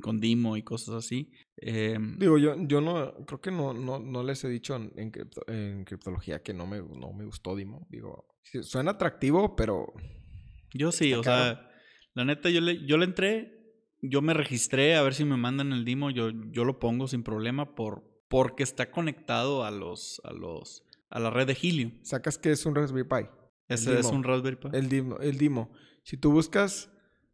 con 0.00 0.18
Dimo 0.20 0.56
y 0.56 0.62
cosas 0.62 0.94
así. 0.94 1.30
Em, 1.58 2.18
Digo, 2.18 2.38
yo, 2.38 2.54
yo 2.66 2.80
no, 2.80 3.12
creo 3.26 3.42
que 3.42 3.50
no, 3.50 3.74
no, 3.74 3.98
no 3.98 4.22
les 4.22 4.42
he 4.44 4.48
dicho 4.48 4.74
en, 4.74 4.90
en, 4.96 5.12
cripto- 5.12 5.44
en 5.46 5.84
criptología 5.84 6.42
que 6.42 6.54
no 6.54 6.66
me, 6.66 6.78
no 6.78 7.12
me 7.12 7.26
gustó 7.26 7.54
Dimo. 7.54 7.86
Digo, 7.90 8.26
suena 8.62 8.92
atractivo, 8.92 9.54
pero 9.54 9.92
yo 10.72 10.90
sí, 10.92 11.12
o 11.12 11.20
caro. 11.22 11.44
sea, 11.56 11.70
la 12.16 12.24
neta, 12.24 12.48
yo 12.48 12.62
le, 12.62 12.82
yo 12.86 12.96
le 12.96 13.04
entré, 13.04 13.76
yo 14.00 14.22
me 14.22 14.32
registré 14.32 14.96
a 14.96 15.02
ver 15.02 15.12
si 15.12 15.26
me 15.26 15.36
mandan 15.36 15.74
el 15.74 15.84
Dimo, 15.84 16.10
yo, 16.10 16.30
yo 16.50 16.64
lo 16.64 16.78
pongo 16.78 17.06
sin 17.08 17.22
problema 17.22 17.74
por, 17.74 18.04
porque 18.28 18.62
está 18.62 18.90
conectado 18.90 19.64
a 19.64 19.70
los, 19.70 20.22
a 20.24 20.32
los, 20.32 20.82
a 21.10 21.20
la 21.20 21.28
red 21.28 21.46
de 21.46 21.52
Helium. 21.52 21.92
sacas 22.02 22.38
que 22.38 22.52
es 22.52 22.64
un 22.64 22.74
Raspberry 22.74 23.06
Pi. 23.06 23.28
Ese 23.68 23.98
es 23.98 24.06
un 24.06 24.24
Raspberry 24.24 24.56
Pi. 24.56 24.68
El 24.72 24.88
Dimo, 24.88 25.18
el 25.18 25.36
Dimo. 25.36 25.70
Si 26.04 26.16
tú 26.16 26.32
buscas 26.32 26.90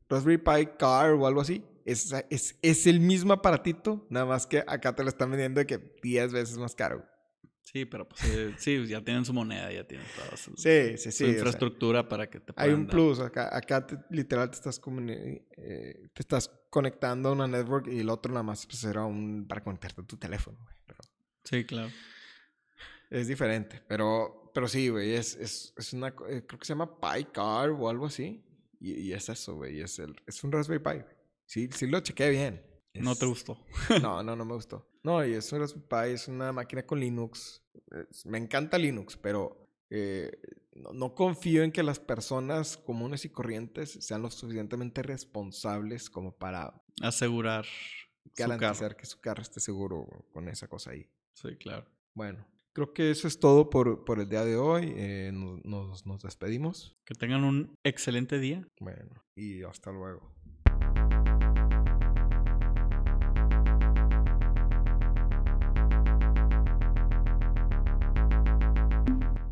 Raspberry 0.08 0.38
Pi 0.38 0.70
Car 0.76 1.12
o 1.12 1.28
algo 1.28 1.42
así, 1.42 1.62
es, 1.84 2.12
es, 2.28 2.58
es 2.60 2.86
el 2.88 2.98
mismo 2.98 3.34
aparatito, 3.34 4.04
nada 4.10 4.26
más 4.26 4.48
que 4.48 4.64
acá 4.66 4.96
te 4.96 5.04
lo 5.04 5.10
están 5.10 5.30
vendiendo 5.30 5.60
de 5.60 5.66
que 5.66 5.78
10 6.02 6.32
veces 6.32 6.58
más 6.58 6.74
caro. 6.74 7.06
Sí, 7.62 7.84
pero 7.86 8.06
pues 8.08 8.22
eh, 8.24 8.54
sí, 8.58 8.86
ya 8.86 9.02
tienen 9.02 9.24
su 9.24 9.32
moneda, 9.32 9.72
ya 9.72 9.86
tienen 9.86 10.06
toda 10.16 10.36
su, 10.36 10.50
Sí, 10.56 10.96
sí, 10.98 11.10
su 11.10 11.10
sí. 11.10 11.24
o 11.24 11.26
sea, 11.26 11.28
infraestructura 11.28 12.08
para 12.08 12.28
que 12.28 12.40
te 12.40 12.52
hay 12.56 12.66
puedan 12.70 12.80
un 12.80 12.86
dar. 12.86 12.94
plus. 12.94 13.20
Acá, 13.20 13.56
acá 13.56 13.86
te- 13.86 13.98
literal 14.10 14.50
te 14.50 14.56
estás, 14.56 14.80
eh, 15.08 16.08
te 16.12 16.20
estás 16.22 16.50
conectando 16.70 17.28
a 17.28 17.32
una 17.32 17.46
network 17.46 17.86
y 17.86 18.00
el 18.00 18.08
otro 18.10 18.32
nada 18.32 18.42
más 18.42 18.66
pues, 18.66 18.82
era 18.84 19.04
un 19.04 19.46
para 19.48 19.62
conectarte 19.62 20.00
a 20.00 20.04
tu 20.04 20.16
teléfono. 20.16 20.58
güey, 20.60 20.74
Pero 20.86 20.98
Sí, 21.44 21.64
claro. 21.64 21.90
es 23.10 23.28
diferente. 23.28 23.80
Pero, 23.88 24.50
pero 24.54 24.66
sí, 24.68 24.88
güey. 24.88 25.14
Es, 25.14 25.34
es, 25.36 25.72
es 25.76 25.92
una. 25.92 26.08
eh, 26.08 26.44
creo 26.46 26.58
que 26.58 26.64
se 26.64 26.72
llama 26.74 26.98
Pi 27.00 27.24
Car 27.32 27.70
o 27.70 27.88
algo 27.88 28.06
así. 28.06 28.44
Y, 28.80 28.94
y 28.94 29.12
es 29.12 29.28
eso, 29.28 29.54
güey. 29.54 29.80
Es, 29.80 29.98
el, 29.98 30.14
es 30.26 30.42
un 30.44 30.50
Raspberry 30.52 30.82
Pi. 30.82 30.90
güey. 31.04 31.16
Sí, 31.46 31.68
sí 31.72 31.86
lo 31.86 32.00
chequé 32.00 32.28
bien. 32.30 32.62
No 32.94 33.14
te 33.16 33.26
gustó. 33.26 33.58
No, 34.02 34.22
no, 34.22 34.36
no 34.36 34.44
me 34.44 34.54
gustó. 34.54 34.88
No, 35.02 35.24
y 35.26 35.32
es 35.34 35.52
un 35.52 35.60
Raspberry 35.60 35.86
Pi, 36.08 36.14
es 36.14 36.28
una 36.28 36.52
máquina 36.52 36.84
con 36.86 37.00
Linux. 37.00 37.62
Es- 38.10 38.24
me 38.26 38.38
encanta 38.38 38.78
Linux, 38.78 39.16
pero 39.16 39.68
eh, 39.90 40.30
no, 40.74 40.92
no 40.92 41.14
confío 41.14 41.62
en 41.64 41.72
que 41.72 41.82
las 41.82 41.98
personas 41.98 42.76
comunes 42.76 43.24
y 43.24 43.28
corrientes 43.30 43.92
sean 44.00 44.22
lo 44.22 44.30
suficientemente 44.30 45.02
responsables 45.02 46.08
como 46.10 46.32
para 46.36 46.74
Asegurar 47.02 47.64
su 47.64 48.30
garantizar 48.36 48.96
que 48.96 49.06
su 49.06 49.20
carro 49.20 49.42
esté 49.42 49.60
seguro 49.60 50.06
con 50.32 50.48
esa 50.48 50.68
cosa 50.68 50.92
ahí. 50.92 51.08
Sí, 51.34 51.56
claro. 51.56 51.86
Bueno, 52.14 52.46
creo 52.72 52.92
que 52.92 53.10
eso 53.10 53.26
es 53.26 53.38
todo 53.40 53.68
por, 53.70 54.04
por 54.04 54.20
el 54.20 54.28
día 54.28 54.44
de 54.44 54.56
hoy. 54.56 54.92
Eh, 54.96 55.30
nos- 55.34 55.64
nos, 55.64 56.06
nos 56.06 56.22
despedimos. 56.22 56.96
Que 57.04 57.14
tengan 57.14 57.44
un 57.44 57.74
excelente 57.82 58.38
día. 58.38 58.66
Bueno, 58.80 59.24
y 59.34 59.62
hasta 59.64 59.90
luego. 59.92 60.32